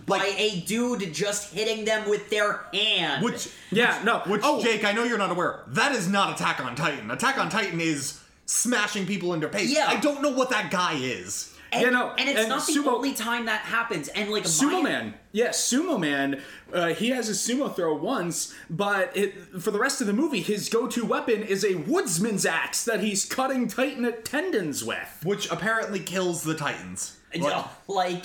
By 0.06 0.34
a 0.38 0.62
dude 0.62 1.14
just 1.14 1.54
hitting 1.54 1.86
them 1.86 2.10
with 2.10 2.30
their 2.30 2.66
hand. 2.74 3.24
Which 3.24 3.50
Yeah, 3.72 4.02
no. 4.04 4.20
Which, 4.26 4.42
oh, 4.44 4.62
Jake, 4.64 4.84
I 4.86 4.92
know 4.94 5.04
you're 5.04 5.18
not 5.18 5.32
aware. 5.32 5.62
That 5.68 5.92
is 5.94 6.08
not 6.08 6.34
Attack 6.36 6.64
on 6.64 6.76
Titan. 6.76 7.12
Attack 7.12 7.38
on 7.38 7.50
Titan 7.50 7.80
is 7.82 8.20
smashing 8.46 9.06
people 9.06 9.34
into 9.34 9.48
paste. 9.48 9.74
Yeah. 9.74 9.88
I 9.88 9.98
don't 10.00 10.22
know 10.22 10.32
what 10.32 10.50
that 10.52 10.72
guy 10.72 10.94
is. 10.96 11.54
and, 11.72 11.84
Yeah, 11.84 11.90
no, 11.92 12.10
and 12.18 12.28
it's 12.30 12.40
and 12.40 12.50
not 12.50 12.66
the 12.66 12.74
sumo- 12.74 12.88
only 12.94 13.14
time 13.14 13.46
that 13.46 13.62
happens. 13.62 14.08
And 14.08 14.32
like 14.32 14.46
Sumo 14.46 14.82
my- 14.82 14.90
Man. 14.90 15.14
Yes, 15.34 15.72
Sumo 15.72 16.00
Man. 16.00 16.42
Uh, 16.74 16.88
he 16.94 17.10
has 17.10 17.30
a 17.30 17.34
sumo 17.34 17.76
throw 17.76 17.96
once, 17.96 18.56
but 18.72 19.16
it, 19.16 19.36
for 19.62 19.70
the 19.72 19.78
rest 19.80 20.02
of 20.02 20.08
the 20.08 20.14
movie, 20.14 20.42
his 20.42 20.68
go-to 20.70 21.06
weapon 21.06 21.44
is 21.44 21.64
a 21.64 21.76
woodsman's 21.76 22.46
axe 22.46 22.86
that 22.86 23.02
he's 23.02 23.26
cutting 23.26 23.68
Titan 23.68 24.12
tendons 24.24 24.84
with. 24.84 25.20
Which 25.24 25.52
apparently 25.52 26.00
kills 26.00 26.42
the 26.44 26.56
Titans. 26.56 27.18
Yeah, 27.34 27.68
like 27.88 28.24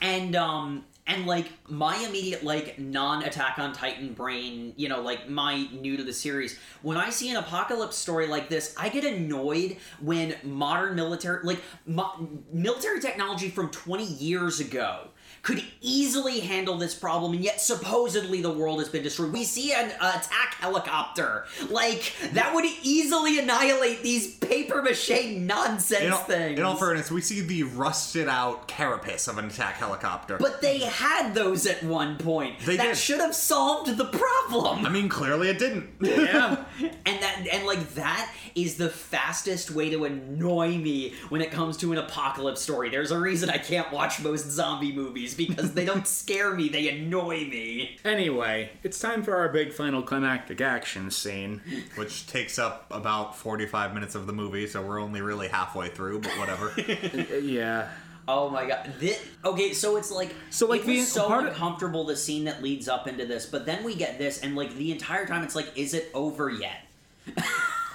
and 0.00 0.36
um 0.36 0.84
and 1.06 1.26
like 1.26 1.50
my 1.68 1.96
immediate 2.08 2.42
like 2.42 2.78
non-attack 2.78 3.58
on 3.58 3.72
titan 3.72 4.12
brain 4.12 4.72
you 4.76 4.88
know 4.88 5.00
like 5.00 5.28
my 5.28 5.68
new 5.72 5.96
to 5.96 6.02
the 6.02 6.12
series 6.12 6.58
when 6.82 6.96
i 6.96 7.10
see 7.10 7.30
an 7.30 7.36
apocalypse 7.36 7.96
story 7.96 8.26
like 8.26 8.48
this 8.48 8.74
i 8.78 8.88
get 8.88 9.04
annoyed 9.04 9.76
when 10.00 10.34
modern 10.42 10.94
military 10.94 11.44
like 11.44 11.60
mo- 11.86 12.28
military 12.52 13.00
technology 13.00 13.48
from 13.48 13.70
20 13.70 14.04
years 14.04 14.60
ago 14.60 15.08
could 15.44 15.62
easily 15.80 16.40
handle 16.40 16.76
this 16.76 16.94
problem 16.94 17.34
and 17.34 17.44
yet 17.44 17.60
supposedly 17.60 18.42
the 18.42 18.52
world 18.52 18.80
has 18.80 18.88
been 18.88 19.02
destroyed 19.02 19.32
we 19.32 19.44
see 19.44 19.72
an 19.72 19.92
uh, 20.00 20.12
attack 20.16 20.54
helicopter 20.54 21.44
like 21.70 22.12
that 22.32 22.52
would 22.54 22.64
easily 22.82 23.38
annihilate 23.38 24.02
these 24.02 24.36
paper 24.38 24.82
mache 24.82 25.36
nonsense 25.36 26.02
In 26.02 26.12
all, 26.12 26.18
things 26.18 26.58
in 26.58 26.64
all 26.64 26.76
fairness, 26.76 27.10
we 27.10 27.20
see 27.20 27.40
the 27.40 27.62
rusted 27.64 28.28
out 28.28 28.68
carapace 28.68 29.28
of 29.28 29.38
an 29.38 29.46
attack 29.46 29.76
helicopter. 29.76 30.36
But 30.38 30.60
they 30.60 30.80
had 30.80 31.34
those 31.34 31.66
at 31.66 31.82
one 31.82 32.16
point. 32.16 32.60
They 32.60 32.76
that 32.76 32.86
did. 32.88 32.96
should 32.96 33.20
have 33.20 33.34
solved 33.34 33.96
the 33.96 34.04
problem. 34.06 34.84
I 34.86 34.88
mean, 34.88 35.08
clearly 35.08 35.48
it 35.48 35.58
didn't. 35.58 35.90
Yeah. 36.00 36.64
and 36.78 37.22
that 37.22 37.46
and 37.52 37.66
like 37.66 37.94
that 37.94 38.32
is 38.54 38.76
the 38.76 38.88
fastest 38.88 39.70
way 39.70 39.90
to 39.90 40.04
annoy 40.04 40.78
me 40.78 41.14
when 41.28 41.40
it 41.40 41.50
comes 41.50 41.76
to 41.78 41.92
an 41.92 41.98
apocalypse 41.98 42.62
story. 42.62 42.88
There's 42.88 43.10
a 43.10 43.18
reason 43.18 43.50
I 43.50 43.58
can't 43.58 43.90
watch 43.92 44.20
most 44.20 44.50
zombie 44.50 44.92
movies 44.92 45.33
because 45.36 45.74
they 45.74 45.84
don't 45.84 46.06
scare 46.22 46.54
me, 46.54 46.68
they 46.68 46.88
annoy 46.88 47.44
me. 47.44 47.98
anyway, 48.04 48.70
it's 48.82 48.98
time 48.98 49.22
for 49.22 49.36
our 49.36 49.48
big 49.50 49.72
final 49.72 50.02
climactic 50.02 50.60
action 50.60 51.10
scene. 51.10 51.60
Which 51.96 52.26
takes 52.26 52.58
up 52.58 52.86
about 52.90 53.36
45 53.36 53.94
minutes 53.94 54.14
of 54.14 54.26
the 54.26 54.32
movie, 54.32 54.66
so 54.66 54.82
we're 54.82 55.00
only 55.00 55.20
really 55.20 55.48
halfway 55.48 55.88
through, 55.88 56.20
but 56.20 56.32
whatever. 56.38 56.72
Yeah. 57.42 57.88
Oh 58.26 58.48
my 58.48 58.66
god. 58.66 58.90
This, 58.98 59.22
okay, 59.44 59.74
so 59.74 59.96
it's 59.96 60.10
like 60.10 60.34
So, 60.48 60.66
like, 60.66 60.80
it 60.82 60.86
the 60.86 61.00
so 61.02 61.26
part 61.28 61.44
of- 61.44 61.50
uncomfortable 61.52 62.04
the 62.04 62.16
scene 62.16 62.44
that 62.44 62.62
leads 62.62 62.88
up 62.88 63.06
into 63.06 63.26
this, 63.26 63.44
but 63.44 63.66
then 63.66 63.84
we 63.84 63.94
get 63.94 64.18
this 64.18 64.40
and 64.40 64.56
like 64.56 64.74
the 64.76 64.92
entire 64.92 65.26
time 65.26 65.42
it's 65.44 65.54
like 65.54 65.76
is 65.76 65.92
it 65.94 66.10
over 66.14 66.48
yet? 66.50 66.86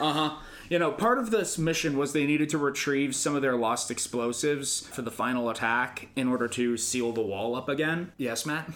Uh 0.02 0.14
huh. 0.14 0.36
You 0.70 0.78
know, 0.78 0.92
part 0.92 1.18
of 1.18 1.32
this 1.32 1.58
mission 1.58 1.98
was 1.98 2.14
they 2.14 2.28
needed 2.28 2.50
to 2.50 2.60
retrieve 2.60 3.16
some 3.16 3.36
of 3.36 3.42
their 3.42 3.56
lost 3.56 3.90
explosives 3.90 4.82
for 4.82 5.02
the 5.02 5.10
final 5.10 5.50
attack 5.50 6.10
in 6.16 6.28
order 6.28 6.48
to 6.50 6.78
seal 6.78 7.12
the 7.12 7.22
wall 7.22 7.56
up 7.56 7.68
again. 7.68 8.12
Yes, 8.18 8.46
Matt? 8.46 8.70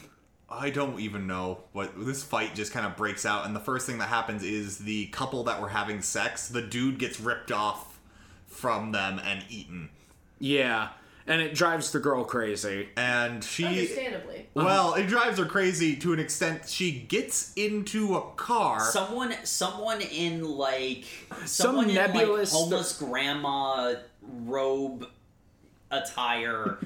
I 0.50 0.72
don't 0.72 1.00
even 1.00 1.28
know 1.28 1.60
what 1.72 1.94
this 2.04 2.24
fight 2.24 2.56
just 2.56 2.72
kind 2.74 2.86
of 2.86 2.98
breaks 2.98 3.26
out, 3.26 3.46
and 3.46 3.56
the 3.56 3.60
first 3.60 3.86
thing 3.86 4.00
that 4.00 4.10
happens 4.10 4.44
is 4.44 4.80
the 4.80 5.06
couple 5.08 5.44
that 5.44 5.62
were 5.62 5.70
having 5.70 6.02
sex, 6.02 6.48
the 6.48 6.62
dude 6.62 6.98
gets 6.98 7.20
ripped 7.20 7.52
off 7.52 8.00
from 8.48 8.92
them 8.92 9.20
and 9.24 9.46
eaten. 9.50 9.90
Yeah. 10.40 10.90
And 11.26 11.42
it 11.42 11.54
drives 11.56 11.92
the 11.92 12.00
girl 12.00 12.24
crazy. 12.26 12.90
And 12.98 13.44
she 13.44 13.66
Understandably. 13.66 14.48
Well, 14.54 14.94
it 14.96 15.08
drives 15.08 15.40
her 15.40 15.46
crazy 15.46 15.96
to 15.98 16.14
an 16.14 16.20
extent. 16.20 16.68
She 16.68 16.92
gets 16.92 17.54
into 17.56 18.16
a 18.16 18.22
car. 18.36 18.82
Someone, 18.82 19.34
someone 19.44 20.02
in 20.02 20.44
like 20.44 21.06
Some 21.40 21.48
someone 21.48 21.90
in 21.90 21.96
nebulous- 21.96 22.54
like 22.54 22.62
homeless 22.62 22.98
grandma 22.98 23.96
robe 24.22 25.08
attire 25.92 26.78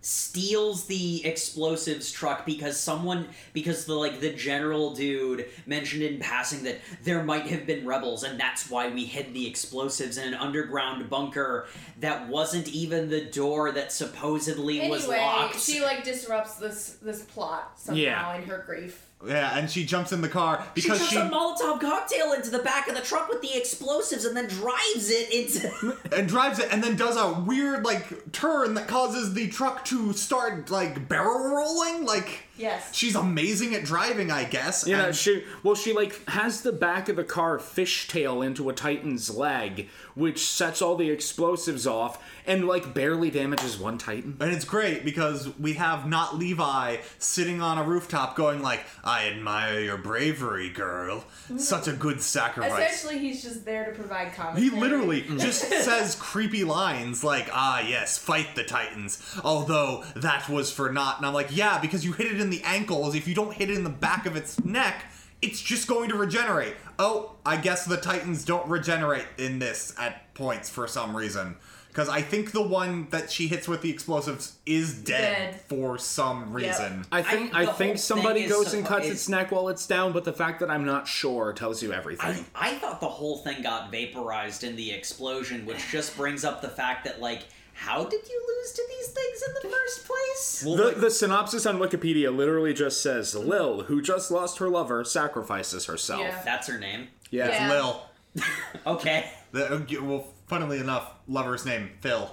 steals 0.00 0.84
the 0.84 1.24
explosives 1.26 2.12
truck 2.12 2.46
because 2.46 2.78
someone 2.78 3.26
because 3.52 3.84
the 3.84 3.94
like 3.94 4.20
the 4.20 4.32
general 4.32 4.94
dude 4.94 5.46
mentioned 5.66 6.02
in 6.02 6.20
passing 6.20 6.62
that 6.62 6.78
there 7.02 7.22
might 7.24 7.46
have 7.46 7.66
been 7.66 7.84
rebels 7.84 8.22
and 8.22 8.38
that's 8.38 8.70
why 8.70 8.88
we 8.88 9.04
hid 9.04 9.34
the 9.34 9.46
explosives 9.46 10.16
in 10.16 10.28
an 10.28 10.34
underground 10.34 11.10
bunker 11.10 11.66
that 11.98 12.28
wasn't 12.28 12.68
even 12.68 13.08
the 13.08 13.24
door 13.24 13.72
that 13.72 13.90
supposedly 13.92 14.88
was 14.88 15.02
Anyway, 15.04 15.18
locked 15.18 15.60
she 15.60 15.80
like 15.82 16.04
disrupts 16.04 16.54
this 16.56 16.98
this 17.02 17.22
plot 17.22 17.72
somehow 17.76 18.00
Yeah. 18.00 18.36
in 18.36 18.44
her 18.44 18.62
grief. 18.64 19.07
Yeah, 19.26 19.58
and 19.58 19.68
she 19.68 19.84
jumps 19.84 20.12
in 20.12 20.20
the 20.20 20.28
car 20.28 20.64
She 20.76 20.82
because 20.82 20.98
chucks 20.98 21.10
she, 21.10 21.16
a 21.16 21.22
Molotov 21.22 21.80
cocktail 21.80 22.32
into 22.34 22.50
the 22.50 22.60
back 22.60 22.88
of 22.88 22.94
the 22.94 23.00
truck 23.00 23.28
with 23.28 23.40
the 23.42 23.56
explosives 23.56 24.24
and 24.24 24.36
then 24.36 24.46
drives 24.46 25.10
it 25.10 25.32
into. 25.32 25.96
and 26.16 26.28
drives 26.28 26.60
it 26.60 26.68
and 26.72 26.82
then 26.82 26.96
does 26.96 27.16
a 27.16 27.40
weird 27.40 27.84
like 27.84 28.32
turn 28.32 28.74
that 28.74 28.86
causes 28.86 29.34
the 29.34 29.48
truck 29.48 29.84
to 29.86 30.12
start 30.12 30.70
like 30.70 31.08
barrel 31.08 31.50
rolling 31.50 32.04
like 32.04 32.44
Yes. 32.58 32.94
she's 32.94 33.14
amazing 33.14 33.74
at 33.74 33.84
driving 33.84 34.30
i 34.30 34.44
guess 34.44 34.86
Yeah, 34.86 35.06
and- 35.06 35.16
she 35.16 35.44
well, 35.62 35.74
she 35.74 35.92
like 35.92 36.28
has 36.28 36.62
the 36.62 36.72
back 36.72 37.08
of 37.08 37.16
the 37.16 37.24
car 37.24 37.58
fishtail 37.58 38.44
into 38.44 38.68
a 38.68 38.72
Titan's 38.72 39.30
leg, 39.34 39.88
which 40.14 40.44
sets 40.46 40.82
all 40.82 40.96
the 40.96 41.10
explosives 41.10 41.86
off 41.86 42.22
and 42.46 42.66
like 42.66 42.92
barely 42.94 43.30
damages 43.30 43.78
one 43.78 43.98
Titan. 43.98 44.36
and 44.40 44.52
it's 44.52 44.64
great 44.64 45.04
because 45.04 45.48
we 45.58 45.74
have 45.74 46.08
not 46.08 46.36
Levi 46.36 46.96
sitting 47.18 47.60
on 47.62 47.78
a 47.78 47.82
rooftop 47.84 48.34
going 48.36 48.60
like, 48.62 48.80
"I 49.04 49.28
admire 49.28 49.80
your 49.80 49.96
bravery, 49.98 50.68
girl. 50.70 51.24
Such 51.56 51.86
a 51.88 51.92
good 51.92 52.20
sacrifice." 52.22 52.72
Essentially, 52.94 53.18
he's 53.18 53.42
just 53.42 53.64
there 53.64 53.84
to 53.86 53.92
provide 53.92 54.34
commentary. 54.34 54.68
He 54.70 54.76
literally 54.80 55.22
just 55.38 55.62
says 55.68 56.16
creepy 56.18 56.64
lines 56.64 57.22
like, 57.22 57.48
"Ah, 57.52 57.80
yes, 57.80 58.18
fight 58.18 58.54
the 58.56 58.64
Titans." 58.64 59.22
Although 59.44 60.04
that 60.16 60.48
was 60.48 60.72
for 60.72 60.90
naught, 60.92 61.18
and 61.18 61.26
I'm 61.26 61.34
like, 61.34 61.48
"Yeah, 61.54 61.78
because 61.78 62.04
you 62.04 62.12
hit 62.12 62.32
it 62.32 62.40
in 62.40 62.47
the 62.50 62.62
ankles. 62.64 63.14
If 63.14 63.26
you 63.28 63.34
don't 63.34 63.52
hit 63.54 63.70
it 63.70 63.76
in 63.76 63.84
the 63.84 63.90
back 63.90 64.26
of 64.26 64.36
its 64.36 64.62
neck, 64.64 65.04
it's 65.42 65.60
just 65.60 65.86
going 65.88 66.08
to 66.10 66.16
regenerate." 66.16 66.74
Oh, 66.98 67.32
I 67.46 67.56
guess 67.56 67.84
the 67.84 67.96
Titans 67.96 68.44
don't 68.44 68.68
regenerate 68.68 69.26
in 69.38 69.58
this 69.58 69.94
at 69.98 70.32
points 70.34 70.68
for 70.68 70.86
some 70.88 71.16
reason. 71.16 71.56
Because 71.88 72.10
I 72.10 72.20
think 72.22 72.52
the 72.52 72.62
one 72.62 73.08
that 73.10 73.28
she 73.30 73.48
hits 73.48 73.66
with 73.66 73.82
the 73.82 73.90
explosives 73.90 74.58
is 74.66 74.94
dead, 74.94 75.52
Dead. 75.52 75.60
for 75.62 75.98
some 75.98 76.52
reason. 76.52 77.04
I 77.10 77.22
think 77.22 77.52
I- 77.54 77.62
I, 77.62 77.66
think 77.66 77.98
somebody 77.98 78.42
thing 78.42 78.50
is 78.50 78.56
goes 78.56 78.74
and 78.74 78.86
cuts 78.86 79.06
is- 79.06 79.12
its 79.12 79.28
neck 79.28 79.50
while 79.50 79.68
it's 79.68 79.84
down, 79.86 80.12
but 80.12 80.24
the 80.24 80.32
fact 80.32 80.60
that 80.60 80.70
I'm 80.70 80.84
not 80.84 81.08
sure 81.08 81.52
tells 81.52 81.82
you 81.82 81.92
I, 81.92 81.96
everything. 81.96 82.44
I 82.54 82.74
thought 82.74 83.00
the 83.00 83.08
whole 83.08 83.38
thing 83.38 83.62
got 83.62 83.90
vaporized 83.90 84.62
in 84.62 84.76
the 84.76 84.92
explosion, 84.92 85.66
which 85.66 85.88
just 85.90 86.16
brings 86.16 86.44
up 86.44 86.62
the 86.62 86.68
fact 86.68 87.04
that, 87.04 87.20
like, 87.20 87.44
how 87.78 88.04
did 88.04 88.28
you 88.28 88.44
lose 88.58 88.72
to 88.72 88.82
these 88.88 89.08
things 89.08 89.42
in 89.46 89.54
the 89.54 89.76
first 89.76 90.04
place? 90.04 90.60
the, 90.62 91.00
the 91.00 91.10
synopsis 91.12 91.64
on 91.64 91.78
Wikipedia 91.78 92.34
literally 92.34 92.74
just 92.74 93.00
says 93.00 93.36
Lil, 93.36 93.82
who 93.84 94.02
just 94.02 94.32
lost 94.32 94.58
her 94.58 94.68
lover, 94.68 95.04
sacrifices 95.04 95.86
herself. 95.86 96.20
Yeah. 96.22 96.42
That's 96.44 96.66
her 96.66 96.78
name. 96.78 97.06
Yeah. 97.30 97.48
Yeah. 97.48 97.70
Lil. 97.70 98.02
Okay. 98.86 99.30
The, 99.52 99.74
uh, 99.74 100.02
well, 100.02 100.26
funnily 100.48 100.78
enough, 100.78 101.12
lover's 101.26 101.64
name 101.64 101.90
Phil. 102.00 102.30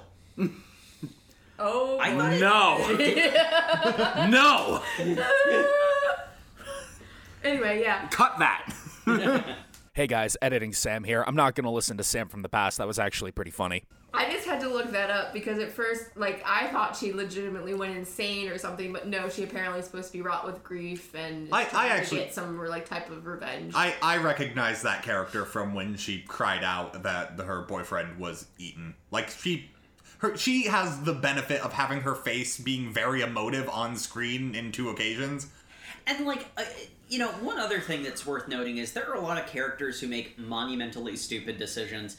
Oh, 1.58 1.98
I 2.00 2.14
my- 2.14 2.38
thought 2.40 3.10
No. 4.30 4.82
no. 5.16 5.24
Anyway, 7.44 7.82
yeah. 7.82 8.08
Cut 8.10 8.40
that. 8.40 9.56
Hey 9.94 10.08
guys, 10.08 10.36
editing 10.42 10.74
Sam 10.74 11.04
here. 11.04 11.24
I'm 11.26 11.36
not 11.36 11.56
gonna 11.56 11.72
listen 11.72 11.96
to 11.98 12.04
Sam 12.04 12.28
from 12.28 12.42
the 12.42 12.50
past. 12.50 12.80
That 12.80 12.88
was 12.88 13.00
actually 13.00 13.32
pretty 13.32 13.52
funny. 13.52 13.84
I 14.14 14.32
just 14.32 14.48
had 14.48 14.60
to 14.62 14.65
look 14.76 14.92
that 14.92 15.10
up 15.10 15.34
because 15.34 15.58
at 15.60 15.72
first, 15.72 16.16
like, 16.16 16.44
I 16.46 16.68
thought 16.68 16.96
she 16.96 17.12
legitimately 17.14 17.74
went 17.74 17.96
insane 17.98 18.50
or 18.50 18.58
something, 18.58 18.94
but 18.94 19.08
no, 19.08 19.30
she 19.30 19.44
apparently 19.44 19.80
is 19.80 19.86
supposed 19.86 20.08
to 20.12 20.14
be 20.14 20.22
wrought 20.22 20.46
with 20.46 20.64
grief 20.64 21.16
and 21.16 21.50
I- 21.52 21.62
I 21.62 21.66
trying 21.66 21.90
to 21.90 21.96
actually- 21.96 22.18
get 22.20 22.34
some 22.34 22.58
like 22.66 22.88
type 22.88 23.10
of 23.10 23.26
revenge. 23.26 23.74
I, 23.76 23.94
I 24.02 24.18
recognize 24.18 24.82
that 24.84 25.02
character 25.04 25.46
from 25.46 25.74
when 25.74 25.96
she 25.98 26.22
cried 26.28 26.64
out 26.64 27.04
that 27.04 27.40
her 27.40 27.62
boyfriend 27.62 28.20
was 28.20 28.46
eaten. 28.60 28.96
Like 29.12 29.30
she 29.30 29.72
her 30.20 30.38
she 30.38 30.64
has 30.68 31.02
the 31.02 31.14
benefit 31.14 31.62
of 31.62 31.74
having 31.74 32.02
her 32.02 32.16
face 32.16 32.60
being 32.60 32.94
very 32.94 33.22
emotive 33.22 33.68
on 33.70 33.96
screen 33.98 34.56
in 34.56 34.72
two 34.72 34.90
occasions. 34.90 35.48
And 36.08 36.26
like, 36.26 36.46
uh, 36.58 36.64
you 37.10 37.20
know, 37.20 37.30
one 37.30 37.58
other 37.60 37.80
thing 37.80 38.04
that's 38.04 38.26
worth 38.26 38.48
noting 38.48 38.78
is 38.78 38.94
there 38.94 39.10
are 39.10 39.16
a 39.16 39.22
lot 39.22 39.38
of 39.38 39.48
characters 39.48 40.00
who 40.00 40.08
make 40.08 40.38
monumentally 40.38 41.16
stupid 41.16 41.58
decisions. 41.58 42.18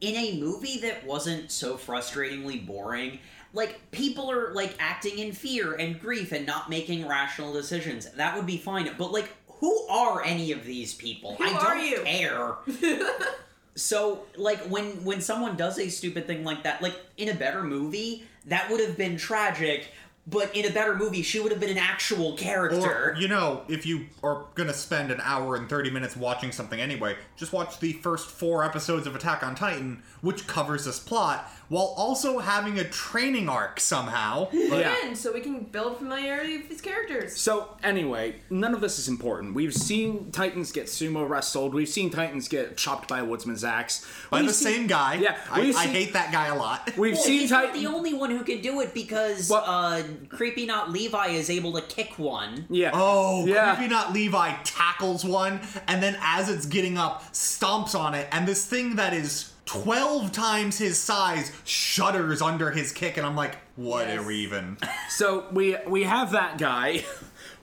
In 0.00 0.16
a 0.16 0.40
movie 0.40 0.80
that 0.80 1.04
wasn't 1.04 1.50
so 1.50 1.76
frustratingly 1.76 2.64
boring, 2.66 3.18
like 3.52 3.90
people 3.90 4.30
are 4.30 4.52
like 4.54 4.74
acting 4.78 5.18
in 5.18 5.32
fear 5.32 5.74
and 5.74 6.00
grief 6.00 6.32
and 6.32 6.46
not 6.46 6.70
making 6.70 7.06
rational 7.06 7.52
decisions. 7.52 8.10
That 8.12 8.36
would 8.36 8.46
be 8.46 8.56
fine. 8.56 8.90
But 8.96 9.12
like, 9.12 9.28
who 9.46 9.86
are 9.88 10.22
any 10.24 10.52
of 10.52 10.64
these 10.64 10.94
people? 10.94 11.34
Who 11.36 11.44
I 11.44 11.52
don't 11.52 12.04
care. 12.06 13.06
So, 13.76 14.26
like, 14.36 14.58
when 14.64 15.04
when 15.04 15.20
someone 15.20 15.56
does 15.56 15.78
a 15.78 15.88
stupid 15.88 16.26
thing 16.26 16.44
like 16.44 16.64
that, 16.64 16.82
like 16.82 16.96
in 17.16 17.28
a 17.28 17.34
better 17.34 17.62
movie, 17.62 18.24
that 18.46 18.70
would 18.70 18.80
have 18.80 18.98
been 18.98 19.16
tragic. 19.16 19.88
But 20.30 20.54
in 20.54 20.64
a 20.64 20.70
better 20.70 20.94
movie, 20.94 21.22
she 21.22 21.40
would 21.40 21.50
have 21.50 21.60
been 21.60 21.70
an 21.70 21.78
actual 21.78 22.36
character. 22.36 23.12
Or 23.12 23.16
you 23.18 23.28
know, 23.28 23.62
if 23.68 23.84
you 23.84 24.06
are 24.22 24.44
gonna 24.54 24.74
spend 24.74 25.10
an 25.10 25.20
hour 25.22 25.56
and 25.56 25.68
thirty 25.68 25.90
minutes 25.90 26.16
watching 26.16 26.52
something 26.52 26.80
anyway, 26.80 27.16
just 27.36 27.52
watch 27.52 27.80
the 27.80 27.92
first 27.94 28.28
four 28.28 28.64
episodes 28.64 29.06
of 29.06 29.16
Attack 29.16 29.42
on 29.42 29.54
Titan, 29.54 30.02
which 30.20 30.46
covers 30.46 30.84
this 30.84 30.98
plot, 30.98 31.50
while 31.68 31.94
also 31.96 32.38
having 32.40 32.78
a 32.78 32.84
training 32.84 33.48
arc 33.48 33.80
somehow. 33.80 34.48
Yeah. 34.70 34.96
Again, 34.96 35.16
so 35.16 35.32
we 35.32 35.40
can 35.40 35.64
build 35.64 35.98
familiarity 35.98 36.56
with 36.58 36.68
these 36.68 36.80
characters. 36.80 37.36
So 37.36 37.76
anyway, 37.82 38.36
none 38.50 38.72
of 38.74 38.80
this 38.80 38.98
is 38.98 39.08
important. 39.08 39.54
We've 39.54 39.74
seen 39.74 40.30
Titans 40.30 40.70
get 40.72 40.86
sumo 40.86 41.28
wrestled. 41.28 41.74
We've 41.74 41.88
seen 41.88 42.10
Titans 42.10 42.46
get 42.48 42.76
chopped 42.76 43.08
by 43.08 43.20
a 43.20 43.24
woodsman's 43.24 43.64
axe. 43.64 44.06
By 44.30 44.38
We've 44.40 44.48
the 44.48 44.54
seen- 44.54 44.72
same 44.74 44.86
guy. 44.86 45.14
Yeah, 45.14 45.36
I, 45.50 45.60
we've 45.60 45.76
I 45.76 45.86
hate 45.86 46.12
that 46.12 46.30
guy 46.32 46.46
a 46.48 46.54
lot. 46.56 46.90
We've 46.96 47.14
Well, 47.14 47.22
seen 47.22 47.40
he's 47.40 47.50
not 47.50 47.66
Titan. 47.66 47.82
the 47.82 47.88
only 47.90 48.14
one 48.14 48.30
who 48.30 48.44
can 48.44 48.60
do 48.60 48.80
it 48.80 48.94
because 48.94 49.48
What? 49.50 49.64
uh, 49.66 50.02
Creepy 50.28 50.66
Not 50.66 50.90
Levi 50.92 51.28
is 51.28 51.50
able 51.50 51.72
to 51.72 51.82
kick 51.82 52.18
one. 52.18 52.66
yeah. 52.70 52.90
Oh, 52.92 53.46
yeah. 53.46 53.74
Creepy 53.74 53.90
Not 53.90 54.12
Levi 54.12 54.54
tackles 54.64 55.24
one, 55.24 55.60
and 55.88 56.02
then 56.02 56.16
as 56.22 56.48
it's 56.48 56.66
getting 56.66 56.96
up, 56.98 57.22
stomps 57.32 57.98
on 57.98 58.14
it, 58.14 58.28
and 58.32 58.46
this 58.46 58.64
thing 58.64 58.96
that 58.96 59.12
is 59.14 59.52
12 59.70 60.32
times 60.32 60.78
his 60.78 60.98
size 60.98 61.52
shudders 61.64 62.42
under 62.42 62.70
his 62.72 62.90
kick, 62.92 63.16
and 63.16 63.24
I'm 63.26 63.36
like, 63.36 63.56
what 63.76 64.08
Yes. 64.08 64.18
are 64.18 64.26
we 64.26 64.36
even? 64.36 64.76
So 65.10 65.44
we 65.52 65.76
we 65.86 66.02
have 66.04 66.32
that 66.32 66.58
guy. 66.58 67.04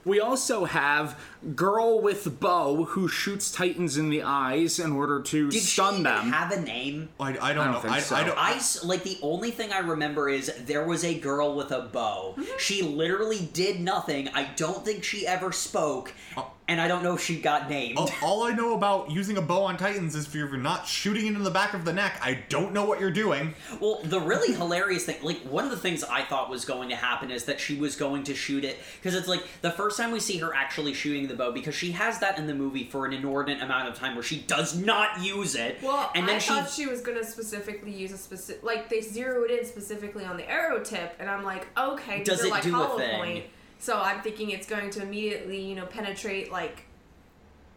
We 0.04 0.20
also 0.20 0.64
have 0.64 1.18
girl 1.54 2.00
with 2.00 2.40
bow 2.40 2.84
who 2.84 3.08
shoots 3.08 3.50
Titans 3.52 3.98
in 3.98 4.08
the 4.08 4.22
eyes 4.22 4.78
in 4.78 4.92
order 4.92 5.20
to 5.20 5.50
Did 5.50 5.60
stun 5.62 5.96
she 5.96 6.02
them. 6.04 6.32
have 6.32 6.50
a 6.50 6.60
name? 6.62 7.10
I, 7.20 7.30
I 7.30 7.32
don't 7.32 7.42
I 7.42 7.52
don't 7.54 7.72
know. 7.72 7.80
think 7.80 7.92
I, 7.94 8.00
so. 8.00 8.16
I 8.16 8.24
don't. 8.24 8.38
I 8.38 8.52
s- 8.54 8.84
like 8.84 9.02
the 9.02 9.18
only 9.20 9.50
thing 9.50 9.70
I 9.70 9.80
remember 9.80 10.30
is 10.30 10.50
there 10.64 10.86
was 10.86 11.04
a 11.04 11.18
girl 11.18 11.54
with 11.54 11.72
a 11.72 11.80
bow. 11.82 12.36
Mm-hmm. 12.38 12.50
She 12.58 12.80
literally 12.80 13.50
did 13.52 13.80
nothing. 13.80 14.28
I 14.28 14.44
don't 14.56 14.82
think 14.82 15.04
she 15.04 15.26
ever 15.26 15.52
spoke, 15.52 16.14
uh, 16.38 16.44
and 16.68 16.80
I 16.80 16.86
don't 16.86 17.02
know 17.02 17.14
if 17.14 17.22
she 17.22 17.40
got 17.40 17.68
named. 17.70 17.98
all, 17.98 18.10
all 18.22 18.42
I 18.44 18.52
know 18.52 18.74
about 18.74 19.10
using 19.10 19.38
a 19.38 19.42
bow 19.42 19.64
on 19.64 19.76
Titans 19.76 20.14
is 20.14 20.26
if 20.26 20.34
you're 20.34 20.56
not 20.56 20.86
shooting 20.86 21.26
it 21.26 21.34
in 21.34 21.42
the 21.42 21.50
back 21.50 21.72
of 21.74 21.84
the 21.84 21.92
neck, 21.92 22.18
I 22.22 22.44
don't 22.48 22.72
know 22.74 22.84
what 22.84 23.00
you're 23.00 23.10
doing. 23.10 23.54
Well, 23.80 24.00
the 24.04 24.20
really 24.20 24.54
hilarious 24.54 25.06
thing, 25.06 25.16
like 25.22 25.38
one 25.40 25.64
of 25.64 25.70
the 25.70 25.76
things 25.78 26.04
I 26.04 26.22
thought 26.22 26.50
was 26.50 26.64
going 26.64 26.90
to 26.90 26.96
happen 26.96 27.30
is 27.30 27.44
that 27.44 27.58
she 27.58 27.76
was 27.76 27.96
going 27.96 28.24
to 28.24 28.34
shoot 28.34 28.64
it 28.64 28.78
because 29.00 29.14
it's 29.14 29.28
like 29.28 29.42
the 29.62 29.70
first 29.70 29.96
time 29.96 30.10
we 30.12 30.20
see 30.20 30.38
her 30.38 30.54
actually 30.54 30.92
shooting 30.94 31.26
the 31.26 31.34
bow 31.34 31.52
because 31.52 31.74
she 31.74 31.92
has 31.92 32.18
that 32.20 32.38
in 32.38 32.46
the 32.46 32.54
movie 32.54 32.84
for 32.84 33.06
an 33.06 33.12
inordinate 33.12 33.62
amount 33.62 33.88
of 33.88 33.94
time 33.94 34.14
where 34.14 34.22
she 34.22 34.40
does 34.40 34.76
not 34.76 35.22
use 35.22 35.54
it. 35.54 35.78
Well, 35.82 36.10
and 36.14 36.28
then 36.28 36.36
I 36.36 36.38
she 36.38 36.48
thought 36.52 36.70
she 36.70 36.86
was 36.86 37.00
gonna 37.00 37.24
specifically 37.24 37.92
use 37.92 38.12
a 38.12 38.18
specific, 38.18 38.62
like 38.62 38.88
they 38.88 39.00
zeroed 39.00 39.50
in 39.50 39.64
specifically 39.64 40.24
on 40.24 40.36
the 40.36 40.48
arrow 40.48 40.82
tip, 40.82 41.14
and 41.18 41.30
I'm 41.30 41.44
like, 41.44 41.66
okay, 41.78 42.18
these 42.18 42.26
Does 42.26 42.42
are 42.42 42.46
it 42.46 42.50
like 42.50 42.62
do 42.62 42.74
a 42.74 42.78
hollow 42.78 42.98
thing? 42.98 43.16
point. 43.18 43.44
So 43.78 43.98
I'm 44.00 44.20
thinking 44.22 44.50
it's 44.50 44.66
going 44.66 44.90
to 44.90 45.02
immediately, 45.02 45.60
you 45.60 45.74
know, 45.74 45.86
penetrate 45.86 46.50
like 46.50 46.84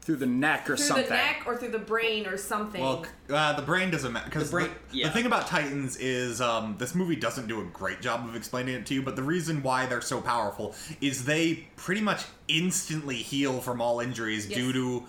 through 0.02 0.16
the 0.16 0.26
neck 0.26 0.68
or 0.68 0.76
something. 0.78 0.78
through 0.78 0.86
something. 0.88 1.10
the 1.10 1.16
neck 1.16 1.44
or 1.46 1.58
through 1.58 1.70
the 1.70 1.78
brain 1.80 2.26
or 2.26 2.36
something. 2.36 2.82
Well, 2.82 3.06
uh, 3.30 3.54
the 3.54 3.62
brain 3.62 3.92
doesn't 3.92 4.12
matter 4.12 4.26
because 4.26 4.50
The 4.50 4.58
the, 4.58 4.64
brain- 4.66 4.76
the 4.92 4.98
yeah. 4.98 5.10
thing 5.12 5.28
about 5.28 5.46
Titans 5.46 5.96
is 5.98 6.42
um, 6.42 6.76
this 6.80 6.96
movie 6.96 7.16
doesn't 7.16 7.48
do 7.48 7.62
a 7.62 7.66
great 7.66 8.02
job 8.02 8.28
of 8.28 8.36
explaining 8.36 8.74
it 8.74 8.86
to 8.88 8.96
you. 8.96 9.04
But 9.04 9.16
the 9.16 9.22
reason 9.24 9.62
why 9.62 9.86
they're 9.86 10.02
so 10.02 10.20
powerful 10.20 10.74
is 11.02 11.26
they 11.26 11.68
pretty 11.76 12.02
much 12.02 12.24
instantly 12.48 13.18
heal 13.18 13.60
from 13.62 13.80
all 13.80 14.00
injuries 14.00 14.48
Yes. 14.48 14.58
due 14.58 14.74
to 14.74 15.04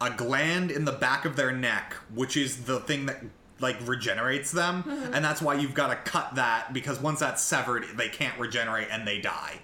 a 0.00 0.10
gland 0.10 0.70
in 0.70 0.86
the 0.86 0.92
back 0.92 1.26
of 1.26 1.36
their 1.36 1.52
neck, 1.52 1.92
which 2.14 2.34
is 2.36 2.64
the 2.64 2.80
thing 2.80 3.04
that 3.06 3.22
like 3.60 3.76
regenerates 3.86 4.52
them, 4.52 4.84
Mm-hmm. 4.84 5.12
and 5.14 5.22
that's 5.24 5.42
why 5.42 5.54
you've 5.54 5.74
got 5.74 5.88
to 5.88 6.10
cut 6.10 6.36
that 6.36 6.72
because 6.72 7.00
once 7.00 7.18
that's 7.20 7.42
severed, 7.42 7.84
they 7.96 8.08
can't 8.08 8.38
regenerate 8.38 8.86
and 8.90 9.06
they 9.06 9.20
die. 9.20 9.58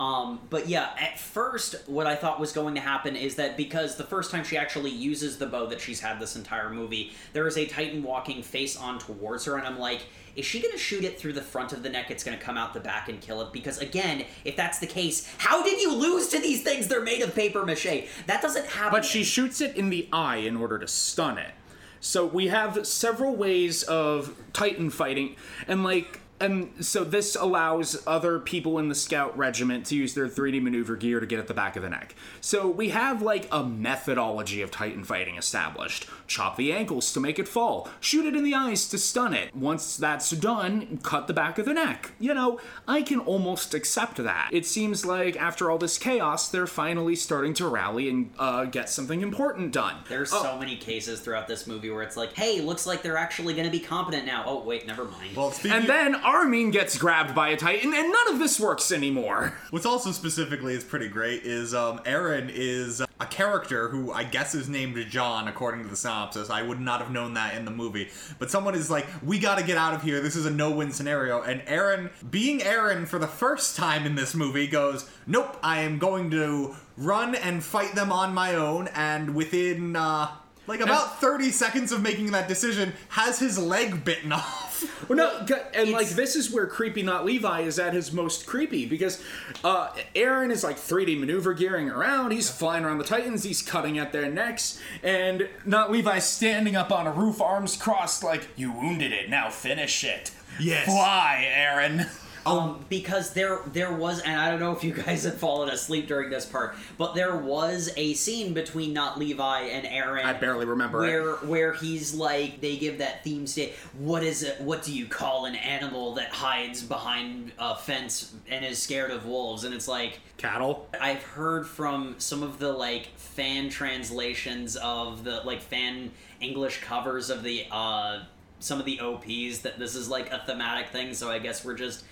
Um, 0.00 0.40
but 0.48 0.68
yeah, 0.68 0.90
at 0.96 1.18
first, 1.18 1.88
what 1.88 2.06
I 2.06 2.14
thought 2.14 2.38
was 2.38 2.52
going 2.52 2.76
to 2.76 2.80
happen 2.80 3.16
is 3.16 3.34
that 3.34 3.56
because 3.56 3.96
the 3.96 4.04
first 4.04 4.30
time 4.30 4.44
she 4.44 4.56
actually 4.56 4.92
uses 4.92 5.38
the 5.38 5.46
bow 5.46 5.66
that 5.66 5.80
she's 5.80 5.98
had 5.98 6.20
this 6.20 6.36
entire 6.36 6.70
movie, 6.70 7.12
there 7.32 7.48
is 7.48 7.58
a 7.58 7.66
Titan 7.66 8.04
walking 8.04 8.42
face 8.42 8.76
on 8.76 9.00
towards 9.00 9.44
her, 9.46 9.56
and 9.56 9.66
I'm 9.66 9.78
like, 9.78 10.02
is 10.36 10.46
she 10.46 10.60
going 10.60 10.72
to 10.72 10.78
shoot 10.78 11.02
it 11.02 11.18
through 11.18 11.32
the 11.32 11.42
front 11.42 11.72
of 11.72 11.82
the 11.82 11.88
neck? 11.88 12.12
It's 12.12 12.22
going 12.22 12.38
to 12.38 12.42
come 12.42 12.56
out 12.56 12.74
the 12.74 12.80
back 12.80 13.08
and 13.08 13.20
kill 13.20 13.42
it? 13.42 13.52
Because 13.52 13.78
again, 13.78 14.24
if 14.44 14.54
that's 14.54 14.78
the 14.78 14.86
case, 14.86 15.28
how 15.38 15.64
did 15.64 15.80
you 15.82 15.92
lose 15.92 16.28
to 16.28 16.38
these 16.38 16.62
things? 16.62 16.86
They're 16.86 17.02
made 17.02 17.22
of 17.22 17.34
paper 17.34 17.66
mache. 17.66 18.06
That 18.26 18.40
doesn't 18.40 18.66
happen. 18.66 18.92
But 18.92 19.04
she 19.04 19.24
shoots 19.24 19.60
it 19.60 19.76
in 19.76 19.90
the 19.90 20.08
eye 20.12 20.36
in 20.36 20.56
order 20.56 20.78
to 20.78 20.86
stun 20.86 21.38
it. 21.38 21.50
So 21.98 22.24
we 22.24 22.46
have 22.46 22.86
several 22.86 23.34
ways 23.34 23.82
of 23.82 24.36
Titan 24.52 24.90
fighting, 24.90 25.34
and 25.66 25.82
like 25.82 26.20
and 26.40 26.70
so 26.84 27.04
this 27.04 27.36
allows 27.36 28.02
other 28.06 28.38
people 28.38 28.78
in 28.78 28.88
the 28.88 28.94
scout 28.94 29.36
regiment 29.36 29.86
to 29.86 29.96
use 29.96 30.14
their 30.14 30.28
3D 30.28 30.62
maneuver 30.62 30.96
gear 30.96 31.20
to 31.20 31.26
get 31.26 31.38
at 31.38 31.48
the 31.48 31.54
back 31.54 31.76
of 31.76 31.82
the 31.82 31.88
neck. 31.90 32.14
So 32.40 32.68
we 32.68 32.90
have 32.90 33.22
like 33.22 33.48
a 33.50 33.64
methodology 33.64 34.62
of 34.62 34.70
Titan 34.70 35.04
fighting 35.04 35.36
established. 35.36 36.06
Chop 36.26 36.56
the 36.56 36.72
ankles 36.72 37.12
to 37.14 37.20
make 37.20 37.38
it 37.38 37.48
fall, 37.48 37.88
shoot 38.00 38.26
it 38.26 38.36
in 38.36 38.44
the 38.44 38.54
eyes 38.54 38.88
to 38.90 38.98
stun 38.98 39.34
it. 39.34 39.54
Once 39.54 39.96
that's 39.96 40.30
done, 40.30 40.98
cut 41.02 41.26
the 41.26 41.32
back 41.34 41.58
of 41.58 41.64
the 41.64 41.74
neck. 41.74 42.12
You 42.18 42.34
know, 42.34 42.60
I 42.86 43.02
can 43.02 43.18
almost 43.20 43.74
accept 43.74 44.18
that. 44.18 44.50
It 44.52 44.66
seems 44.66 45.04
like 45.04 45.36
after 45.36 45.70
all 45.70 45.78
this 45.78 45.98
chaos, 45.98 46.48
they're 46.48 46.66
finally 46.66 47.16
starting 47.16 47.54
to 47.54 47.66
rally 47.68 48.08
and 48.08 48.30
uh, 48.38 48.64
get 48.66 48.88
something 48.88 49.22
important 49.22 49.72
done. 49.72 49.96
There's 50.08 50.32
Oh, 50.32 50.42
so 50.42 50.58
many 50.58 50.76
cases 50.76 51.20
throughout 51.20 51.48
this 51.48 51.66
movie 51.66 51.90
where 51.90 52.02
it's 52.02 52.16
like, 52.16 52.34
hey, 52.34 52.60
looks 52.60 52.86
like 52.86 53.02
they're 53.02 53.16
actually 53.16 53.54
going 53.54 53.64
to 53.66 53.70
be 53.72 53.80
competent 53.80 54.26
now. 54.26 54.44
Oh, 54.46 54.62
wait, 54.62 54.86
never 54.86 55.04
mind. 55.04 55.34
Well, 55.36 55.50
speaking 55.50 55.78
and 55.78 55.86
then 55.88 56.14
Armin 56.28 56.70
gets 56.70 56.98
grabbed 56.98 57.34
by 57.34 57.48
a 57.48 57.56
Titan, 57.56 57.94
and 57.94 58.12
none 58.12 58.28
of 58.28 58.38
this 58.38 58.60
works 58.60 58.92
anymore. 58.92 59.54
What's 59.70 59.86
also 59.86 60.12
specifically 60.12 60.74
is 60.74 60.84
pretty 60.84 61.08
great 61.08 61.44
is 61.44 61.72
um, 61.72 62.00
Eren 62.00 62.50
is 62.52 63.00
a 63.00 63.26
character 63.30 63.88
who 63.88 64.12
I 64.12 64.24
guess 64.24 64.54
is 64.54 64.68
named 64.68 65.02
John 65.08 65.48
according 65.48 65.84
to 65.84 65.88
the 65.88 65.96
synopsis. 65.96 66.50
I 66.50 66.60
would 66.60 66.80
not 66.80 67.00
have 67.00 67.10
known 67.10 67.32
that 67.34 67.54
in 67.54 67.64
the 67.64 67.70
movie, 67.70 68.10
but 68.38 68.50
someone 68.50 68.74
is 68.74 68.90
like, 68.90 69.06
"We 69.24 69.38
got 69.38 69.56
to 69.56 69.64
get 69.64 69.78
out 69.78 69.94
of 69.94 70.02
here. 70.02 70.20
This 70.20 70.36
is 70.36 70.44
a 70.44 70.50
no-win 70.50 70.92
scenario." 70.92 71.40
And 71.40 71.62
Eren, 71.62 72.10
being 72.30 72.60
Eren 72.60 73.08
for 73.08 73.18
the 73.18 73.26
first 73.26 73.74
time 73.74 74.04
in 74.04 74.14
this 74.14 74.34
movie, 74.34 74.66
goes, 74.66 75.08
"Nope, 75.26 75.56
I 75.62 75.80
am 75.80 75.98
going 75.98 76.30
to 76.32 76.76
run 76.98 77.36
and 77.36 77.64
fight 77.64 77.94
them 77.94 78.12
on 78.12 78.34
my 78.34 78.54
own." 78.54 78.88
And 78.88 79.34
within 79.34 79.96
uh, 79.96 80.28
like 80.68 80.80
about 80.80 81.18
30 81.20 81.50
seconds 81.50 81.92
of 81.92 82.02
making 82.02 82.30
that 82.32 82.46
decision, 82.46 82.92
has 83.08 83.38
his 83.38 83.58
leg 83.58 84.04
bitten 84.04 84.32
off. 84.32 85.08
Well, 85.08 85.16
no, 85.16 85.46
and 85.74 85.90
like 85.90 86.10
this 86.10 86.36
is 86.36 86.52
where 86.52 86.66
creepy 86.66 87.02
not 87.02 87.24
Levi 87.24 87.62
is 87.62 87.78
at 87.78 87.94
his 87.94 88.12
most 88.12 88.46
creepy 88.46 88.86
because 88.86 89.20
uh, 89.64 89.88
Eren 90.14 90.52
is 90.52 90.62
like 90.62 90.76
3D 90.76 91.18
maneuver 91.18 91.54
gearing 91.54 91.88
around. 91.88 92.32
He's 92.32 92.50
flying 92.50 92.84
around 92.84 92.98
the 92.98 93.04
Titans. 93.04 93.42
He's 93.42 93.62
cutting 93.62 93.98
at 93.98 94.12
their 94.12 94.30
necks, 94.30 94.80
and 95.02 95.48
not 95.64 95.90
Levi 95.90 96.18
standing 96.18 96.76
up 96.76 96.92
on 96.92 97.06
a 97.06 97.12
roof, 97.12 97.40
arms 97.40 97.76
crossed, 97.76 98.22
like 98.22 98.48
you 98.54 98.70
wounded 98.70 99.10
it. 99.12 99.30
Now 99.30 99.48
finish 99.50 100.04
it. 100.04 100.30
Yes. 100.60 100.84
fly, 100.84 101.50
Eren. 101.56 102.08
Um, 102.48 102.84
because 102.88 103.32
there 103.32 103.60
there 103.66 103.92
was, 103.92 104.20
and 104.20 104.40
I 104.40 104.50
don't 104.50 104.60
know 104.60 104.72
if 104.72 104.82
you 104.84 104.92
guys 104.92 105.24
had 105.24 105.34
fallen 105.34 105.68
asleep 105.68 106.08
during 106.08 106.30
this 106.30 106.46
part, 106.46 106.74
but 106.96 107.14
there 107.14 107.36
was 107.36 107.90
a 107.96 108.14
scene 108.14 108.54
between 108.54 108.92
not 108.92 109.18
Levi 109.18 109.60
and 109.62 109.86
Eren. 109.86 110.24
I 110.24 110.32
barely 110.32 110.66
remember 110.66 111.04
it. 111.04 111.08
where 111.08 111.34
where 111.36 111.72
he's 111.74 112.14
like 112.14 112.60
they 112.60 112.76
give 112.76 112.98
that 112.98 113.24
theme 113.24 113.46
state. 113.46 113.74
What 113.98 114.22
is 114.22 114.42
it? 114.42 114.60
What 114.60 114.82
do 114.82 114.94
you 114.94 115.06
call 115.06 115.44
an 115.46 115.54
animal 115.56 116.14
that 116.14 116.30
hides 116.30 116.82
behind 116.82 117.52
a 117.58 117.76
fence 117.76 118.34
and 118.48 118.64
is 118.64 118.78
scared 118.80 119.10
of 119.10 119.26
wolves? 119.26 119.64
And 119.64 119.74
it's 119.74 119.88
like 119.88 120.20
Cattle. 120.36 120.88
I've 121.00 121.22
heard 121.22 121.66
from 121.66 122.14
some 122.18 122.42
of 122.42 122.58
the 122.58 122.72
like 122.72 123.08
fan 123.16 123.68
translations 123.68 124.76
of 124.76 125.24
the 125.24 125.42
like 125.44 125.60
fan 125.60 126.10
English 126.40 126.80
covers 126.82 127.30
of 127.30 127.42
the 127.42 127.66
uh 127.70 128.20
some 128.60 128.80
of 128.80 128.86
the 128.86 128.98
OPs 129.00 129.60
that 129.60 129.78
this 129.78 129.94
is 129.94 130.08
like 130.08 130.32
a 130.32 130.38
thematic 130.46 130.88
thing. 130.88 131.14
So 131.14 131.30
I 131.30 131.38
guess 131.38 131.64
we're 131.64 131.74
just 131.74 132.04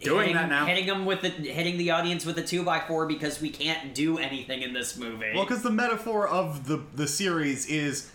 Doing 0.00 0.20
hitting, 0.20 0.34
that 0.34 0.48
now. 0.50 0.66
hitting 0.66 0.86
them 0.86 1.06
with 1.06 1.22
the 1.22 1.30
hitting 1.30 1.78
the 1.78 1.90
audience 1.90 2.26
with 2.26 2.36
a 2.38 2.42
two 2.42 2.62
by 2.62 2.80
four 2.80 3.06
because 3.06 3.40
we 3.40 3.48
can't 3.48 3.94
do 3.94 4.18
anything 4.18 4.62
in 4.62 4.74
this 4.74 4.96
movie. 4.98 5.32
Well, 5.34 5.44
because 5.44 5.62
the 5.62 5.70
metaphor 5.70 6.28
of 6.28 6.66
the 6.66 6.82
the 6.94 7.08
series 7.08 7.66
is, 7.66 8.10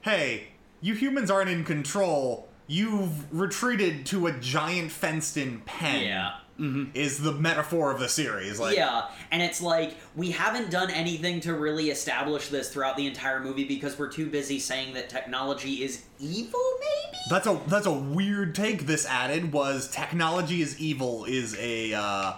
hey, 0.00 0.48
you 0.80 0.94
humans 0.94 1.30
aren't 1.30 1.50
in 1.50 1.64
control. 1.64 2.48
You've 2.66 3.32
retreated 3.32 4.06
to 4.06 4.26
a 4.26 4.32
giant 4.32 4.90
fenced-in 4.92 5.60
pen. 5.66 6.04
yeah. 6.04 6.36
Is 6.58 7.22
the 7.22 7.32
metaphor 7.32 7.92
of 7.92 8.00
the 8.00 8.08
series. 8.08 8.58
Like, 8.58 8.76
yeah, 8.76 9.08
and 9.30 9.40
it's 9.40 9.60
like 9.60 9.94
we 10.16 10.30
haven't 10.30 10.70
done 10.70 10.90
anything 10.90 11.40
to 11.40 11.54
really 11.54 11.90
establish 11.90 12.48
this 12.48 12.70
throughout 12.70 12.96
the 12.96 13.06
entire 13.06 13.40
movie 13.40 13.64
because 13.64 13.98
we're 13.98 14.10
too 14.10 14.28
busy 14.28 14.58
saying 14.58 14.94
that 14.94 15.08
technology 15.08 15.82
is 15.84 16.04
evil, 16.18 16.60
maybe? 16.80 17.18
that's 17.30 17.46
a 17.46 17.60
that's 17.66 17.86
a 17.86 17.92
weird 17.92 18.54
take. 18.54 18.86
This 18.86 19.06
added 19.06 19.52
was 19.52 19.88
technology 19.88 20.62
is 20.62 20.78
evil 20.80 21.24
is 21.24 21.56
a 21.58 21.94
uh, 21.94 22.34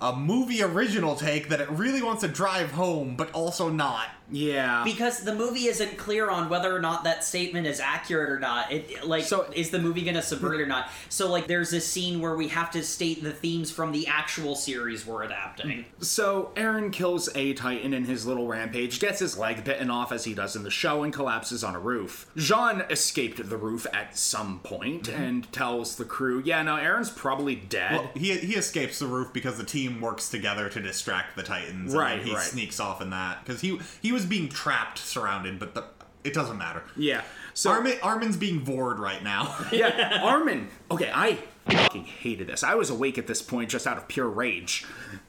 a 0.00 0.16
movie 0.16 0.62
original 0.62 1.16
take 1.16 1.48
that 1.48 1.60
it 1.60 1.70
really 1.70 2.02
wants 2.02 2.22
to 2.22 2.28
drive 2.28 2.72
home, 2.72 3.16
but 3.16 3.30
also 3.32 3.68
not. 3.68 4.08
Yeah. 4.30 4.82
Because 4.84 5.20
the 5.20 5.34
movie 5.34 5.66
isn't 5.66 5.96
clear 5.96 6.30
on 6.30 6.48
whether 6.48 6.74
or 6.74 6.80
not 6.80 7.04
that 7.04 7.24
statement 7.24 7.66
is 7.66 7.80
accurate 7.80 8.30
or 8.30 8.38
not. 8.38 8.72
It 8.72 9.06
like 9.06 9.24
So- 9.24 9.50
is 9.54 9.70
the 9.70 9.78
movie 9.78 10.02
going 10.02 10.14
to 10.14 10.22
subvert 10.22 10.54
it 10.54 10.62
or 10.62 10.66
not? 10.66 10.90
So 11.08 11.30
like 11.30 11.46
there's 11.46 11.70
this 11.70 11.86
scene 11.86 12.20
where 12.20 12.34
we 12.34 12.48
have 12.48 12.70
to 12.72 12.82
state 12.82 13.22
the 13.22 13.32
themes 13.32 13.70
from 13.70 13.92
the 13.92 14.06
actual 14.06 14.54
series 14.54 15.06
we're 15.06 15.22
adapting. 15.22 15.66
Mm-hmm. 15.66 16.02
So 16.02 16.52
Eren 16.56 16.92
kills 16.92 17.28
a 17.34 17.52
Titan 17.54 17.94
in 17.94 18.04
his 18.04 18.26
little 18.26 18.46
rampage, 18.46 19.00
gets 19.00 19.20
his 19.20 19.38
leg 19.38 19.64
bitten 19.64 19.90
off 19.90 20.12
as 20.12 20.24
he 20.24 20.34
does 20.34 20.56
in 20.56 20.62
the 20.62 20.70
show, 20.70 21.02
and 21.02 21.12
collapses 21.12 21.62
on 21.62 21.74
a 21.74 21.80
roof. 21.80 22.26
Jean 22.36 22.82
escaped 22.90 23.48
the 23.48 23.56
roof 23.56 23.86
at 23.92 24.16
some 24.16 24.60
point 24.60 25.04
mm-hmm. 25.04 25.22
and 25.22 25.52
tells 25.52 25.96
the 25.96 26.04
crew, 26.04 26.42
"Yeah, 26.44 26.62
no, 26.62 26.76
Eren's 26.76 27.10
probably 27.10 27.54
dead." 27.54 27.92
Well, 27.92 28.10
he 28.14 28.34
he 28.38 28.54
escapes 28.54 28.98
the 28.98 29.06
roof 29.06 29.32
because 29.32 29.56
the 29.56 29.64
team 29.64 30.00
works 30.00 30.28
together 30.28 30.68
to 30.68 30.80
distract 30.80 31.36
the 31.36 31.42
Titans. 31.42 31.94
Right, 31.94 32.16
then 32.16 32.26
he 32.26 32.34
right. 32.34 32.42
sneaks 32.42 32.80
off 32.80 33.00
in 33.00 33.10
that 33.10 33.44
because 33.44 33.60
he 33.60 33.78
he 34.00 34.12
was 34.16 34.24
being 34.24 34.48
trapped, 34.48 34.98
surrounded, 34.98 35.58
but 35.58 35.74
the, 35.74 35.84
it 36.24 36.32
doesn't 36.32 36.56
matter. 36.56 36.82
yeah. 36.96 37.22
So 37.52 37.70
Armin 37.70 37.96
Armin's 38.02 38.36
being 38.36 38.58
bored 38.64 38.98
right 38.98 39.22
now. 39.22 39.56
yeah, 39.72 40.20
Armin. 40.24 40.68
Okay, 40.90 41.10
I 41.14 41.38
fucking 41.66 42.04
hated 42.04 42.48
this. 42.48 42.62
I 42.62 42.74
was 42.74 42.90
awake 42.90 43.16
at 43.18 43.26
this 43.26 43.40
point 43.40 43.70
just 43.70 43.86
out 43.86 43.96
of 43.96 44.08
pure 44.08 44.28
rage. 44.28 44.84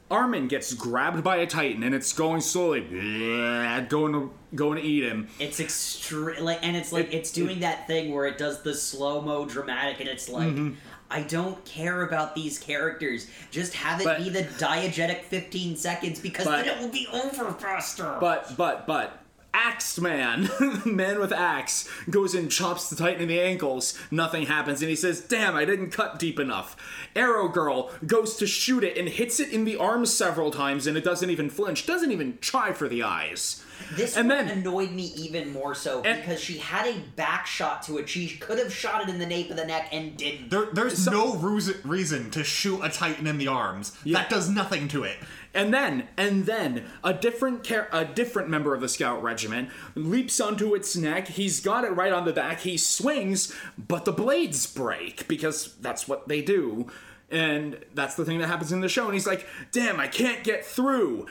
Armin 0.09 0.47
gets 0.47 0.73
grabbed 0.73 1.23
by 1.23 1.37
a 1.37 1.47
Titan 1.47 1.83
and 1.83 1.93
it's 1.95 2.11
going 2.13 2.41
slowly, 2.41 2.81
bleh, 2.81 3.87
going 3.89 4.13
to 4.13 4.31
going 4.55 4.77
to 4.77 4.83
eat 4.83 5.03
him. 5.03 5.27
It's 5.39 5.59
extreme, 5.59 6.43
like, 6.43 6.59
and 6.63 6.75
it's 6.75 6.91
like 6.91 7.13
it's 7.13 7.31
doing 7.31 7.59
that 7.61 7.87
thing 7.87 8.13
where 8.13 8.25
it 8.25 8.37
does 8.37 8.61
the 8.61 8.73
slow 8.73 9.21
mo 9.21 9.45
dramatic, 9.45 9.99
and 9.99 10.09
it's 10.09 10.29
like. 10.29 10.49
Mm-hmm. 10.49 10.73
I 11.09 11.21
don't 11.21 11.63
care 11.65 12.01
about 12.01 12.35
these 12.35 12.59
characters. 12.59 13.27
Just 13.51 13.73
have 13.75 14.01
it 14.01 14.03
But- 14.03 14.17
be 14.17 14.29
the 14.29 14.43
diegetic 14.43 15.23
15 15.23 15.75
seconds 15.77 16.19
because 16.19 16.45
But- 16.45 16.65
then 16.65 16.77
it 16.77 16.81
will 16.81 16.89
be 16.89 17.07
over 17.13 17.53
faster. 17.53 18.17
But 18.19 18.55
but 18.57 18.85
but 18.87 19.19
Axed 19.53 19.99
Man, 20.01 20.49
man 20.85 21.19
with 21.19 21.31
axe, 21.31 21.89
goes 22.09 22.35
and 22.35 22.51
chops 22.51 22.89
the 22.89 22.95
Titan 22.95 23.23
in 23.23 23.27
the 23.27 23.39
ankles. 23.41 23.97
Nothing 24.11 24.45
happens, 24.45 24.81
and 24.81 24.89
he 24.89 24.95
says, 24.95 25.21
"Damn, 25.21 25.55
I 25.55 25.65
didn't 25.65 25.89
cut 25.89 26.19
deep 26.19 26.39
enough." 26.39 26.75
Arrow 27.15 27.47
Girl 27.47 27.91
goes 28.05 28.35
to 28.37 28.45
shoot 28.47 28.83
it 28.83 28.97
and 28.97 29.09
hits 29.09 29.39
it 29.39 29.51
in 29.51 29.65
the 29.65 29.75
arms 29.77 30.13
several 30.13 30.51
times, 30.51 30.85
and 30.85 30.95
it 30.95 31.03
doesn't 31.03 31.29
even 31.29 31.49
flinch. 31.49 31.85
Doesn't 31.87 32.11
even 32.11 32.37
try 32.39 32.71
for 32.71 32.87
the 32.87 33.01
eyes. 33.03 33.63
This 33.95 34.17
And 34.17 34.27
one 34.27 34.47
then- 34.47 34.57
annoyed 34.59 34.91
me 34.91 35.13
even 35.15 35.51
more 35.53 35.75
so 35.75 36.01
And- 36.01 36.19
because 36.21 36.39
she 36.41 36.57
had 36.57 36.87
a 36.87 36.99
back 37.15 37.45
shot 37.45 37.83
to 37.83 37.97
it. 37.99 38.09
She 38.09 38.27
could 38.37 38.57
have 38.59 38.73
shot 38.73 39.03
it 39.03 39.09
in 39.09 39.19
the 39.19 39.25
nape 39.25 39.49
of 39.51 39.55
the 39.57 39.65
neck 39.65 39.89
and 39.91 40.17
didn't. 40.17 40.49
There, 40.49 40.67
there's 40.73 41.03
So- 41.03 41.11
no 41.11 41.35
reason, 41.35 41.75
reason 41.83 42.31
to 42.31 42.43
shoot 42.43 42.81
a 42.83 42.89
Titan 42.89 43.27
in 43.27 43.37
the 43.37 43.47
arms. 43.47 43.91
That 44.05 44.29
does 44.29 44.49
nothing 44.49 44.87
to 44.89 45.03
it. 45.03 45.17
And 45.57 45.73
then, 45.73 46.07
and 46.17 46.45
then, 46.45 46.85
a 47.03 47.15
different 47.15 47.63
char- 47.63 47.89
a 47.91 48.05
different 48.05 48.47
member 48.47 48.75
of 48.75 48.81
the 48.81 48.87
scout 48.87 49.23
regiment 49.23 49.69
leaps 49.95 50.39
onto 50.39 50.75
its 50.75 50.95
neck. 50.95 51.27
He's 51.29 51.59
got 51.61 51.83
it 51.83 51.89
right 51.89 52.13
on 52.13 52.25
the 52.25 52.31
back. 52.31 52.59
He 52.59 52.77
swings, 52.77 53.55
but 53.75 54.05
the 54.05 54.11
blades 54.11 54.67
break 54.67 55.27
because 55.27 55.73
that's 55.81 56.07
what 56.07 56.27
they 56.27 56.43
do. 56.43 56.91
And 57.31 57.83
that's 57.95 58.13
the 58.13 58.23
thing 58.23 58.37
that 58.37 58.47
happens 58.47 58.71
in 58.71 58.81
the 58.81 58.87
show. 58.87 59.05
And 59.05 59.15
he's 59.15 59.25
like, 59.25 59.47
"Damn, 59.71 59.99
I 59.99 60.07
can't 60.07 60.43
get 60.43 60.63
through." 60.63 61.25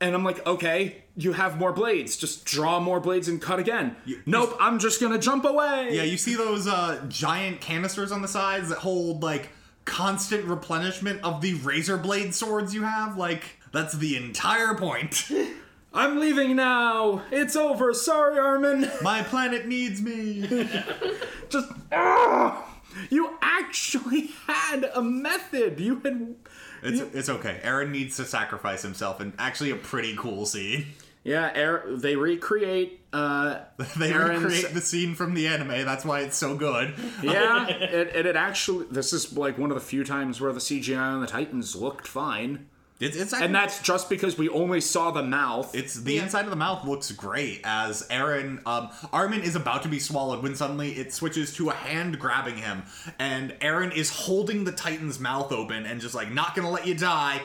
And 0.00 0.16
I'm 0.16 0.24
like, 0.24 0.44
"Okay, 0.44 1.04
you 1.16 1.32
have 1.34 1.58
more 1.58 1.72
blades. 1.72 2.16
Just 2.16 2.44
draw 2.44 2.80
more 2.80 2.98
blades 2.98 3.28
and 3.28 3.40
cut 3.40 3.60
again." 3.60 3.94
nope, 4.26 4.56
I'm 4.58 4.80
just 4.80 5.00
gonna 5.00 5.16
jump 5.18 5.44
away. 5.44 5.90
Yeah, 5.92 6.02
you 6.02 6.16
see 6.16 6.34
those 6.34 6.66
uh, 6.66 7.04
giant 7.08 7.60
canisters 7.60 8.10
on 8.10 8.20
the 8.20 8.28
sides 8.28 8.68
that 8.70 8.78
hold 8.78 9.22
like 9.22 9.50
constant 9.88 10.44
replenishment 10.44 11.24
of 11.24 11.40
the 11.40 11.54
razor 11.54 11.96
blade 11.96 12.34
swords 12.34 12.74
you 12.74 12.82
have. 12.82 13.16
Like 13.16 13.58
that's 13.72 13.94
the 13.94 14.16
entire 14.16 14.74
point. 14.74 15.30
I'm 15.92 16.20
leaving 16.20 16.54
now. 16.54 17.22
It's 17.32 17.56
over. 17.56 17.94
Sorry, 17.94 18.38
Armin. 18.38 18.90
My 19.02 19.22
planet 19.22 19.66
needs 19.66 20.02
me. 20.02 20.46
just 21.48 21.72
ah! 21.90 22.64
you 23.10 23.36
actually 23.40 24.30
had 24.46 24.90
a 24.94 25.02
method 25.02 25.80
you 25.80 26.00
had 26.00 26.36
It's 26.82 27.00
it's 27.14 27.28
okay. 27.28 27.60
Eren 27.64 27.90
needs 27.90 28.16
to 28.18 28.24
sacrifice 28.24 28.82
himself, 28.82 29.20
and 29.20 29.32
actually 29.38 29.70
a 29.70 29.76
pretty 29.76 30.14
cool 30.16 30.44
scene. 30.44 30.86
Yeah 31.28 31.50
Air, 31.54 31.84
they 31.88 32.16
recreate 32.16 33.00
uh 33.12 33.60
They 33.96 34.10
Eren's- 34.12 34.42
recreate 34.44 34.74
the 34.74 34.80
scene 34.80 35.14
from 35.14 35.34
the 35.34 35.46
anime. 35.46 35.84
That's 35.84 36.04
why 36.04 36.20
it's 36.20 36.36
so 36.36 36.56
good. 36.56 36.94
yeah 37.22 37.66
it, 37.68 38.08
it, 38.16 38.26
it 38.26 38.36
actually 38.36 38.86
this 38.90 39.12
is 39.12 39.36
like 39.36 39.58
one 39.58 39.70
of 39.70 39.74
the 39.76 39.80
few 39.94 40.04
times 40.04 40.40
where 40.40 40.52
the 40.52 40.60
cgi 40.60 40.98
on 40.98 41.20
the 41.20 41.26
titans 41.26 41.74
looked 41.76 42.06
fine 42.06 42.66
It's, 43.00 43.16
it's 43.16 43.32
actually, 43.32 43.46
And 43.46 43.54
that's 43.54 43.80
just 43.82 44.08
because 44.10 44.36
we 44.36 44.48
only 44.48 44.80
saw 44.80 45.10
the 45.12 45.22
mouth. 45.22 45.74
It's 45.74 45.94
the 45.94 46.18
inside 46.18 46.44
of 46.44 46.50
the 46.50 46.56
mouth 46.66 46.84
looks 46.84 47.12
great 47.12 47.60
as 47.64 48.06
Eren 48.08 48.48
um 48.66 48.90
Armin 49.12 49.42
is 49.42 49.54
about 49.56 49.82
to 49.84 49.88
be 49.88 49.98
swallowed 50.00 50.42
when 50.42 50.54
suddenly 50.56 50.90
it 51.02 51.12
switches 51.14 51.54
to 51.58 51.70
a 51.70 51.74
hand 51.74 52.18
grabbing 52.18 52.56
him 52.56 52.82
and 53.18 53.52
Eren 53.60 53.94
is 53.94 54.08
holding 54.10 54.64
the 54.64 54.72
Titan's 54.72 55.18
mouth 55.20 55.50
open 55.52 55.86
and 55.86 56.00
just 56.00 56.14
like 56.14 56.30
not 56.32 56.54
gonna 56.54 56.70
let 56.70 56.86
you 56.86 56.94
die, 56.94 57.40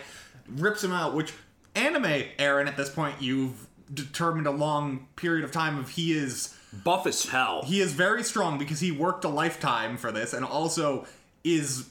rips 0.48 0.84
him 0.84 0.92
out, 0.92 1.14
which 1.14 1.32
anime 1.76 2.24
Eren 2.38 2.68
at 2.68 2.76
this 2.78 2.90
point 2.90 3.16
you've 3.20 3.68
determined 3.92 4.48
a 4.48 4.52
long 4.52 5.08
period 5.16 5.44
of 5.44 5.52
time 5.52 5.80
of 5.80 5.90
he 5.90 6.14
is 6.14 6.56
buff 6.84 7.06
as 7.08 7.26
hell. 7.26 7.64
he 7.64 7.80
is 7.82 7.94
very 7.94 8.24
strong 8.24 8.58
because 8.58 8.80
he 8.80 8.92
worked 8.92 9.24
a 9.24 9.30
lifetime 9.30 9.98
for 9.98 10.12
this 10.12 10.34
and 10.34 10.44
also 10.46 11.06
is 11.44 11.90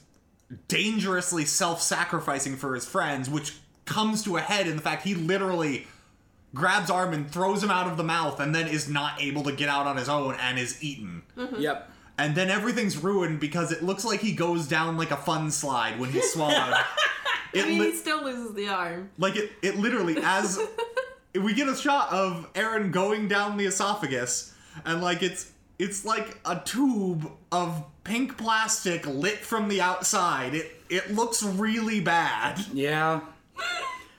dangerously 0.67 1.45
self-sacrificing 1.45 2.55
for 2.57 2.75
his 2.75 2.85
friends 2.85 3.29
which 3.29 3.55
comes 3.85 4.23
to 4.23 4.37
a 4.37 4.41
head 4.41 4.67
in 4.67 4.75
the 4.75 4.81
fact 4.81 5.03
he 5.03 5.15
literally 5.15 5.87
grabs 6.53 6.89
Armin, 6.89 7.25
throws 7.25 7.63
him 7.63 7.71
out 7.71 7.87
of 7.87 7.97
the 7.97 8.03
mouth, 8.03 8.39
and 8.39 8.53
then 8.53 8.67
is 8.67 8.87
not 8.87 9.21
able 9.21 9.43
to 9.43 9.51
get 9.51 9.69
out 9.69 9.87
on 9.87 9.97
his 9.97 10.07
own 10.07 10.35
and 10.39 10.59
is 10.59 10.81
eaten. 10.83 11.23
Mm-hmm. 11.37 11.59
Yep. 11.59 11.89
And 12.17 12.35
then 12.35 12.49
everything's 12.49 12.97
ruined 12.97 13.39
because 13.39 13.71
it 13.71 13.81
looks 13.81 14.05
like 14.05 14.19
he 14.19 14.33
goes 14.33 14.67
down 14.67 14.97
like 14.97 15.11
a 15.11 15.17
fun 15.17 15.49
slide 15.49 15.99
when 15.99 16.11
he's 16.11 16.31
swallowed. 16.31 16.75
it 17.53 17.65
I 17.65 17.67
mean, 17.67 17.79
li- 17.79 17.91
he 17.91 17.97
still 17.97 18.23
loses 18.23 18.53
the 18.53 18.67
arm. 18.67 19.09
like 19.17 19.35
it, 19.35 19.51
it 19.63 19.77
literally 19.77 20.17
as 20.23 20.59
we 21.39 21.53
get 21.53 21.67
a 21.67 21.75
shot 21.75 22.11
of 22.11 22.51
Eren 22.53 22.91
going 22.91 23.27
down 23.27 23.57
the 23.57 23.65
esophagus, 23.65 24.53
and 24.85 25.01
like 25.01 25.23
it's 25.23 25.51
it's 25.79 26.05
like 26.05 26.39
a 26.45 26.61
tube 26.63 27.31
of 27.51 27.83
pink 28.03 28.37
plastic 28.37 29.05
lit 29.05 29.37
from 29.37 29.69
the 29.69 29.81
outside. 29.81 30.53
It 30.53 30.71
it 30.89 31.13
looks 31.13 31.43
really 31.43 31.99
bad. 31.99 32.59
Yeah. 32.73 33.21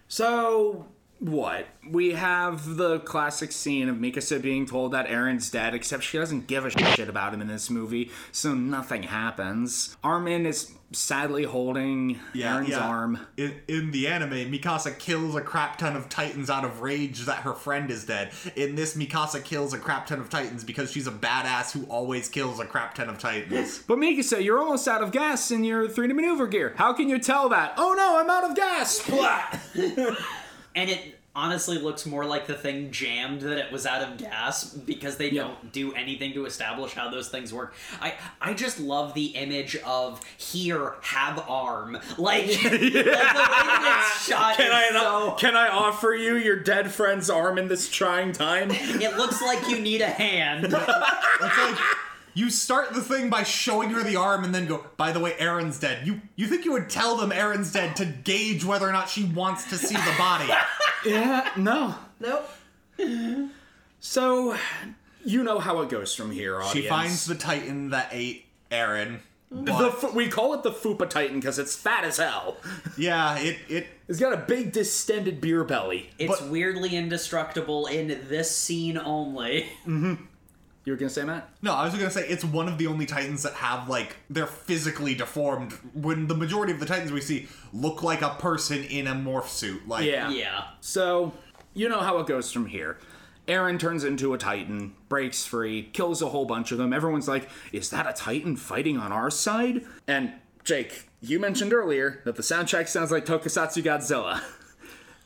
So 0.09 0.87
what? 1.25 1.67
We 1.89 2.13
have 2.13 2.77
the 2.77 2.99
classic 3.01 3.51
scene 3.51 3.89
of 3.89 3.97
Mikasa 3.97 4.43
being 4.43 4.67
told 4.67 4.93
that 4.93 5.07
Eren's 5.09 5.51
dead, 5.51 5.75
except 5.75 6.03
she 6.03 6.19
doesn't 6.19 6.47
give 6.47 6.67
a 6.67 6.71
shit 6.71 7.09
about 7.09 7.33
him 7.33 7.41
in 7.41 7.49
this 7.49 7.71
movie, 7.71 8.11
so 8.31 8.53
nothing 8.53 9.05
happens. 9.05 9.97
Armin 10.05 10.45
is 10.45 10.73
sadly 10.93 11.45
holding 11.45 12.21
Eren's 12.35 12.75
arm. 12.75 13.27
In, 13.39 13.55
in 13.69 13.91
the 13.91 14.07
anime, 14.07 14.53
Mikasa 14.53 14.99
kills 14.99 15.35
a 15.35 15.41
crap 15.41 15.79
ton 15.79 15.97
of 15.97 16.11
Titans 16.11 16.51
out 16.51 16.63
of 16.65 16.83
rage 16.83 17.21
that 17.21 17.39
her 17.39 17.55
friend 17.55 17.91
is 17.91 18.05
dead. 18.05 18.33
In 18.55 18.75
this, 18.75 18.95
Mikasa 18.95 19.43
kills 19.43 19.73
a 19.73 19.79
crap 19.79 20.07
ton 20.07 20.21
of 20.21 20.29
Titans 20.29 20.63
because 20.63 20.93
she's 20.93 21.07
a 21.07 21.13
badass 21.13 21.73
who 21.73 21.85
always 21.85 22.29
kills 22.29 22.61
a 22.61 22.67
crap 22.67 22.95
ton 22.95 23.09
of 23.09 23.19
Titans. 23.19 23.83
But 23.87 23.99
Mikasa, 23.99 24.45
you're 24.45 24.59
almost 24.59 24.87
out 24.89 25.03
of 25.03 25.11
gas 25.11 25.51
in 25.51 25.65
your 25.65 25.89
3D 25.89 26.15
maneuver 26.15 26.47
gear. 26.47 26.75
How 26.77 26.93
can 26.93 27.09
you 27.09 27.19
tell 27.19 27.49
that? 27.49 27.75
Oh 27.79 27.95
no, 27.95 28.19
I'm 28.19 28.29
out 28.29 28.51
of 28.51 28.57
gas! 28.57 29.01
And 30.75 30.91
it 30.91 31.19
honestly 31.37 31.79
looks 31.79 32.07
more 32.07 32.25
like 32.25 32.47
the 32.47 32.55
thing 32.55 32.93
jammed 32.93 33.41
than 33.41 33.59
it 33.59 33.73
was 33.73 33.87
out 33.87 34.03
of 34.03 34.17
gas 34.19 34.73
because 34.73 35.17
they 35.17 35.31
Yeah. 35.31 35.43
don't 35.45 35.73
do 35.73 35.93
anything 35.95 36.33
to 36.35 36.47
establish 36.47 36.93
how 36.95 37.11
those 37.11 37.29
things 37.29 37.53
work. 37.53 37.75
I 38.01 38.15
I 38.41 38.55
just 38.55 38.79
love 38.79 39.15
the 39.15 39.27
image 39.27 39.75
of 39.85 40.21
here 40.39 40.95
have 41.03 41.45
arm 41.49 41.95
like, 42.19 42.47
like 42.47 42.61
the 42.61 42.69
way 42.71 43.03
that 43.03 44.07
it's 44.15 44.27
shot. 44.29 44.57
Can 44.57 44.71
I, 44.71 44.91
so, 44.93 45.33
can 45.33 45.57
I 45.57 45.69
offer 45.69 46.13
you 46.15 46.37
your 46.37 46.57
dead 46.61 46.93
friend's 46.93 47.29
arm 47.29 47.59
in 47.59 47.67
this 47.67 47.89
trying 47.91 48.31
time? 48.33 48.71
it 48.71 49.17
looks 49.17 49.43
like 49.43 49.69
you 49.69 49.81
need 49.81 50.03
a 50.03 50.07
hand. 50.11 50.65
It's 50.75 51.59
like 51.59 51.79
you 52.35 52.51
start 52.51 52.93
the 52.95 53.01
thing 53.01 53.31
by 53.31 53.43
showing 53.45 53.91
her 53.91 54.03
the 54.03 54.17
arm 54.17 54.45
and 54.45 54.55
then 54.55 54.67
go, 54.67 54.85
by 54.97 55.13
the 55.13 55.21
way, 55.21 55.33
Eren's 55.33 55.79
dead. 55.79 56.07
You 56.07 56.21
you 56.37 56.47
think 56.47 56.65
you 56.65 56.73
would 56.73 56.91
tell 56.91 57.17
them 57.17 57.31
Eren's 57.31 57.73
dead 57.73 57.97
to 57.97 58.05
gauge 58.05 58.65
whether 58.65 58.89
or 58.89 58.93
not 58.93 59.09
she 59.09 59.25
wants 59.25 59.69
to 59.71 59.77
see 59.77 59.95
the 59.95 60.15
body. 60.19 60.51
yeah, 61.07 61.51
no. 61.57 61.95
Nope. 62.21 62.51
So, 64.01 64.57
you 65.25 65.43
know 65.43 65.59
how 65.59 65.81
it 65.81 65.89
goes 65.89 66.15
from 66.15 66.31
here, 66.31 66.57
audience. 66.57 66.73
She 66.73 66.89
finds 66.89 67.27
the 67.27 67.35
Titan 67.35 67.91
that 67.91 68.09
ate 68.13 68.45
Eren. 68.71 69.21
The 69.51 69.73
But 70.01 70.15
we 70.15 70.29
call 70.29 70.55
it 70.55 70.63
the 70.65 70.71
Fupa 70.73 71.09
Titan 71.09 71.39
because 71.39 71.59
it's 71.61 71.77
fat 71.77 72.03
as 72.05 72.17
hell. 72.17 72.57
yeah, 72.99 73.39
it 73.39 73.57
it 73.69 73.87
It's 74.09 74.19
got 74.19 74.33
a 74.33 74.37
big 74.39 74.73
distended 74.73 75.41
beer 75.41 75.63
belly. 75.65 76.11
It's 76.19 76.41
But- 76.41 76.49
weirdly 76.51 76.97
indestructible 76.97 77.87
in 77.87 78.09
this 78.29 78.55
scene 78.55 78.99
only. 78.99 79.69
Mm-hmm. 79.87 80.15
You 80.85 80.93
were 80.93 80.99
gonna 80.99 81.11
say, 81.11 81.25
Matt? 81.25 81.49
No, 81.63 81.73
I 81.73 81.85
was 81.85 81.95
gonna 81.95 82.11
say 82.11 82.27
it's 82.29 82.45
one 82.45 82.69
of 82.69 82.77
the 82.77 82.87
only 82.87 83.07
Titans 83.07 83.43
that 83.43 83.55
have 83.55 83.89
like 83.89 84.17
they're 84.29 84.47
physically 84.47 85.15
deformed. 85.15 85.73
When 85.95 86.27
the 86.27 86.35
majority 86.35 86.73
of 86.73 86.81
the 86.81 86.87
Titans 86.87 87.11
we 87.11 87.21
see 87.21 87.49
look 87.73 88.03
like 88.03 88.21
a 88.21 88.31
person 88.31 88.85
in 88.85 89.07
a 89.07 89.15
morph 89.15 89.47
suit. 89.47 89.89
Like 89.89 90.05
Yeah. 90.31 90.65
So, 90.81 91.33
you 91.73 91.89
know 91.89 92.01
how 92.01 92.19
it 92.19 92.27
goes 92.27 92.53
from 92.53 92.67
here. 92.67 92.99
Eren 93.49 93.79
turns 93.79 94.05
into 94.05 94.33
a 94.33 94.39
Titan, 94.39 94.95
breaks 95.09 95.45
free, 95.45 95.91
kills 95.93 96.23
a 96.23 96.29
whole 96.29 96.47
bunch 96.47 96.73
of 96.73 96.79
them. 96.79 96.93
Everyone's 96.93 97.29
like, 97.29 97.49
is 97.73 97.91
that 97.91 98.09
a 98.09 98.13
Titan 98.13 98.57
fighting 98.57 98.97
on 98.97 99.13
our 99.13 99.31
side? 99.31 99.85
And 100.07 100.33
Jake, 100.65 101.09
you 101.21 101.39
mentioned 101.39 101.73
earlier 101.73 102.23
that 102.25 102.37
the 102.37 102.43
soundtrack 102.43 102.89
sounds 102.89 103.11
like 103.11 103.27
Tokusatsu 103.27 103.83
Godzilla. 103.83 104.43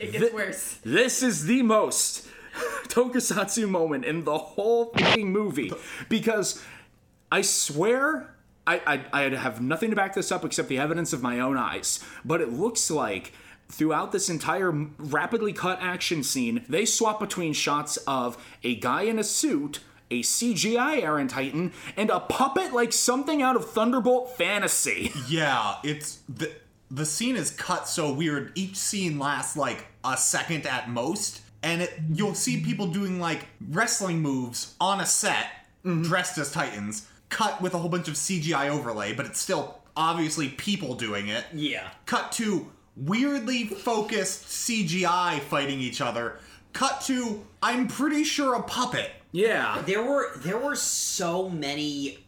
It 0.00 0.12
gets 0.12 0.32
worse. 0.32 0.78
This 0.84 1.22
is 1.22 1.46
the 1.46 1.62
most 1.62 2.28
tokusatsu 2.88 3.68
moment 3.68 4.04
in 4.04 4.24
the 4.24 4.38
whole 4.38 4.86
fucking 4.96 5.30
movie 5.30 5.72
because 6.08 6.62
I 7.30 7.42
swear 7.42 8.34
I, 8.66 9.02
I 9.12 9.24
I 9.24 9.36
have 9.36 9.60
nothing 9.60 9.90
to 9.90 9.96
back 9.96 10.14
this 10.14 10.30
up 10.30 10.44
except 10.44 10.68
the 10.68 10.78
evidence 10.78 11.12
of 11.12 11.22
my 11.22 11.40
own 11.40 11.56
eyes, 11.56 12.04
but 12.24 12.40
it 12.40 12.52
looks 12.52 12.90
like 12.90 13.32
throughout 13.70 14.12
this 14.12 14.28
entire 14.28 14.70
rapidly 14.98 15.52
cut 15.52 15.78
action 15.80 16.22
scene, 16.22 16.64
they 16.68 16.84
swap 16.84 17.20
between 17.20 17.52
shots 17.52 17.96
of 17.98 18.42
a 18.62 18.76
guy 18.76 19.02
in 19.02 19.18
a 19.18 19.24
suit. 19.24 19.80
A 20.10 20.22
CGI 20.22 21.02
Eren 21.02 21.28
Titan 21.28 21.70
and 21.94 22.08
a 22.08 22.18
puppet 22.18 22.72
like 22.72 22.94
something 22.94 23.42
out 23.42 23.56
of 23.56 23.70
Thunderbolt 23.70 24.38
Fantasy. 24.38 25.12
Yeah, 25.28 25.74
it's 25.84 26.20
the 26.26 26.50
the 26.90 27.04
scene 27.04 27.36
is 27.36 27.50
cut 27.50 27.86
so 27.86 28.10
weird. 28.10 28.52
Each 28.54 28.76
scene 28.76 29.18
lasts 29.18 29.54
like 29.54 29.86
a 30.02 30.16
second 30.16 30.66
at 30.66 30.88
most, 30.88 31.42
and 31.62 31.82
it 31.82 31.92
you'll 32.12 32.34
see 32.34 32.62
people 32.62 32.86
doing 32.86 33.20
like 33.20 33.46
wrestling 33.68 34.20
moves 34.20 34.74
on 34.80 35.00
a 35.00 35.06
set 35.06 35.46
mm-hmm. 35.84 36.02
dressed 36.02 36.38
as 36.38 36.52
Titans, 36.52 37.08
cut 37.28 37.60
with 37.60 37.74
a 37.74 37.78
whole 37.78 37.90
bunch 37.90 38.08
of 38.08 38.14
CGI 38.14 38.68
overlay, 38.68 39.12
but 39.12 39.26
it's 39.26 39.40
still 39.40 39.80
obviously 39.96 40.48
people 40.50 40.94
doing 40.94 41.28
it. 41.28 41.44
Yeah. 41.52 41.88
Cut 42.06 42.32
to 42.32 42.70
weirdly 42.96 43.64
focused 43.64 44.46
CGI 44.46 45.40
fighting 45.40 45.80
each 45.80 46.00
other. 46.00 46.38
Cut 46.72 47.00
to 47.02 47.44
I'm 47.62 47.88
pretty 47.88 48.24
sure 48.24 48.54
a 48.54 48.62
puppet. 48.62 49.10
Yeah. 49.32 49.82
There 49.86 50.02
were 50.02 50.36
there 50.38 50.58
were 50.58 50.76
so 50.76 51.48
many 51.48 52.18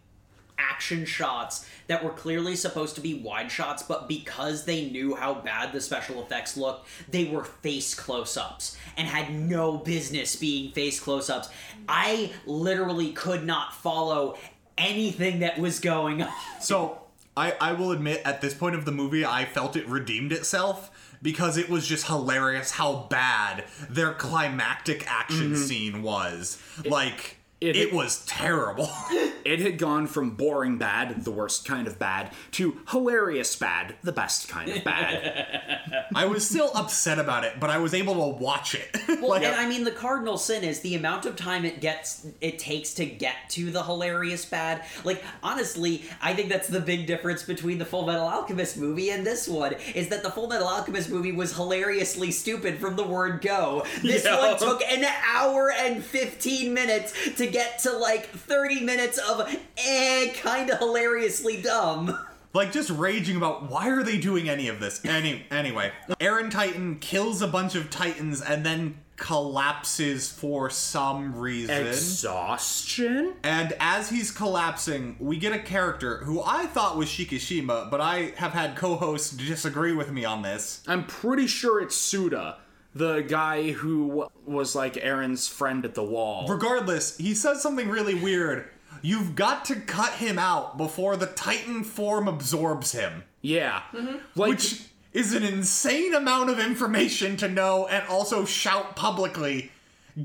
action 0.70 1.04
shots 1.04 1.68
that 1.86 2.04
were 2.04 2.10
clearly 2.10 2.54
supposed 2.54 2.94
to 2.94 3.00
be 3.00 3.14
wide 3.14 3.50
shots, 3.50 3.82
but 3.82 4.08
because 4.08 4.64
they 4.64 4.90
knew 4.90 5.14
how 5.14 5.34
bad 5.34 5.72
the 5.72 5.80
special 5.80 6.22
effects 6.22 6.56
looked, 6.56 6.86
they 7.10 7.24
were 7.24 7.44
face 7.44 7.94
close-ups 7.94 8.76
and 8.96 9.08
had 9.08 9.34
no 9.34 9.76
business 9.78 10.36
being 10.36 10.72
face 10.72 11.00
close-ups. 11.00 11.48
I 11.88 12.32
literally 12.46 13.12
could 13.12 13.44
not 13.44 13.74
follow 13.74 14.36
anything 14.78 15.40
that 15.40 15.58
was 15.58 15.80
going 15.80 16.22
on. 16.22 16.32
So 16.60 17.00
I, 17.36 17.54
I 17.60 17.72
will 17.72 17.92
admit 17.92 18.22
at 18.24 18.40
this 18.40 18.54
point 18.54 18.74
of 18.74 18.84
the 18.84 18.92
movie 18.92 19.24
I 19.24 19.44
felt 19.44 19.76
it 19.76 19.88
redeemed 19.88 20.32
itself 20.32 21.16
because 21.22 21.56
it 21.56 21.68
was 21.68 21.86
just 21.86 22.06
hilarious 22.06 22.72
how 22.72 23.06
bad 23.10 23.64
their 23.88 24.14
climactic 24.14 25.04
action 25.10 25.52
mm-hmm. 25.52 25.62
scene 25.62 26.02
was. 26.02 26.60
like 26.84 27.36
it- 27.60 27.76
it, 27.76 27.92
was 27.92 28.24
terrible. 28.26 28.90
It 29.42 29.60
had 29.60 29.78
gone 29.78 30.06
from 30.06 30.32
boring 30.32 30.76
bad, 30.76 31.24
the 31.24 31.30
worst 31.30 31.64
kind 31.64 31.86
of 31.86 31.98
bad, 31.98 32.30
to 32.52 32.76
hilarious 32.90 33.56
bad, 33.56 33.94
the 34.02 34.12
best 34.12 34.48
kind 34.48 34.70
of 34.70 34.84
bad. 34.84 36.04
I 36.14 36.26
was 36.26 36.46
still 36.46 36.70
upset 36.74 37.18
about 37.18 37.44
it, 37.44 37.58
but 37.58 37.70
I 37.70 37.78
was 37.78 37.94
able 37.94 38.14
to 38.14 38.36
watch 38.42 38.74
it. 38.74 38.94
Well, 39.20 39.30
like 39.30 39.42
and 39.42 39.54
I 39.56 39.66
mean, 39.68 39.84
the 39.84 39.90
cardinal 39.90 40.36
sin 40.38 40.62
is 40.62 40.80
the 40.80 40.94
amount 40.94 41.26
of 41.26 41.36
time 41.36 41.64
it 41.64 41.80
gets, 41.80 42.26
it 42.40 42.58
takes 42.58 42.94
to 42.94 43.04
get 43.06 43.34
to 43.50 43.70
the 43.70 43.82
hilarious 43.82 44.44
bad. 44.44 44.84
Like, 45.04 45.22
honestly, 45.42 46.04
I 46.22 46.32
think 46.34 46.48
that's 46.48 46.68
the 46.68 46.80
big 46.80 47.06
difference 47.06 47.42
between 47.42 47.78
the 47.78 47.84
Full 47.84 48.06
Metal 48.06 48.26
Alchemist 48.26 48.76
movie 48.76 49.10
and 49.10 49.26
this 49.26 49.48
one. 49.48 49.74
Is 49.94 50.08
that 50.08 50.22
the 50.22 50.30
Full 50.30 50.48
Metal 50.48 50.68
Alchemist 50.68 51.10
movie 51.10 51.32
was 51.32 51.54
hilariously 51.56 52.30
stupid 52.30 52.78
from 52.78 52.96
the 52.96 53.04
word 53.04 53.40
go. 53.42 53.84
This 54.02 54.24
Yeah. 54.24 54.38
one 54.38 54.58
took 54.58 54.82
an 54.82 55.04
hour 55.26 55.70
and 55.72 56.02
fifteen 56.04 56.72
minutes 56.72 57.12
to 57.36 57.46
get 57.50 57.78
to 57.80 57.92
like 57.92 58.26
thirty 58.26 58.80
minutes 58.80 59.18
of 59.18 59.54
eh, 59.78 60.32
kind 60.34 60.70
of 60.70 60.78
hilariously 60.78 61.60
dumb. 61.60 62.18
like 62.52 62.72
just 62.72 62.90
raging 62.90 63.36
about 63.36 63.70
why 63.70 63.88
are 63.90 64.02
they 64.02 64.18
doing 64.18 64.48
any 64.48 64.66
of 64.66 64.80
this 64.80 65.04
any 65.04 65.44
anyway 65.52 65.92
eren 66.18 66.50
titan 66.50 66.98
kills 66.98 67.40
a 67.40 67.46
bunch 67.46 67.76
of 67.76 67.88
titans 67.90 68.42
and 68.42 68.66
then 68.66 68.96
collapses 69.20 70.32
for 70.32 70.70
some 70.70 71.36
reason. 71.36 71.86
Exhaustion? 71.86 73.34
And 73.44 73.74
as 73.78 74.08
he's 74.08 74.30
collapsing, 74.32 75.16
we 75.20 75.36
get 75.36 75.52
a 75.52 75.58
character 75.58 76.18
who 76.24 76.42
I 76.42 76.66
thought 76.66 76.96
was 76.96 77.08
Shikishima, 77.08 77.90
but 77.90 78.00
I 78.00 78.32
have 78.36 78.52
had 78.52 78.76
co-hosts 78.76 79.32
disagree 79.32 79.92
with 79.92 80.10
me 80.10 80.24
on 80.24 80.42
this. 80.42 80.82
I'm 80.88 81.04
pretty 81.04 81.46
sure 81.46 81.80
it's 81.80 81.94
Suda, 81.94 82.56
the 82.94 83.20
guy 83.22 83.70
who 83.72 84.28
was 84.46 84.74
like 84.74 84.94
Eren's 84.94 85.46
friend 85.48 85.84
at 85.84 85.94
the 85.94 86.02
wall. 86.04 86.46
Regardless, 86.48 87.16
he 87.16 87.34
says 87.34 87.62
something 87.62 87.88
really 87.88 88.14
weird. 88.14 88.68
You've 89.02 89.34
got 89.34 89.64
to 89.66 89.76
cut 89.76 90.14
him 90.14 90.38
out 90.38 90.76
before 90.76 91.16
the 91.16 91.26
Titan 91.26 91.84
form 91.84 92.28
absorbs 92.28 92.92
him. 92.92 93.24
yeah. 93.42 93.82
Mm-hmm. 93.92 94.16
Like 94.34 94.50
which 94.50 94.82
is 95.12 95.34
an 95.34 95.42
insane 95.42 96.14
amount 96.14 96.50
of 96.50 96.58
information 96.60 97.36
to 97.38 97.48
know 97.48 97.86
and 97.86 98.06
also 98.08 98.44
shout 98.44 98.94
publicly 98.96 99.70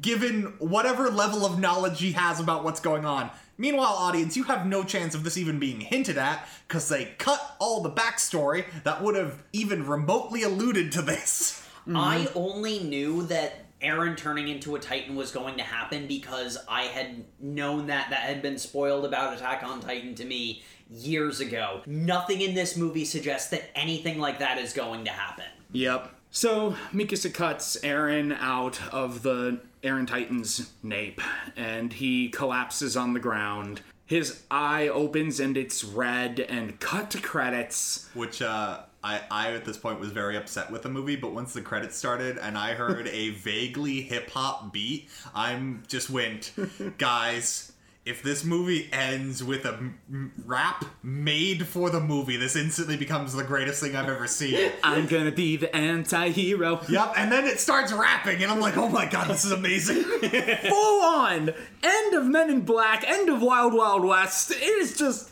given 0.01 0.53
whatever 0.59 1.09
level 1.09 1.45
of 1.45 1.59
knowledge 1.59 1.99
he 1.99 2.11
has 2.13 2.39
about 2.39 2.63
what's 2.63 2.79
going 2.79 3.05
on 3.05 3.29
meanwhile 3.57 3.93
audience 3.93 4.35
you 4.35 4.43
have 4.43 4.65
no 4.65 4.83
chance 4.83 5.15
of 5.15 5.23
this 5.23 5.37
even 5.37 5.57
being 5.59 5.79
hinted 5.79 6.17
at 6.17 6.47
because 6.67 6.89
they 6.89 7.05
cut 7.17 7.55
all 7.59 7.81
the 7.81 7.89
backstory 7.89 8.65
that 8.83 9.01
would 9.01 9.15
have 9.15 9.43
even 9.53 9.87
remotely 9.87 10.43
alluded 10.43 10.91
to 10.91 11.01
this 11.01 11.64
I 11.93 12.27
only 12.35 12.79
knew 12.79 13.23
that 13.23 13.65
Eren 13.81 14.17
turning 14.17 14.47
into 14.47 14.75
a 14.75 14.79
Titan 14.79 15.15
was 15.15 15.31
going 15.31 15.57
to 15.57 15.63
happen 15.63 16.07
because 16.07 16.57
I 16.67 16.83
had 16.83 17.25
known 17.39 17.87
that 17.87 18.09
that 18.09 18.21
had 18.21 18.41
been 18.41 18.57
spoiled 18.57 19.05
about 19.05 19.35
Attack 19.35 19.63
on 19.63 19.79
Titan 19.79 20.15
to 20.15 20.25
me 20.25 20.63
years 20.89 21.39
ago. 21.39 21.81
Nothing 21.85 22.41
in 22.41 22.55
this 22.55 22.77
movie 22.77 23.05
suggests 23.05 23.49
that 23.49 23.63
anything 23.75 24.19
like 24.19 24.39
that 24.39 24.57
is 24.57 24.73
going 24.73 25.05
to 25.05 25.11
happen. 25.11 25.45
Yep. 25.73 26.09
So 26.31 26.75
Mikasa 26.93 27.33
cuts 27.33 27.77
Eren 27.81 28.37
out 28.39 28.81
of 28.91 29.23
the 29.23 29.61
Eren 29.83 30.07
Titan's 30.07 30.71
nape, 30.83 31.21
and 31.55 31.93
he 31.93 32.29
collapses 32.29 32.97
on 32.97 33.13
the 33.13 33.19
ground. 33.19 33.81
His 34.05 34.43
eye 34.51 34.87
opens 34.87 35.39
and 35.39 35.57
it's 35.57 35.83
red, 35.83 36.39
and 36.39 36.79
cut 36.79 37.09
to 37.11 37.21
credits. 37.21 38.09
which 38.13 38.41
uh 38.41 38.81
I, 39.05 39.21
I 39.29 39.51
at 39.51 39.65
this 39.65 39.77
point 39.77 39.99
was 39.99 40.09
very 40.09 40.35
upset 40.35 40.71
with 40.71 40.81
the 40.81 40.89
movie, 40.89 41.15
but 41.15 41.31
once 41.31 41.53
the 41.53 41.61
credits 41.61 41.95
started 41.95 42.39
and 42.39 42.57
I 42.57 42.73
heard 42.73 43.07
a 43.09 43.29
vaguely 43.35 44.01
hip 44.01 44.31
hop 44.31 44.73
beat, 44.73 45.09
I'm 45.35 45.83
just 45.87 46.09
went, 46.09 46.51
guys. 46.97 47.71
If 48.03 48.21
this 48.21 48.43
movie 48.43 48.87
ends 48.93 49.43
with 49.43 49.65
a 49.65 49.73
m- 49.73 50.31
rap 50.45 50.85
made 51.01 51.65
for 51.65 51.89
the 51.89 51.99
movie, 51.99 52.37
this 52.37 52.55
instantly 52.55 52.97
becomes 52.97 53.33
the 53.33 53.43
greatest 53.43 53.81
thing 53.81 53.95
I've 53.95 54.07
ever 54.09 54.27
seen. 54.27 54.71
I'm 54.83 55.07
gonna 55.07 55.31
be 55.31 55.55
the 55.57 55.75
anti-hero. 55.75 56.81
Yep, 56.87 57.13
and 57.17 57.31
then 57.31 57.45
it 57.45 57.59
starts 57.59 57.91
rapping, 57.91 58.43
and 58.43 58.51
I'm 58.51 58.59
like, 58.59 58.77
oh 58.77 58.89
my 58.89 59.07
god, 59.07 59.29
this 59.29 59.43
is 59.43 59.51
amazing. 59.51 60.03
Full 60.69 61.01
on! 61.03 61.51
End 61.81 62.13
of 62.13 62.25
Men 62.27 62.51
in 62.51 62.61
Black, 62.61 63.03
end 63.09 63.27
of 63.29 63.41
Wild 63.41 63.73
Wild 63.73 64.03
West. 64.05 64.51
It 64.51 64.61
is 64.61 64.95
just 64.95 65.31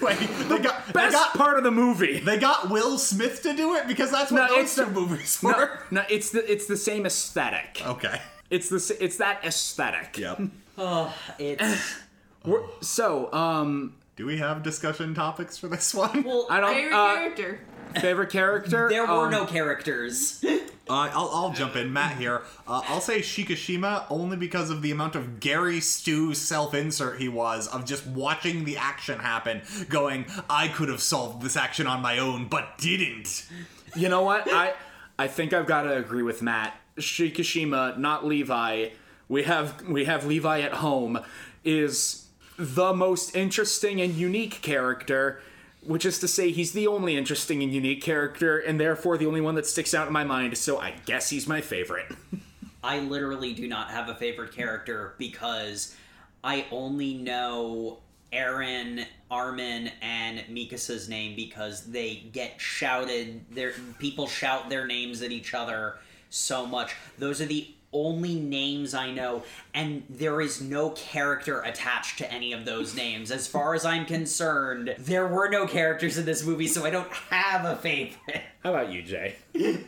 Wait, 0.02 0.18
they 0.18 0.58
got, 0.58 0.86
they 0.86 0.92
best 0.92 1.12
got, 1.14 1.34
part 1.34 1.58
of 1.58 1.64
the 1.64 1.70
movie. 1.70 2.20
they 2.20 2.38
got 2.38 2.70
Will 2.70 2.96
Smith 2.98 3.42
to 3.42 3.54
do 3.54 3.74
it 3.74 3.86
because 3.86 4.10
that's 4.10 4.32
what 4.32 4.48
No, 4.50 4.56
those 4.56 4.74
two 4.74 4.84
the- 4.86 4.90
movies 4.90 5.42
No, 5.42 5.50
were. 5.50 5.80
no, 5.90 6.02
it's 6.08 6.30
the 6.30 6.50
it's 6.50 6.66
the 6.66 6.76
same 6.76 7.04
aesthetic. 7.06 7.82
Okay. 7.86 8.20
It's 8.50 8.68
the 8.68 8.96
it's 9.04 9.16
that 9.18 9.44
aesthetic. 9.44 10.16
Yep. 10.18 10.40
It's 11.38 11.96
We're- 12.44 12.64
so, 12.80 13.30
um, 13.34 13.94
Do 14.16 14.24
we 14.26 14.38
have 14.38 14.62
discussion 14.62 15.14
topics 15.14 15.58
for 15.58 15.68
this 15.68 15.94
one? 15.94 16.22
well, 16.24 16.46
I 16.48 16.60
don't 16.60 16.74
Favorite 16.74 16.96
uh, 16.96 17.14
character. 17.16 17.60
Favorite 18.00 18.30
character. 18.30 18.88
there 18.88 19.06
were 19.06 19.26
um, 19.26 19.30
no 19.30 19.46
characters. 19.46 20.44
Uh, 20.44 21.08
I'll, 21.12 21.30
I'll 21.32 21.52
jump 21.52 21.76
in, 21.76 21.92
Matt 21.92 22.18
here. 22.18 22.42
Uh, 22.66 22.82
I'll 22.88 23.00
say 23.00 23.20
Shikishima 23.20 24.06
only 24.10 24.36
because 24.36 24.70
of 24.70 24.82
the 24.82 24.90
amount 24.90 25.14
of 25.14 25.38
Gary 25.38 25.80
Stu 25.80 26.34
self-insert 26.34 27.20
he 27.20 27.28
was 27.28 27.68
of 27.68 27.84
just 27.84 28.06
watching 28.06 28.64
the 28.64 28.76
action 28.76 29.20
happen, 29.20 29.62
going, 29.88 30.26
"I 30.48 30.68
could 30.68 30.88
have 30.88 31.00
solved 31.00 31.42
this 31.42 31.56
action 31.56 31.86
on 31.86 32.02
my 32.02 32.18
own, 32.18 32.48
but 32.48 32.76
didn't." 32.78 33.46
You 33.94 34.08
know 34.08 34.22
what? 34.22 34.52
I 34.52 34.74
I 35.18 35.28
think 35.28 35.52
I've 35.52 35.66
got 35.66 35.82
to 35.82 35.96
agree 35.96 36.22
with 36.22 36.42
Matt. 36.42 36.74
Shikishima, 36.96 37.98
not 37.98 38.26
Levi. 38.26 38.88
We 39.28 39.44
have 39.44 39.82
we 39.86 40.06
have 40.06 40.26
Levi 40.26 40.60
at 40.60 40.74
home 40.74 41.20
is 41.64 42.26
the 42.56 42.92
most 42.92 43.34
interesting 43.36 44.00
and 44.00 44.14
unique 44.14 44.60
character, 44.60 45.40
which 45.82 46.04
is 46.04 46.18
to 46.18 46.28
say 46.28 46.50
he's 46.50 46.72
the 46.72 46.86
only 46.86 47.16
interesting 47.16 47.62
and 47.62 47.72
unique 47.72 48.02
character 48.02 48.58
and 48.58 48.78
therefore 48.78 49.16
the 49.16 49.26
only 49.26 49.40
one 49.40 49.54
that 49.54 49.66
sticks 49.66 49.94
out 49.94 50.06
in 50.06 50.12
my 50.12 50.24
mind, 50.24 50.56
so 50.58 50.78
I 50.78 50.94
guess 51.06 51.30
he's 51.30 51.46
my 51.46 51.60
favorite. 51.60 52.06
I 52.82 53.00
literally 53.00 53.52
do 53.52 53.68
not 53.68 53.90
have 53.90 54.08
a 54.08 54.14
favorite 54.14 54.52
character 54.52 55.14
because 55.18 55.94
I 56.42 56.66
only 56.70 57.14
know 57.14 57.98
Eren, 58.32 59.04
Armin, 59.30 59.90
and 60.00 60.44
Mikasa's 60.48 61.08
name 61.08 61.36
because 61.36 61.84
they 61.84 62.26
get 62.32 62.60
shouted. 62.60 63.44
Their 63.50 63.72
people 63.98 64.26
shout 64.26 64.70
their 64.70 64.86
names 64.86 65.20
at 65.20 65.30
each 65.30 65.52
other 65.52 65.96
so 66.30 66.64
much. 66.64 66.94
Those 67.18 67.40
are 67.40 67.46
the 67.46 67.68
only 67.92 68.36
names 68.36 68.94
I 68.94 69.10
know, 69.10 69.42
and 69.74 70.04
there 70.08 70.40
is 70.40 70.60
no 70.60 70.90
character 70.90 71.60
attached 71.62 72.18
to 72.18 72.32
any 72.32 72.52
of 72.52 72.64
those 72.64 72.94
names. 72.94 73.30
As 73.30 73.46
far 73.48 73.74
as 73.74 73.84
I'm 73.84 74.06
concerned, 74.06 74.94
there 74.98 75.26
were 75.26 75.48
no 75.48 75.66
characters 75.66 76.16
in 76.18 76.24
this 76.24 76.44
movie, 76.44 76.68
so 76.68 76.84
I 76.84 76.90
don't 76.90 77.10
have 77.30 77.64
a 77.64 77.76
favorite. 77.76 78.42
How 78.62 78.70
about 78.74 78.90
you, 78.92 79.02
Jay? 79.02 79.36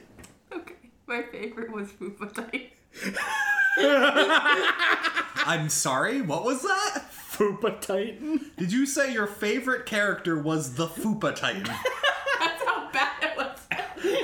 Okay. 0.54 0.74
My 1.06 1.22
favorite 1.22 1.72
was 1.72 1.88
Fupa 1.92 2.30
Titan. 2.34 2.68
I'm 5.46 5.70
sorry, 5.70 6.20
what 6.20 6.44
was 6.44 6.60
that? 6.62 7.04
Fupa 7.30 7.80
Titan? 7.80 8.50
Did 8.58 8.70
you 8.70 8.84
say 8.84 9.12
your 9.14 9.26
favorite 9.26 9.86
character 9.86 10.38
was 10.38 10.74
the 10.74 10.86
Fupa 10.86 11.34
Titan? 11.34 11.62
That's 12.38 12.62
how 12.64 12.90
bad 12.92 13.12
it 13.22 13.36
was. 13.38 13.58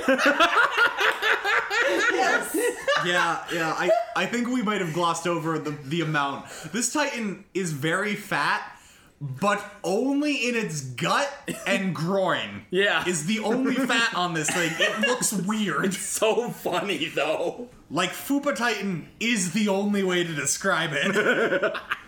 yeah, 3.05 3.43
yeah. 3.53 3.73
I, 3.77 3.89
I 4.15 4.25
think 4.25 4.47
we 4.47 4.61
might 4.61 4.81
have 4.81 4.93
glossed 4.93 5.27
over 5.27 5.59
the, 5.59 5.71
the 5.71 6.01
amount. 6.01 6.45
This 6.71 6.91
Titan 6.91 7.45
is 7.53 7.71
very 7.71 8.15
fat, 8.15 8.61
but 9.21 9.63
only 9.83 10.47
in 10.47 10.55
its 10.55 10.81
gut 10.81 11.31
and 11.67 11.93
groin. 11.95 12.65
Yeah. 12.71 13.07
Is 13.07 13.25
the 13.25 13.39
only 13.39 13.75
fat 13.75 14.13
on 14.15 14.33
this 14.33 14.49
thing. 14.49 14.71
It 14.79 15.07
looks 15.07 15.33
weird. 15.33 15.93
So 15.93 16.49
funny 16.49 17.05
though. 17.07 17.69
Like 17.91 18.11
Fupa 18.11 18.55
Titan 18.55 19.09
is 19.19 19.53
the 19.53 19.67
only 19.67 20.03
way 20.03 20.23
to 20.23 20.33
describe 20.33 20.91
it. 20.93 21.75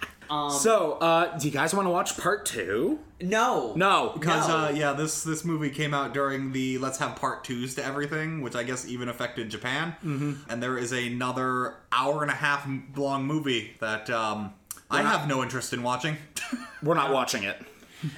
so, 0.49 0.93
uh, 0.93 1.37
do 1.37 1.47
you 1.47 1.51
guys 1.53 1.73
want 1.73 1.85
to 1.85 1.89
watch 1.91 2.17
part 2.17 2.45
two? 2.45 2.99
No. 3.21 3.73
No. 3.75 4.11
Because 4.17 4.47
No. 4.47 4.57
uh, 4.57 4.69
yeah, 4.69 4.93
this 4.93 5.23
this 5.23 5.43
movie 5.45 5.69
came 5.69 5.93
out 5.93 6.13
during 6.13 6.51
the 6.53 6.77
let's 6.77 6.97
have 6.99 7.15
part 7.15 7.43
twos 7.43 7.75
to 7.75 7.85
everything, 7.85 8.41
which 8.41 8.55
I 8.55 8.63
guess 8.63 8.87
even 8.87 9.09
affected 9.09 9.49
Japan. 9.49 9.95
Mm-hmm. 10.03 10.49
And 10.49 10.63
there 10.63 10.77
is 10.77 10.91
another 10.91 11.75
hour 11.91 12.21
and 12.21 12.31
a 12.31 12.35
half 12.35 12.67
long 12.95 13.25
movie 13.25 13.75
that 13.79 14.09
um, 14.09 14.53
I 14.89 15.01
have 15.01 15.27
no 15.27 15.43
interest 15.43 15.73
in 15.73 15.83
watching. 15.83 16.17
We're 16.83 16.95
not 16.95 17.11
watching 17.13 17.43
it. 17.43 17.61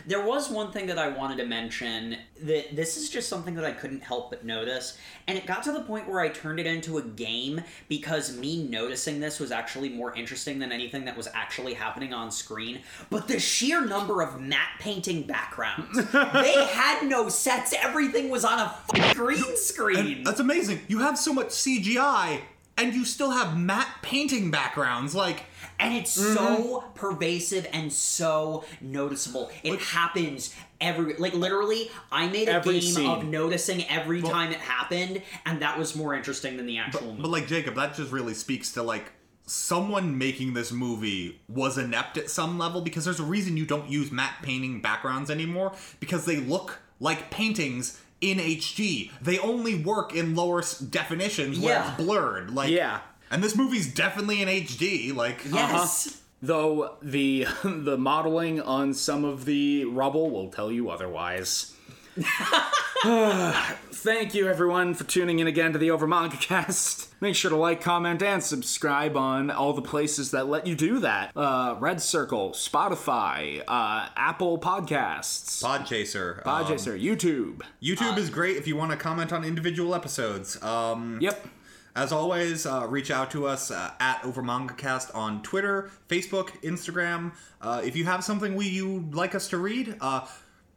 There 0.08 0.26
was 0.26 0.50
one 0.50 0.72
thing 0.72 0.88
that 0.88 0.98
I 0.98 1.10
wanted 1.10 1.38
to 1.38 1.46
mention 1.46 2.18
that 2.42 2.76
this 2.76 2.98
is 2.98 3.10
just 3.10 3.30
something 3.30 3.56
that 3.56 3.66
I 3.66 3.72
couldn't 3.72 4.02
help 4.02 4.30
but 4.30 4.46
notice, 4.46 4.98
and 5.28 5.38
it 5.38 5.46
got 5.46 5.64
to 5.64 5.72
the 5.72 5.82
point 5.82 6.10
where 6.10 6.20
I 6.20 6.30
turned 6.30 6.60
it 6.60 6.66
into 6.66 6.98
a 6.98 7.02
game 7.02 7.62
because 7.90 8.36
me 8.38 8.64
noticing 8.64 9.20
this 9.20 9.40
was 9.40 9.52
actually 9.52 9.90
more 9.90 10.14
interesting 10.16 10.60
than 10.60 10.72
anything 10.72 11.06
that 11.06 11.16
was 11.18 11.28
actually 11.34 11.74
happening 11.74 12.14
on 12.14 12.32
screen. 12.32 12.82
But 13.10 13.28
the 13.28 13.40
sheer 13.40 13.86
number 13.86 14.22
of 14.22 14.40
matte 14.40 14.80
painting 14.80 15.24
backgrounds, 15.24 15.96
they 16.12 16.66
had 16.66 17.08
no 17.08 17.30
sets, 17.30 17.74
everything 17.74 18.30
was 18.30 18.46
on 18.46 18.60
a 18.60 18.76
f- 18.96 19.16
green 19.16 19.58
screen. 19.58 20.18
And 20.18 20.26
that's 20.26 20.40
amazing. 20.40 20.82
You 20.88 21.00
have 21.00 21.18
so 21.18 21.34
much 21.34 21.48
CGI, 21.50 22.42
and 22.78 22.94
you 22.94 23.06
still 23.06 23.32
have 23.32 23.58
matte 23.58 23.88
painting 24.02 24.52
backgrounds. 24.52 25.14
Like, 25.14 25.44
and 25.80 25.94
it's 25.94 26.12
so 26.12 26.36
mm-hmm. 26.36 26.94
pervasive 26.94 27.68
and 27.72 27.92
so 27.92 28.66
noticeable. 28.82 29.52
It 29.64 29.80
happens 29.80 30.56
every 30.82 31.16
like 31.16 31.34
literally. 31.34 31.90
I 32.12 32.28
made 32.28 32.50
a 32.50 32.62
game 32.62 32.82
scene. 32.82 33.10
of 33.10 33.26
noticing 33.26 33.88
every 33.90 34.22
time 34.22 34.52
it 34.52 34.60
happened, 34.60 35.22
and 35.46 35.62
that 35.62 35.78
was 35.78 35.96
more 35.96 36.14
interesting 36.16 36.58
than 36.58 36.66
the 36.66 36.78
actual 36.78 37.08
movie. 37.08 37.22
but 37.22 37.32
like 37.32 37.48
Jacob, 37.48 37.76
that 37.76 37.96
just 37.96 38.12
really 38.12 38.34
speaks 38.34 38.72
to 38.74 38.84
like 38.84 39.12
someone 39.46 40.18
making 40.18 40.54
this 40.54 40.72
movie 40.72 41.42
was 41.50 41.78
inept 41.78 42.18
at 42.18 42.30
some 42.30 42.58
level 42.58 42.82
because 42.82 43.04
there's 43.04 43.20
a 43.20 43.24
reason 43.26 43.58
you 43.58 43.66
don't 43.66 43.90
use 43.90 44.12
matte 44.12 44.36
painting 44.42 44.82
backgrounds 44.82 45.30
anymore 45.30 45.74
because 46.00 46.26
they 46.26 46.38
look 46.38 46.80
like 47.02 47.30
paintings 47.30 48.00
in 48.32 48.38
HD. 48.40 49.12
They 49.22 49.38
only 49.40 49.76
work 49.76 50.14
in 50.16 50.36
lower 50.36 50.60
s- 50.60 50.80
definitions 50.80 51.60
where 51.60 51.76
Yeah. 51.76 51.94
it's 51.94 52.04
blurred. 52.04 52.52
Like 52.52 52.70
Yeah. 52.70 53.00
And 53.30 53.44
this 53.44 53.56
movie's 53.56 53.94
definitely 53.94 54.42
in 54.42 54.48
HD. 54.48 55.12
Like 55.14 55.42
yes, 55.52 56.08
uh-huh. 56.08 56.18
Though 56.42 56.98
the 57.02 57.48
the 57.64 57.98
modeling 57.98 58.62
on 58.62 58.94
some 58.94 59.24
of 59.24 59.46
the 59.46 59.86
rubble 59.86 60.30
will 60.30 60.50
tell 60.50 60.72
you 60.72 60.90
otherwise. 60.90 61.73
Thank 63.04 64.34
you, 64.36 64.48
everyone, 64.48 64.94
for 64.94 65.04
tuning 65.04 65.40
in 65.40 65.48
again 65.48 65.74
to 65.74 65.80
the 65.80 65.90
Over 65.92 66.06
Manga 66.06 66.38
Cast. 66.38 67.10
Make 67.22 67.36
sure 67.36 67.50
to 67.50 67.58
like, 67.58 67.82
comment, 67.82 68.22
and 68.22 68.44
subscribe 68.44 69.18
on 69.18 69.50
all 69.50 69.74
the 69.74 69.82
places 69.82 70.32
that 70.32 70.48
let 70.48 70.68
you 70.68 70.76
do 70.76 71.00
that. 71.00 71.32
Uh, 71.36 71.76
Red 71.80 72.02
Circle, 72.02 72.52
Spotify, 72.52 73.64
uh, 73.68 74.10
Apple 74.16 74.60
Podcasts, 74.60 75.64
Podchaser. 75.64 76.44
Podchaser, 76.44 77.02
YouTube. 77.02 77.62
Um, 77.62 77.68
YouTube 77.82 78.18
is 78.18 78.30
great 78.30 78.58
if 78.58 78.68
you 78.68 78.76
want 78.76 78.92
to 78.92 78.98
comment 78.98 79.34
on 79.34 79.44
individual 79.44 79.96
episodes. 79.96 80.62
Um, 80.62 81.18
Yep. 81.22 81.48
As 81.96 82.12
always, 82.12 82.66
uh, 82.66 82.88
reach 82.90 83.12
out 83.12 83.30
to 83.32 83.46
us 83.46 83.70
uh, 83.70 83.92
at 84.00 84.24
OverMangaCast 84.24 85.16
on 85.16 85.44
Twitter, 85.44 85.92
Facebook, 86.10 86.50
Instagram. 86.64 87.34
Uh, 87.62 87.82
if 87.84 87.96
you 87.96 88.06
have 88.06 88.24
something 88.24 88.56
we 88.56 88.68
you'd 88.68 89.14
like 89.14 89.36
us 89.36 89.48
to 89.50 89.60
read, 89.60 89.96
uh, 90.02 90.26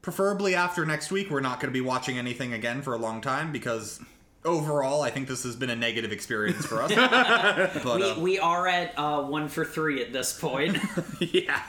preferably 0.06 0.54
after 0.54 0.86
next 0.86 1.10
week. 1.10 1.30
We're 1.30 1.40
not 1.40 1.58
going 1.58 1.66
to 1.66 1.76
be 1.76 1.80
watching 1.80 2.16
anything 2.16 2.52
again 2.52 2.80
for 2.80 2.94
a 2.94 2.96
long 2.96 3.20
time 3.20 3.50
because 3.50 3.98
overall, 4.44 5.02
I 5.02 5.10
think 5.10 5.26
this 5.26 5.42
has 5.42 5.56
been 5.56 5.68
a 5.68 5.74
negative 5.74 6.12
experience 6.12 6.64
for 6.64 6.80
us. 6.80 6.94
but 7.82 7.96
We, 7.96 8.02
uh, 8.04 8.20
we 8.20 8.38
are 8.38 8.68
at 8.68 8.96
uh, 8.96 9.22
one 9.24 9.48
for 9.48 9.64
three 9.64 10.00
at 10.00 10.12
this 10.12 10.32
point. 10.32 10.78
yeah. 11.18 11.60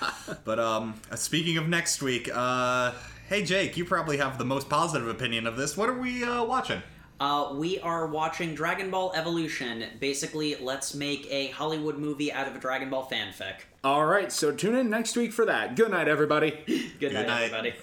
but 0.45 0.59
um, 0.59 1.01
uh, 1.09 1.15
speaking 1.15 1.57
of 1.57 1.67
next 1.67 2.03
week, 2.03 2.29
uh, 2.31 2.93
hey 3.27 3.43
Jake, 3.43 3.75
you 3.75 3.85
probably 3.85 4.17
have 4.17 4.37
the 4.37 4.45
most 4.45 4.69
positive 4.69 5.07
opinion 5.07 5.47
of 5.47 5.57
this. 5.57 5.75
What 5.75 5.89
are 5.89 5.97
we 5.97 6.23
uh, 6.23 6.43
watching? 6.43 6.83
Uh, 7.19 7.55
we 7.55 7.79
are 7.79 8.05
watching 8.05 8.53
Dragon 8.53 8.91
Ball 8.91 9.13
Evolution. 9.15 9.83
Basically, 9.99 10.55
let's 10.57 10.93
make 10.93 11.25
a 11.31 11.47
Hollywood 11.47 11.97
movie 11.97 12.31
out 12.31 12.47
of 12.47 12.55
a 12.55 12.59
Dragon 12.59 12.91
Ball 12.91 13.09
fanfic. 13.11 13.55
All 13.83 14.05
right, 14.05 14.31
so 14.31 14.51
tune 14.51 14.75
in 14.75 14.91
next 14.91 15.17
week 15.17 15.33
for 15.33 15.45
that. 15.45 15.75
Good 15.75 15.89
night, 15.89 16.07
everybody. 16.07 16.51
Good, 16.99 17.13
night, 17.13 17.25
night. 17.25 17.43
everybody. 17.45 17.73